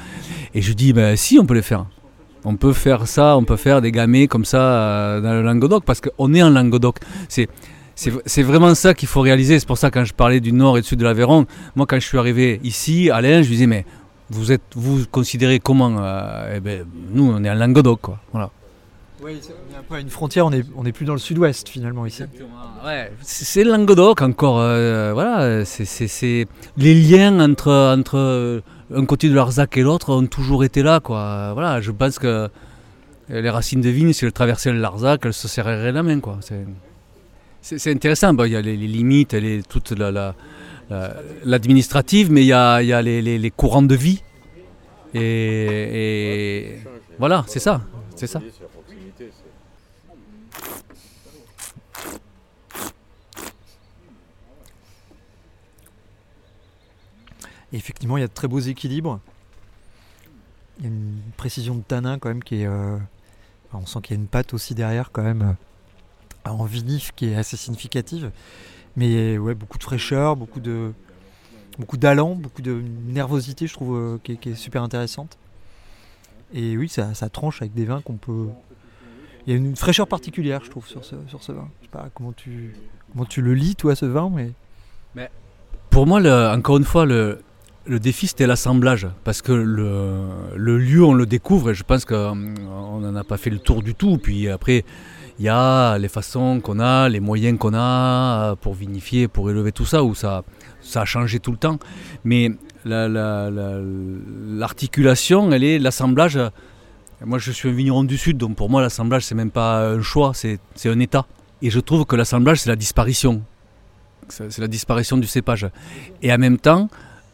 Et 0.54 0.62
je 0.62 0.72
dis, 0.72 0.92
ben 0.92 1.16
si, 1.16 1.38
on 1.38 1.46
peut 1.46 1.54
les 1.54 1.62
faire. 1.62 1.86
On 2.44 2.56
peut 2.56 2.72
faire 2.72 3.06
ça, 3.08 3.36
on 3.36 3.44
peut 3.44 3.56
faire 3.56 3.80
des 3.80 3.90
gamets 3.90 4.28
comme 4.28 4.44
ça 4.44 4.60
euh, 4.60 5.20
dans 5.20 5.32
le 5.32 5.42
Languedoc, 5.42 5.84
parce 5.84 6.00
qu'on 6.00 6.32
est 6.34 6.42
en 6.42 6.50
Languedoc. 6.50 6.98
C'est 7.28 8.42
vraiment 8.42 8.74
ça 8.74 8.94
qu'il 8.94 9.08
faut 9.08 9.20
réaliser. 9.22 9.58
C'est 9.58 9.66
pour 9.66 9.78
ça 9.78 9.90
quand 9.90 10.04
je 10.04 10.12
parlais 10.12 10.40
du 10.40 10.52
nord 10.52 10.76
et 10.78 10.82
du 10.82 10.86
sud 10.86 10.98
de 10.98 11.04
l'Aveyron, 11.04 11.46
moi 11.74 11.86
quand 11.86 11.98
je 11.98 12.06
suis 12.06 12.18
arrivé 12.18 12.60
ici, 12.62 13.10
à 13.10 13.16
Alain, 13.16 13.42
je 13.42 13.48
disais, 13.48 13.66
mais 13.66 13.84
vous 14.30 14.52
êtes, 14.52 14.62
vous 14.74 15.04
considérez 15.10 15.60
comment 15.60 15.96
Euh, 15.98 16.54
eh 16.56 16.60
ben, 16.60 16.84
Nous, 17.12 17.32
on 17.32 17.42
est 17.44 17.50
en 17.50 17.54
Languedoc, 17.54 18.00
quoi. 18.02 18.18
Voilà. 18.32 18.50
Oui, 19.22 19.40
on 19.90 19.94
une 20.00 20.10
frontière, 20.10 20.44
on 20.46 20.52
est, 20.52 20.62
on 20.76 20.84
plus 20.92 21.06
dans 21.06 21.14
le 21.14 21.18
sud-ouest 21.18 21.68
finalement 21.68 22.04
ici. 22.04 22.22
Ouais, 22.84 23.10
c'est 23.22 23.64
Languedoc 23.64 24.20
encore. 24.20 24.58
euh, 24.60 25.12
voilà, 25.14 25.64
c'est- 25.64 26.46
les 26.76 26.94
liens 26.94 27.40
entre 27.40 27.70
euh, 28.14 28.60
un 28.94 29.04
côté 29.06 29.28
de 29.30 29.34
l'Arzac 29.34 29.76
et 29.78 29.82
l'autre 29.82 30.12
ont 30.12 30.26
toujours 30.26 30.64
été 30.64 30.82
là, 30.82 31.00
quoi. 31.00 31.52
Voilà, 31.54 31.80
je 31.80 31.90
pense 31.92 32.18
que 32.18 32.48
les 33.30 33.48
racines 33.50 33.80
de 33.80 33.88
vigne, 33.88 34.12
si 34.12 34.24
elles 34.26 34.32
traversaient 34.32 34.70
Larzac, 34.78 35.22
elles 35.24 35.32
se 35.32 35.48
serreraient 35.48 35.92
la 35.92 36.02
main. 36.02 36.20
C'est- 36.40 36.66
intéressant. 37.90 38.36
Il 38.44 38.52
y 38.52 38.56
a 38.56 38.60
les, 38.60 38.76
limites, 38.76 39.32
les, 39.32 39.62
toute 39.62 39.92
la- 39.92 40.12
la- 40.12 40.34
la- 40.90 41.14
l'administrative, 41.42 42.30
mais 42.30 42.42
il 42.42 42.48
y 42.48 42.52
a, 42.52 42.82
les 43.38 43.50
courants 43.50 43.82
de 43.82 43.94
vie. 43.96 44.22
Et, 45.14 45.20
et 46.70 46.78
voilà, 47.18 47.44
c'est 47.48 47.60
ça, 47.60 47.80
c'est 48.14 48.26
ça. 48.26 48.40
Effectivement, 57.72 58.16
il 58.16 58.20
y 58.20 58.24
a 58.24 58.28
de 58.28 58.32
très 58.32 58.48
beaux 58.48 58.60
équilibres. 58.60 59.20
Il 60.78 60.84
y 60.84 60.86
a 60.88 60.90
une 60.90 61.20
précision 61.36 61.74
de 61.74 61.82
tanin 61.82 62.18
quand 62.18 62.28
même 62.28 62.42
qui 62.42 62.62
est. 62.62 62.66
euh, 62.66 62.96
on 63.72 63.86
sent 63.86 64.00
qu'il 64.02 64.16
y 64.16 64.18
a 64.18 64.22
une 64.22 64.28
patte 64.28 64.54
aussi 64.54 64.74
derrière 64.74 65.10
quand 65.12 65.22
même 65.22 65.56
euh, 66.46 66.50
en 66.50 66.64
vinif 66.64 67.12
qui 67.14 67.26
est 67.26 67.36
assez 67.36 67.56
significative. 67.56 68.30
Mais 68.96 69.36
ouais, 69.36 69.54
beaucoup 69.54 69.78
de 69.78 69.82
fraîcheur, 69.82 70.36
beaucoup 70.36 70.60
de 70.60 70.92
beaucoup 71.78 71.96
d'allant, 71.96 72.34
beaucoup 72.34 72.62
de 72.62 72.82
nervosité, 73.06 73.66
je 73.66 73.74
trouve, 73.74 73.96
euh, 73.96 74.18
qui, 74.22 74.32
est, 74.32 74.54
super 74.54 74.82
intéressante. 74.82 75.36
Et 76.54 76.76
oui, 76.76 76.88
ça, 76.88 77.12
tranche 77.28 77.60
avec 77.60 77.74
des 77.74 77.84
vins 77.84 78.00
qu'on 78.00 78.16
peut. 78.16 78.48
Il 79.46 79.52
y 79.52 79.54
a 79.54 79.58
une 79.58 79.76
fraîcheur 79.76 80.06
particulière, 80.08 80.62
je 80.64 80.70
trouve, 80.70 80.86
sur 80.86 81.04
ce, 81.04 81.16
sur 81.28 81.42
ce 81.42 81.52
vin. 81.52 81.68
Je 81.80 81.86
sais 81.86 81.90
pas 81.90 82.08
comment 82.14 82.32
tu, 82.32 82.74
comment 83.12 83.24
tu 83.24 83.42
le 83.42 83.54
lis, 83.54 83.76
toi, 83.76 83.94
ce 83.94 84.06
vin, 84.06 84.30
mais. 84.30 84.52
Pour 85.90 86.06
moi, 86.06 86.20
le- 86.20 86.50
encore 86.50 86.76
une 86.76 86.84
fois, 86.84 87.06
le, 87.06 87.42
le 87.86 87.98
défi, 88.00 88.26
c'était 88.26 88.46
l'assemblage. 88.46 89.06
Parce 89.24 89.42
que 89.42 89.52
le, 89.52 90.78
lieu, 90.78 91.04
on 91.04 91.14
le 91.14 91.26
découvre, 91.26 91.70
et 91.70 91.74
je 91.74 91.84
pense 91.84 92.04
qu'on 92.04 92.34
n'en 92.34 93.16
a 93.16 93.24
pas 93.24 93.36
fait 93.36 93.50
le 93.50 93.58
tour 93.58 93.82
du 93.82 93.94
tout. 93.94 94.18
Puis 94.18 94.48
après, 94.48 94.84
il 95.38 95.44
y 95.44 95.48
a 95.48 95.98
les 95.98 96.08
façons 96.08 96.60
qu'on 96.60 96.78
a, 96.80 97.08
les 97.08 97.20
moyens 97.20 97.58
qu'on 97.58 97.74
a 97.74 98.56
pour 98.56 98.74
vinifier, 98.74 99.28
pour 99.28 99.50
élever 99.50 99.72
tout 99.72 99.84
ça, 99.86 100.02
où 100.02 100.14
ça, 100.14 100.42
ça 100.80 101.02
a 101.02 101.04
changé 101.04 101.38
tout 101.40 101.50
le 101.52 101.58
temps. 101.58 101.78
Mais 102.24 102.50
la- 102.84 103.08
la- 103.08 103.50
la- 103.50 103.80
l'articulation, 104.56 105.52
elle 105.52 105.64
est 105.64 105.78
l'assemblage. 105.78 106.38
Moi, 107.24 107.38
je 107.38 107.50
suis 107.50 107.68
un 107.68 107.72
vigneron 107.72 108.04
du 108.04 108.16
Sud, 108.18 108.36
donc 108.36 108.56
pour 108.56 108.68
moi, 108.68 108.82
l'assemblage, 108.82 109.24
c'est 109.24 109.34
même 109.34 109.50
pas 109.50 109.88
un 109.88 110.02
choix, 110.02 110.32
c'est 110.34 110.58
un 110.84 111.00
état. 111.00 111.26
Et 111.62 111.70
je 111.70 111.80
trouve 111.80 112.04
que 112.04 112.16
l'assemblage, 112.16 112.60
c'est 112.60 112.68
la 112.68 112.76
disparition. 112.76 113.42
C'est 114.28 114.58
la 114.58 114.68
disparition 114.68 115.16
du 115.16 115.26
cépage. 115.26 115.66
Et 116.22 116.32
en 116.32 116.38
même 116.38 116.58
temps, 116.58 116.88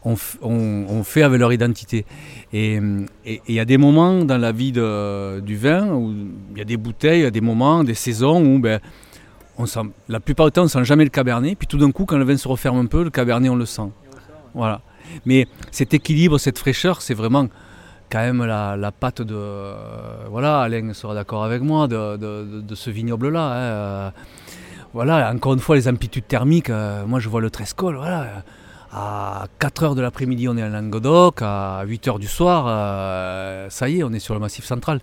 on, 0.05 1.03
fait 1.03 1.23
avec 1.23 1.39
leur 1.39 1.53
identité. 1.53 2.05
Et 2.51 2.79
il 3.25 3.55
y 3.55 3.59
a 3.59 3.65
des 3.65 3.77
moments 3.77 4.23
dans 4.25 4.37
la 4.37 4.51
vie 4.51 4.71
du 4.71 5.57
vin 5.57 5.87
où 5.93 6.13
il 6.51 6.57
y 6.57 6.61
a 6.61 6.65
des 6.65 6.77
bouteilles, 6.77 7.19
il 7.21 7.23
y 7.23 7.27
a 7.27 7.31
des 7.31 7.41
moments, 7.41 7.83
des 7.83 7.93
saisons 7.93 8.43
où 8.43 8.59
ben, 8.59 8.79
on 9.57 9.65
sent, 9.65 9.81
la 10.09 10.19
plupart 10.19 10.47
du 10.47 10.51
temps 10.51 10.63
on 10.63 10.67
sent 10.67 10.83
jamais 10.83 11.03
le 11.03 11.09
cabernet. 11.09 11.55
Puis 11.55 11.67
tout 11.67 11.77
d'un 11.77 11.91
coup, 11.91 12.05
quand 12.05 12.17
le 12.17 12.25
vin 12.25 12.37
se 12.37 12.47
referme 12.47 12.77
un 12.79 12.85
peu, 12.85 13.03
le 13.03 13.09
cabernet 13.09 13.49
on 13.49 13.55
le 13.55 13.65
sent. 13.65 13.89
Voilà. 14.53 14.81
Mais 15.25 15.47
cet 15.71 15.93
équilibre, 15.93 16.37
cette 16.37 16.57
fraîcheur, 16.57 17.01
c'est 17.01 17.13
vraiment 17.13 17.47
quand 18.09 18.19
même 18.19 18.43
la, 18.45 18.75
la 18.77 18.91
de. 18.91 19.25
euh, 19.31 19.75
voilà, 20.29 20.61
Alain 20.61 20.93
sera 20.93 21.13
d'accord 21.15 21.43
avec 21.43 21.61
moi, 21.61 21.87
de, 21.87 22.17
de- 22.17 22.45
de- 22.45 22.61
de 22.61 22.75
ce 22.75 22.89
vignoble-là. 22.89 23.41
hein, 23.43 23.55
euh, 23.55 24.09
voilà, 24.93 25.31
encore 25.33 25.53
une 25.53 25.59
fois, 25.59 25.75
les 25.75 25.87
amplitudes 25.87 26.27
thermiques, 26.27 26.69
euh, 26.69 27.05
moi 27.07 27.19
je 27.19 27.27
vois 27.27 27.41
le 27.41 27.49
Trescol, 27.49 27.95
voilà. 27.95 28.43
À 28.95 29.47
4h 29.59 29.95
de 29.95 30.01
l'après-midi, 30.01 30.47
on 30.47 30.55
est 30.55 30.63
en 30.63 30.69
Languedoc, 30.69 31.41
à 31.41 31.83
8h 31.85 32.19
du 32.19 32.27
soir, 32.27 32.65
euh, 32.67 33.67
ça 33.71 33.89
y 33.89 33.99
est, 33.99 34.03
on 34.03 34.13
est 34.13 34.19
sur 34.19 34.35
le 34.35 34.39
massif 34.39 34.65
central. 34.65 34.99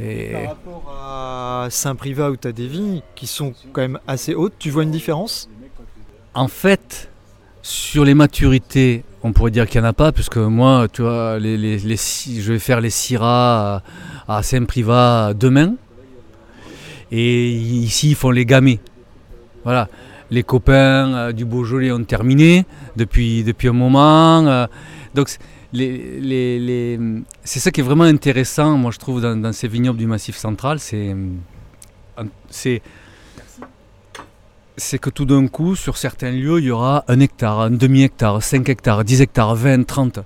Et 0.00 0.32
Par 0.32 0.42
rapport 0.48 0.94
à 1.00 1.66
Saint-Privat 1.70 2.30
où 2.32 2.36
tu 2.36 2.48
as 2.48 2.52
des 2.52 2.66
vignes 2.66 3.02
qui 3.14 3.28
sont 3.28 3.54
quand 3.72 3.82
même 3.82 4.00
assez 4.08 4.34
hautes, 4.34 4.54
tu 4.58 4.70
vois 4.70 4.82
une 4.82 4.90
différence? 4.90 5.48
En 6.34 6.48
fait, 6.48 7.08
sur 7.62 8.04
les 8.04 8.14
maturités, 8.14 9.04
on 9.22 9.32
pourrait 9.32 9.52
dire 9.52 9.68
qu'il 9.68 9.80
n'y 9.80 9.86
en 9.86 9.90
a 9.90 9.92
pas, 9.92 10.10
puisque 10.10 10.36
moi, 10.38 10.88
tu 10.92 11.02
vois, 11.02 11.38
les, 11.38 11.56
les- 11.56 11.78
les 11.78 11.96
si- 11.96 12.42
je 12.42 12.52
vais 12.54 12.58
faire 12.58 12.80
les 12.80 12.90
Syrah 12.90 13.82
à, 14.26 14.38
à 14.38 14.42
Saint-Privat 14.42 15.34
demain. 15.34 15.74
Et 17.12 17.48
ici, 17.50 18.10
ils 18.10 18.14
font 18.16 18.30
les 18.30 18.44
gamets. 18.44 18.80
Voilà. 19.62 19.88
Les 20.30 20.42
copains 20.42 21.14
euh, 21.14 21.32
du 21.32 21.44
Beaujolais 21.44 21.92
ont 21.92 22.02
terminé 22.02 22.64
depuis, 22.96 23.42
depuis 23.44 23.68
un 23.68 23.72
moment. 23.72 24.46
euh, 24.46 24.66
donc, 25.14 25.28
c'est- 25.28 25.40
ça 27.44 27.70
qui 27.70 27.80
est 27.80 27.84
vraiment 27.84 28.04
intéressant, 28.04 28.76
moi, 28.76 28.90
je 28.92 28.98
trouve, 28.98 29.20
dans, 29.20 29.40
ces 29.52 29.68
vignobles 29.68 29.98
du 29.98 30.06
Massif 30.06 30.36
central. 30.36 30.78
C'est, 30.80 31.14
c'est, 32.50 32.80
c'est 34.76 34.98
que 34.98 35.10
tout 35.10 35.24
d'un 35.24 35.46
coup, 35.46 35.76
sur 35.76 35.96
certains 35.96 36.30
lieux, 36.32 36.58
il 36.60 36.64
y 36.66 36.70
aura 36.70 37.04
un 37.08 37.20
hectare, 37.20 37.60
un 37.60 37.70
demi-hectare, 37.70 38.42
5 38.42 38.68
hectares, 38.68 39.04
10 39.04 39.20
hectares, 39.20 39.54
20, 39.54 39.84
30, 39.86 40.20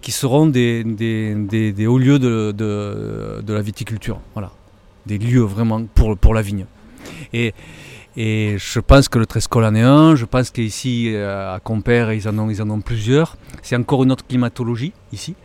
qui 0.00 0.12
seront 0.12 0.46
des, 0.46 0.84
des, 0.84 1.34
des- 1.34 1.86
hauts 1.86 1.98
lieux 1.98 2.18
de, 2.18 2.52
de- 2.52 3.42
de 3.42 3.52
la 3.52 3.62
viticulture. 3.62 4.20
Voilà. 4.34 4.52
Des 5.06 5.18
lieux 5.18 5.42
vraiment 5.42 5.82
pour, 5.94 6.16
pour 6.16 6.34
la 6.34 6.42
vigne. 6.42 6.66
Et, 7.32 7.54
et 8.20 8.56
je 8.58 8.80
pense 8.80 9.08
que 9.08 9.16
le 9.20 9.26
Trescol 9.26 9.62
en 9.64 9.76
est 9.76 9.80
un, 9.80 10.16
je 10.16 10.24
pense 10.24 10.50
qu'ici, 10.50 11.14
euh, 11.14 11.54
à 11.54 11.60
Compère, 11.60 12.12
ils 12.12 12.28
en 12.28 12.36
ont, 12.36 12.80
plusieurs. 12.80 13.36
C'est 13.62 13.76
encore 13.76 14.02
une 14.02 14.10
autre 14.10 14.26
climatologie, 14.26 14.92
ici. 15.12 15.36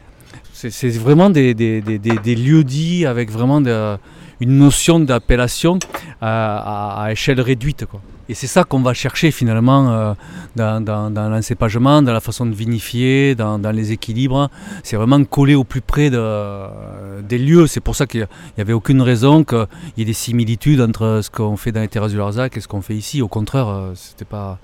C'est 0.54 0.90
vraiment 0.98 1.30
des, 1.30 1.54
lieux 1.54 2.64
dits 2.64 3.06
avec 3.06 3.30
vraiment 3.30 3.60
une 3.60 4.58
notion 4.58 5.00
d'appellation 5.00 5.78
à, 6.20 7.10
échelle 7.12 7.42
réduite. 7.42 7.86
Et 8.34 8.36
c'est 8.36 8.48
ça 8.48 8.64
qu'on 8.64 8.80
va 8.82 8.96
chercher 8.96 9.30
finalement 9.30 9.92
euh, 9.92 10.14
dans, 10.56 10.84
dans, 10.84 11.30
l'encépagement, 11.30 12.02
dans 12.02 12.14
la 12.14 12.20
façon 12.20 12.48
de 12.48 12.56
vinifier, 12.56 13.36
dans, 13.36 13.60
les 13.72 13.92
équilibres. 13.92 14.50
C'est 14.82 14.96
vraiment 14.96 15.24
collé 15.24 15.54
au 15.54 15.64
plus 15.64 15.82
près 15.82 16.10
de- 16.10 17.22
des 17.22 17.38
lieux. 17.38 17.68
C'est 17.68 17.80
pour 17.80 17.96
ça 17.96 18.08
qu'il 18.08 18.28
n'y 18.58 18.62
avait 18.62 18.74
aucune 18.74 19.04
raison 19.04 19.44
qu'il 19.44 19.68
y 19.98 20.02
ait 20.02 20.06
des 20.06 20.14
similitudes 20.14 20.82
entre 20.82 21.20
ce 21.22 21.30
qu'on 21.30 21.58
fait 21.58 21.72
dans 21.72 21.82
les 21.82 21.88
terrasses 21.88 22.10
du 22.14 22.18
Larzac 22.18 22.58
et 22.58 22.60
ce 22.60 22.68
qu'on 22.68 22.82
fait 22.82 22.96
ici. 22.96 23.22
Au 23.22 23.28
contraire, 23.28 23.68
euh, 23.68 23.92
c'était 23.94 24.26
pas, 24.26 24.58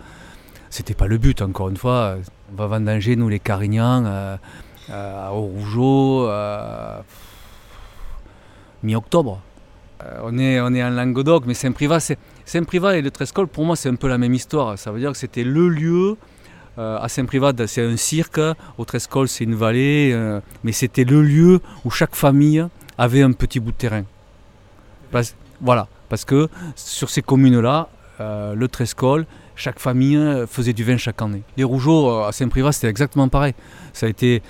c'était 0.71 0.95
pas 0.95 1.05
le 1.05 1.19
but. 1.19 1.39
Encore 1.43 1.69
une 1.69 1.77
fois, 1.77 2.15
on 2.51 2.55
va 2.55 2.65
vendanger 2.65 3.15
nous 3.17 3.29
les 3.29 3.37
Carignans 3.37 4.03
euh, 4.07 4.35
euh, 4.89 5.27
au 5.29 5.41
Rougeau 5.41 6.27
euh, 6.27 6.97
mi-octobre. 8.81 9.41
Euh, 10.03 10.21
on, 10.23 10.39
est, 10.39 10.59
on 10.59 10.73
est 10.73 10.83
en 10.83 10.89
Languedoc, 10.89 11.43
mais 11.45 11.53
Saint-Privat, 11.53 11.99
c'est 11.99 12.17
Saint-Privat 12.49 12.97
et 12.97 13.01
le 13.03 13.11
Trescol, 13.11 13.47
pour 13.47 13.63
moi, 13.63 13.75
c'est 13.75 13.89
un 13.89 13.95
peu 13.95 14.07
la 14.07 14.17
même 14.17 14.33
histoire. 14.33 14.75
Ça 14.77 14.91
veut 14.91 14.99
dire 14.99 15.11
que 15.11 15.17
c'était 15.17 15.43
le 15.43 15.69
lieu. 15.69 16.17
euh, 16.79 16.97
à 16.99 17.07
Saint-Privat, 17.07 17.53
c'est 17.67 17.83
un 17.85 17.95
cirque. 17.95 18.41
Au 18.79 18.85
Trescol, 18.85 19.27
c'est 19.27 19.43
une 19.43 19.53
vallée. 19.53 20.09
euh, 20.13 20.39
mais 20.63 20.71
c'était 20.71 21.03
le 21.03 21.21
lieu 21.21 21.61
où 21.85 21.91
chaque 21.91 22.15
famille 22.15 22.65
avait 22.97 23.21
un 23.21 23.33
petit 23.33 23.59
bout 23.59 23.71
de 23.71 23.77
terrain. 23.77 24.03
Voilà. 25.61 25.87
Parce 26.09 26.25
que 26.25 26.49
sur 26.75 27.11
ces 27.11 27.21
communes-là, 27.21 27.87
euh, 28.19 28.55
le 28.55 28.67
Trescol, 28.67 29.27
chaque 29.55 29.79
famille 29.79 30.17
faisait 30.47 30.73
du 30.73 30.83
vin 30.83 30.97
chaque 30.97 31.21
année. 31.21 31.43
Les 31.55 31.63
Rougeaux, 31.63 32.23
à 32.23 32.31
Saint-Privat, 32.31 32.71
c'était 32.71 32.87
exactement 32.87 33.29
pareil. 33.29 33.53
Ça 33.93 34.07
a 34.07 34.09
été. 34.09 34.41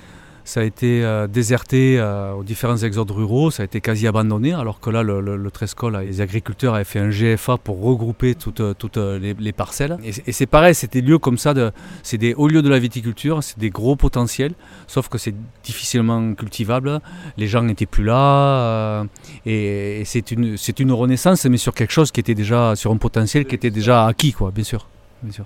Ça 0.50 0.62
a 0.62 0.64
été 0.64 1.04
euh, 1.04 1.28
déserté 1.28 2.00
euh, 2.00 2.34
aux 2.34 2.44
différents 2.44 2.78
exodes 2.78 3.12
ruraux, 3.12 3.52
ça 3.52 3.62
a 3.62 3.66
été 3.66 3.82
quasi 3.82 4.08
abandonné, 4.08 4.52
alors 4.54 4.80
que 4.80 4.90
là, 4.90 5.04
le, 5.04 5.22
le, 5.22 5.52
Trescol, 5.52 5.96
les 5.98 6.22
agriculteurs 6.22 6.74
avaient 6.74 6.84
fait 6.84 6.98
un 6.98 7.10
GFA 7.10 7.58
pour 7.58 7.80
regrouper 7.84 8.34
toutes, 8.34 8.64
toutes 8.80 8.98
les, 8.98 9.36
les 9.36 9.52
parcelles. 9.52 9.98
Et, 10.04 10.32
c'est 10.32 10.48
pareil, 10.48 10.74
c'est 10.74 10.92
des 10.92 11.02
lieux 11.02 11.20
comme 11.20 11.38
ça, 11.38 11.54
c'est 12.02 12.18
des 12.18 12.34
hauts 12.34 12.48
lieux 12.48 12.64
de 12.64 12.70
la 12.70 12.80
viticulture, 12.80 13.44
c'est 13.44 13.60
des 13.60 13.70
gros 13.70 13.96
potentiels, 13.96 14.54
sauf 14.88 15.08
que 15.08 15.20
c'est 15.20 15.36
difficilement 15.64 16.34
cultivable, 16.34 17.00
les 17.38 17.46
gens 17.46 17.62
n'étaient 17.62 17.86
plus 17.86 18.04
là, 18.04 18.24
euh, 18.24 19.04
et, 19.46 20.02
c'est 20.06 20.32
une, 20.32 20.92
renaissance, 20.92 21.46
mais 21.46 21.58
sur 21.58 21.76
quelque 21.76 21.94
chose 21.94 22.12
qui 22.12 22.22
était 22.22 22.34
déjà, 22.34 22.76
sur 22.76 22.92
un 22.92 22.98
potentiel 22.98 23.46
qui 23.46 23.54
était 23.54 23.70
déjà 23.70 24.08
acquis, 24.08 24.34
quoi, 24.34 24.50
bien 24.50 24.64
sûr. 24.64 24.88
Bien 25.22 25.32
sûr. 25.32 25.46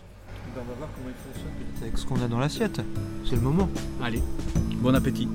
On 0.55 0.59
va 0.59 0.63
voir 0.77 0.89
comment 0.95 1.09
il 1.09 1.33
fonctionne 1.33 1.81
avec 1.81 1.97
ce 1.97 2.05
qu'on 2.05 2.23
a 2.23 2.27
dans 2.29 2.39
l'assiette. 2.39 2.79
C'est 3.33 3.39
le 3.39 3.45
moment. 3.45 3.67
Allez, 3.99 4.21
bon 4.79 4.93
appétit. 4.93 5.27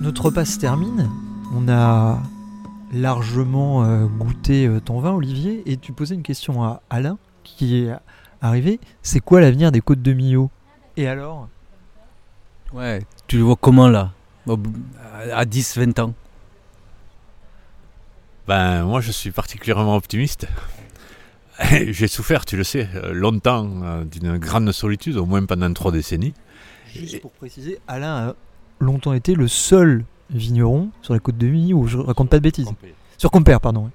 Notre 0.00 0.26
repas 0.26 0.44
se 0.44 0.60
termine. 0.60 1.10
On 1.52 1.68
a 1.68 2.22
largement 2.92 3.82
euh, 3.82 4.06
goûté 4.06 4.68
euh, 4.68 4.78
ton 4.78 5.00
vin, 5.00 5.14
Olivier, 5.14 5.64
et 5.66 5.78
tu 5.78 5.92
posais 5.92 6.14
une 6.14 6.22
question 6.22 6.62
à 6.62 6.80
Alain 6.90 7.18
qui 7.42 7.78
est 7.78 7.92
arrivé. 8.40 8.78
C'est 9.02 9.18
quoi 9.18 9.40
l'avenir 9.40 9.72
des 9.72 9.80
côtes 9.80 10.00
de 10.00 10.12
Millau? 10.12 10.48
Et 10.96 11.08
alors? 11.08 11.48
Ouais, 12.72 13.02
tu 13.26 13.36
le 13.36 13.42
vois 13.42 13.56
comment 13.56 13.88
là? 13.88 14.12
À 15.32 15.44
10-20 15.44 16.00
ans? 16.00 16.14
Ben, 18.48 18.84
moi 18.84 19.00
je 19.00 19.12
suis 19.12 19.30
particulièrement 19.30 19.96
optimiste. 19.96 20.46
J'ai 21.70 22.08
souffert, 22.08 22.44
tu 22.44 22.56
le 22.56 22.64
sais, 22.64 22.88
euh, 22.94 23.12
longtemps 23.12 23.70
euh, 23.82 24.04
d'une 24.04 24.38
grande 24.38 24.72
solitude, 24.72 25.16
au 25.16 25.26
moins 25.26 25.44
pendant 25.44 25.72
trois 25.72 25.92
décennies. 25.92 26.34
Juste 26.94 27.20
pour 27.20 27.30
préciser, 27.32 27.78
Alain 27.86 28.28
a 28.28 28.34
longtemps 28.80 29.12
été 29.12 29.34
le 29.34 29.48
seul 29.48 30.04
vigneron 30.30 30.90
sur 31.02 31.14
la 31.14 31.20
côte 31.20 31.38
de 31.38 31.46
Millau, 31.46 31.86
je 31.86 31.98
raconte 31.98 32.30
pas 32.30 32.38
de 32.38 32.42
bêtises. 32.42 32.68
Sur 33.18 33.30
Compère, 33.30 33.60
pardon. 33.60 33.90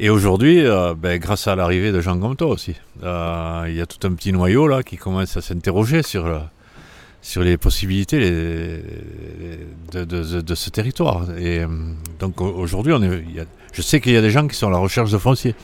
Et 0.00 0.10
aujourd'hui, 0.10 0.64
euh, 0.64 0.94
ben, 0.94 1.18
grâce 1.18 1.48
à 1.48 1.56
l'arrivée 1.56 1.90
de 1.90 2.00
gens 2.00 2.18
comme 2.18 2.36
toi 2.36 2.48
aussi, 2.48 2.76
euh, 3.02 3.64
il 3.68 3.74
y 3.74 3.80
a 3.80 3.86
tout 3.86 4.06
un 4.06 4.14
petit 4.14 4.32
noyau 4.32 4.68
là 4.68 4.84
qui 4.84 4.96
commence 4.96 5.36
à 5.36 5.40
s'interroger 5.40 6.04
sur, 6.04 6.26
euh, 6.26 6.38
sur 7.20 7.42
les 7.42 7.56
possibilités 7.56 8.18
de, 9.92 10.54
ce 10.54 10.70
territoire. 10.70 11.26
Et 11.38 11.60
euh, 11.60 11.66
donc 12.20 12.40
au- 12.40 12.52
aujourd'hui, 12.54 12.92
on 12.92 13.02
est, 13.02 13.22
je 13.72 13.82
sais 13.82 14.00
qu'il 14.00 14.12
y 14.12 14.16
a 14.16 14.20
des 14.20 14.30
gens 14.30 14.46
qui 14.46 14.56
sont 14.56 14.68
à 14.68 14.70
la 14.70 14.78
recherche 14.78 15.10
de 15.10 15.18
foncier, 15.18 15.54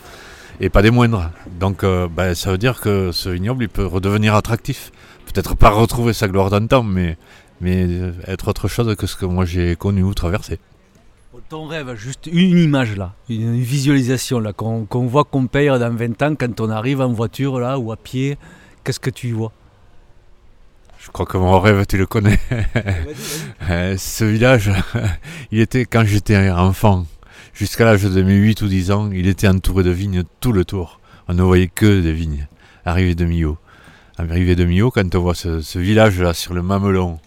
et 0.61 0.69
pas 0.69 0.83
des 0.83 0.91
moindres. 0.91 1.31
Donc 1.59 1.85
euh, 1.85 2.09
ben, 2.09 2.35
ça 2.35 2.51
veut 2.51 2.59
dire 2.59 2.81
que 2.81 3.13
ce 3.13 3.29
vignoble, 3.29 3.65
il 3.65 3.69
peut 3.69 3.87
redevenir 3.87 4.35
attractif. 4.35 4.93
Peut-être 5.27 5.57
pas 5.57 5.71
retrouver 5.71 6.13
sa 6.13 6.29
gloire 6.29 6.51
d'antan, 6.51 6.83
mais, 6.83 7.17
mais 7.61 7.87
euh, 7.89 8.13
être 8.27 8.49
autre 8.49 8.69
chose 8.69 8.95
que 8.97 9.07
ce 9.07 9.17
que 9.17 9.25
moi 9.27 9.45
j'ai 9.45 9.75
connu 9.77 10.03
ou 10.03 10.15
traversé. 10.15 10.59
Ton 11.51 11.67
rêve, 11.67 11.95
juste 11.95 12.27
une 12.27 12.57
image 12.59 12.97
là, 12.97 13.13
une 13.29 13.61
visualisation 13.61 14.39
là, 14.41 14.53
qu'on 14.55 14.87
qu'on 14.87 15.07
voit 15.07 15.25
qu'on 15.25 15.47
paye 15.47 15.67
dans 15.69 15.95
20 15.95 16.23
ans 16.23 16.35
quand 16.37 16.61
on 16.61 16.71
arrive 16.71 17.03
en 17.03 17.13
voiture 17.13 17.61
là 17.61 17.79
ou 17.79 17.93
à 17.93 17.97
pied, 17.97 18.39
qu'est-ce 18.83 18.99
que 18.99 19.11
tu 19.11 19.29
y 19.29 19.33
vois? 19.33 19.53
Je 21.05 21.11
crois 21.11 21.27
que 21.27 21.37
mon 21.37 21.61
rêve, 21.61 21.85
tu 21.87 21.99
le 21.99 22.07
connais. 22.07 22.39
Euh, 23.71 23.97
ce 23.97 24.25
village, 24.25 24.71
il 25.51 25.61
était, 25.61 25.87
quand 25.87 26.05
j'étais 26.05 26.51
enfant, 26.51 27.07
jusqu'à 27.55 27.87
l'âge 27.87 28.03
de 28.03 28.23
mes 28.23 28.35
8 28.35 28.61
ou 28.61 28.69
10 28.69 28.91
ans, 28.91 29.11
il 29.11 29.27
était 29.27 29.49
entouré 29.49 29.83
de 29.83 29.91
vignes 29.91 30.23
tout 30.41 30.53
le 30.53 30.67
tour. 30.67 31.01
On 31.29 31.35
ne 31.35 31.43
voyait 31.43 31.69
que 31.69 32.03
des 32.03 32.13
vignes. 32.13 32.47
Arrivé 32.85 33.15
de 33.15 33.25
Millau. 33.25 33.57
Arrivé 34.19 34.55
de 34.55 34.65
Millau, 34.65 34.91
quand 34.91 35.15
on 35.15 35.21
voit 35.21 35.35
ce, 35.35 35.63
ce 35.63 35.79
village-là 35.79 36.35
sur 36.35 36.53
le 36.53 36.63
Mamelon, 36.63 37.19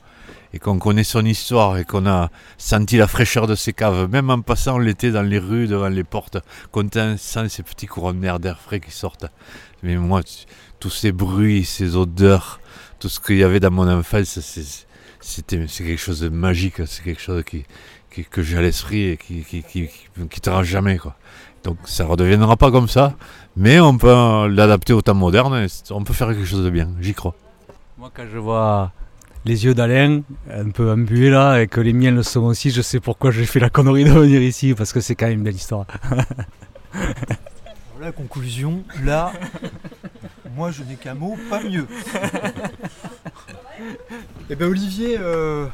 et 0.53 0.59
qu'on 0.59 0.77
connaît 0.77 1.03
son 1.03 1.25
histoire, 1.25 1.77
et 1.77 1.85
qu'on 1.85 2.05
a 2.05 2.29
senti 2.59 2.97
la 2.97 3.07
fraîcheur 3.07 3.47
de 3.47 3.55
ses 3.55 3.73
caves, 3.73 4.09
même 4.11 4.29
en 4.29 4.41
passant 4.41 4.77
l'été 4.77 5.11
dans 5.11 5.23
les 5.23 5.39
rues, 5.39 5.67
devant 5.67 5.89
les 5.89 6.03
portes, 6.03 6.37
qu'on 6.71 6.87
sent 7.17 7.49
ces 7.49 7.63
petits 7.63 7.87
courants 7.87 8.13
d'air 8.13 8.39
d'air 8.39 8.59
frais 8.59 8.79
qui 8.79 8.91
sortent. 8.91 9.25
Mais 9.81 9.95
moi, 9.95 10.21
tous 10.79 10.89
ces 10.89 11.11
bruits, 11.11 11.65
ces 11.65 11.95
odeurs, 11.95 12.59
tout 12.99 13.09
ce 13.09 13.19
qu'il 13.19 13.37
y 13.37 13.43
avait 13.43 13.59
dans 13.59 13.71
mon 13.71 13.87
enfance, 13.89 14.39
c'est- 14.39 14.85
c'était 15.19 15.65
c'est 15.67 15.83
quelque 15.83 15.99
chose 15.99 16.19
de 16.21 16.29
magique, 16.29 16.75
c'est 16.85 17.03
quelque 17.03 17.21
chose 17.21 17.43
qui, 17.43 17.65
qui- 18.11 18.25
que 18.25 18.41
j'ai 18.41 18.57
à 18.57 18.61
l'esprit 18.61 19.09
et 19.09 19.17
qui, 19.17 19.43
qui, 19.43 19.63
qui, 19.63 19.87
qui 19.87 20.27
quittera 20.29 20.63
jamais. 20.63 20.97
Quoi. 20.97 21.15
Donc 21.63 21.77
ça 21.85 22.03
ne 22.05 22.09
redeviendra 22.09 22.55
pas 22.57 22.71
comme 22.71 22.87
ça, 22.87 23.15
mais 23.55 23.79
on 23.79 23.97
peut 23.97 24.47
l'adapter 24.49 24.93
au 24.93 25.01
temps 25.01 25.15
moderne 25.15 25.55
et 25.65 25.67
on 25.91 26.03
peut 26.03 26.13
faire 26.13 26.27
quelque 26.29 26.45
chose 26.45 26.63
de 26.63 26.69
bien, 26.69 26.89
j'y 27.01 27.13
crois. 27.13 27.35
Moi 27.97 28.11
quand 28.15 28.25
je 28.31 28.37
vois 28.37 28.91
les 29.45 29.63
yeux 29.65 29.73
d'Alain 29.73 30.21
un 30.51 30.69
peu 30.69 30.91
embués 30.91 31.29
là 31.29 31.61
et 31.61 31.67
que 31.67 31.79
les 31.81 31.93
miens 31.93 32.11
le 32.11 32.21
sont 32.23 32.41
aussi, 32.43 32.69
je 32.69 32.81
sais 32.81 32.99
pourquoi 32.99 33.31
j'ai 33.31 33.45
fait 33.45 33.59
la 33.59 33.69
connerie 33.69 34.03
de 34.03 34.11
venir 34.11 34.41
ici 34.41 34.73
parce 34.75 34.91
que 34.93 34.99
c'est 34.99 35.15
quand 35.15 35.27
même 35.27 35.39
une 35.39 35.43
belle 35.43 35.55
histoire. 35.55 35.85
La 37.99 38.11
conclusion, 38.11 38.83
là, 39.03 39.33
moi 40.55 40.71
je 40.71 40.83
n'ai 40.83 40.95
qu'un 40.95 41.13
mot, 41.13 41.35
pas 41.49 41.61
mieux. 41.63 41.85
Eh 44.49 44.55
ben 44.55 44.69
Olivier, 44.69 45.17
euh, 45.19 45.65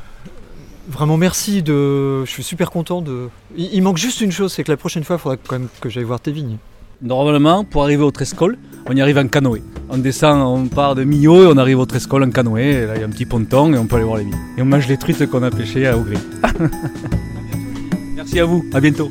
vraiment 0.90 1.18
merci 1.18 1.62
de. 1.62 2.26
Je 2.26 2.30
suis 2.30 2.44
super 2.44 2.72
content 2.72 3.02
de. 3.02 3.30
Il, 3.56 3.74
il 3.74 3.82
manque 3.82 3.98
juste 3.98 4.22
une 4.22 4.32
chose, 4.32 4.52
c'est 4.52 4.64
que 4.64 4.72
la 4.72 4.78
prochaine 4.78 5.04
fois, 5.04 5.18
il 5.18 5.20
faudra 5.20 5.38
quand 5.38 5.60
même 5.60 5.68
que 5.80 5.90
j'aille 5.90 6.04
voir 6.04 6.20
tes 6.20 6.32
vignes. 6.32 6.58
Normalement, 7.02 7.66
pour 7.66 7.84
arriver 7.84 8.04
au 8.04 8.12
Trescol, 8.12 8.58
on 8.90 8.96
y 8.96 9.02
arrive 9.02 9.18
en 9.18 9.28
canoë. 9.28 9.62
On 9.90 9.98
descend, 9.98 10.42
on 10.42 10.68
part 10.68 10.96
de 10.96 11.04
Millau 11.04 11.44
et 11.44 11.48
on 11.48 11.58
arrive 11.58 11.80
au 11.80 11.86
Trescol 11.86 12.24
en 12.24 12.30
canoë. 12.30 12.64
Et 12.64 12.86
là, 12.86 12.96
il 12.96 13.02
y 13.02 13.04
a 13.04 13.08
un 13.08 13.10
petit 13.10 13.26
ponton 13.26 13.74
et 13.74 13.78
on 13.78 13.86
peut 13.88 13.98
aller 13.98 14.06
voir 14.06 14.18
les 14.18 14.24
vignes. 14.24 14.40
Et 14.58 14.62
on 14.62 14.66
mange 14.66 14.88
les 14.88 14.98
truites 14.98 15.26
qu'on 15.30 15.44
a 15.44 15.52
pêchées 15.52 15.86
à 15.88 15.98
Augré. 15.98 16.16
Merci 18.16 18.40
à 18.40 18.46
vous, 18.46 18.64
à 18.74 18.80
bientôt. 18.80 19.10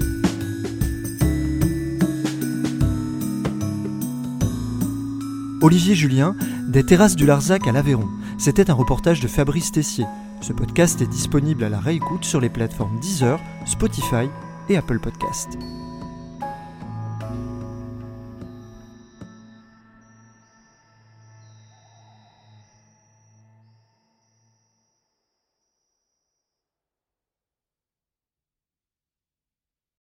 Olivier 5.62 5.94
Julien, 5.94 6.34
des 6.66 6.84
terrasses 6.84 7.14
du 7.14 7.24
Larzac 7.24 7.68
à 7.68 7.72
l'Aveyron. 7.72 8.08
C'était 8.36 8.68
un 8.68 8.74
reportage 8.74 9.20
de 9.20 9.28
Fabrice 9.28 9.70
Tessier. 9.70 10.06
Ce 10.40 10.52
podcast 10.52 11.00
est 11.00 11.06
disponible 11.06 11.62
à 11.62 11.68
la 11.68 11.78
réécoute 11.78 12.24
sur 12.24 12.40
les 12.40 12.48
plateformes 12.48 12.98
Deezer, 12.98 13.38
Spotify 13.64 14.28
et 14.68 14.76
Apple 14.76 14.98
Podcast. 14.98 15.56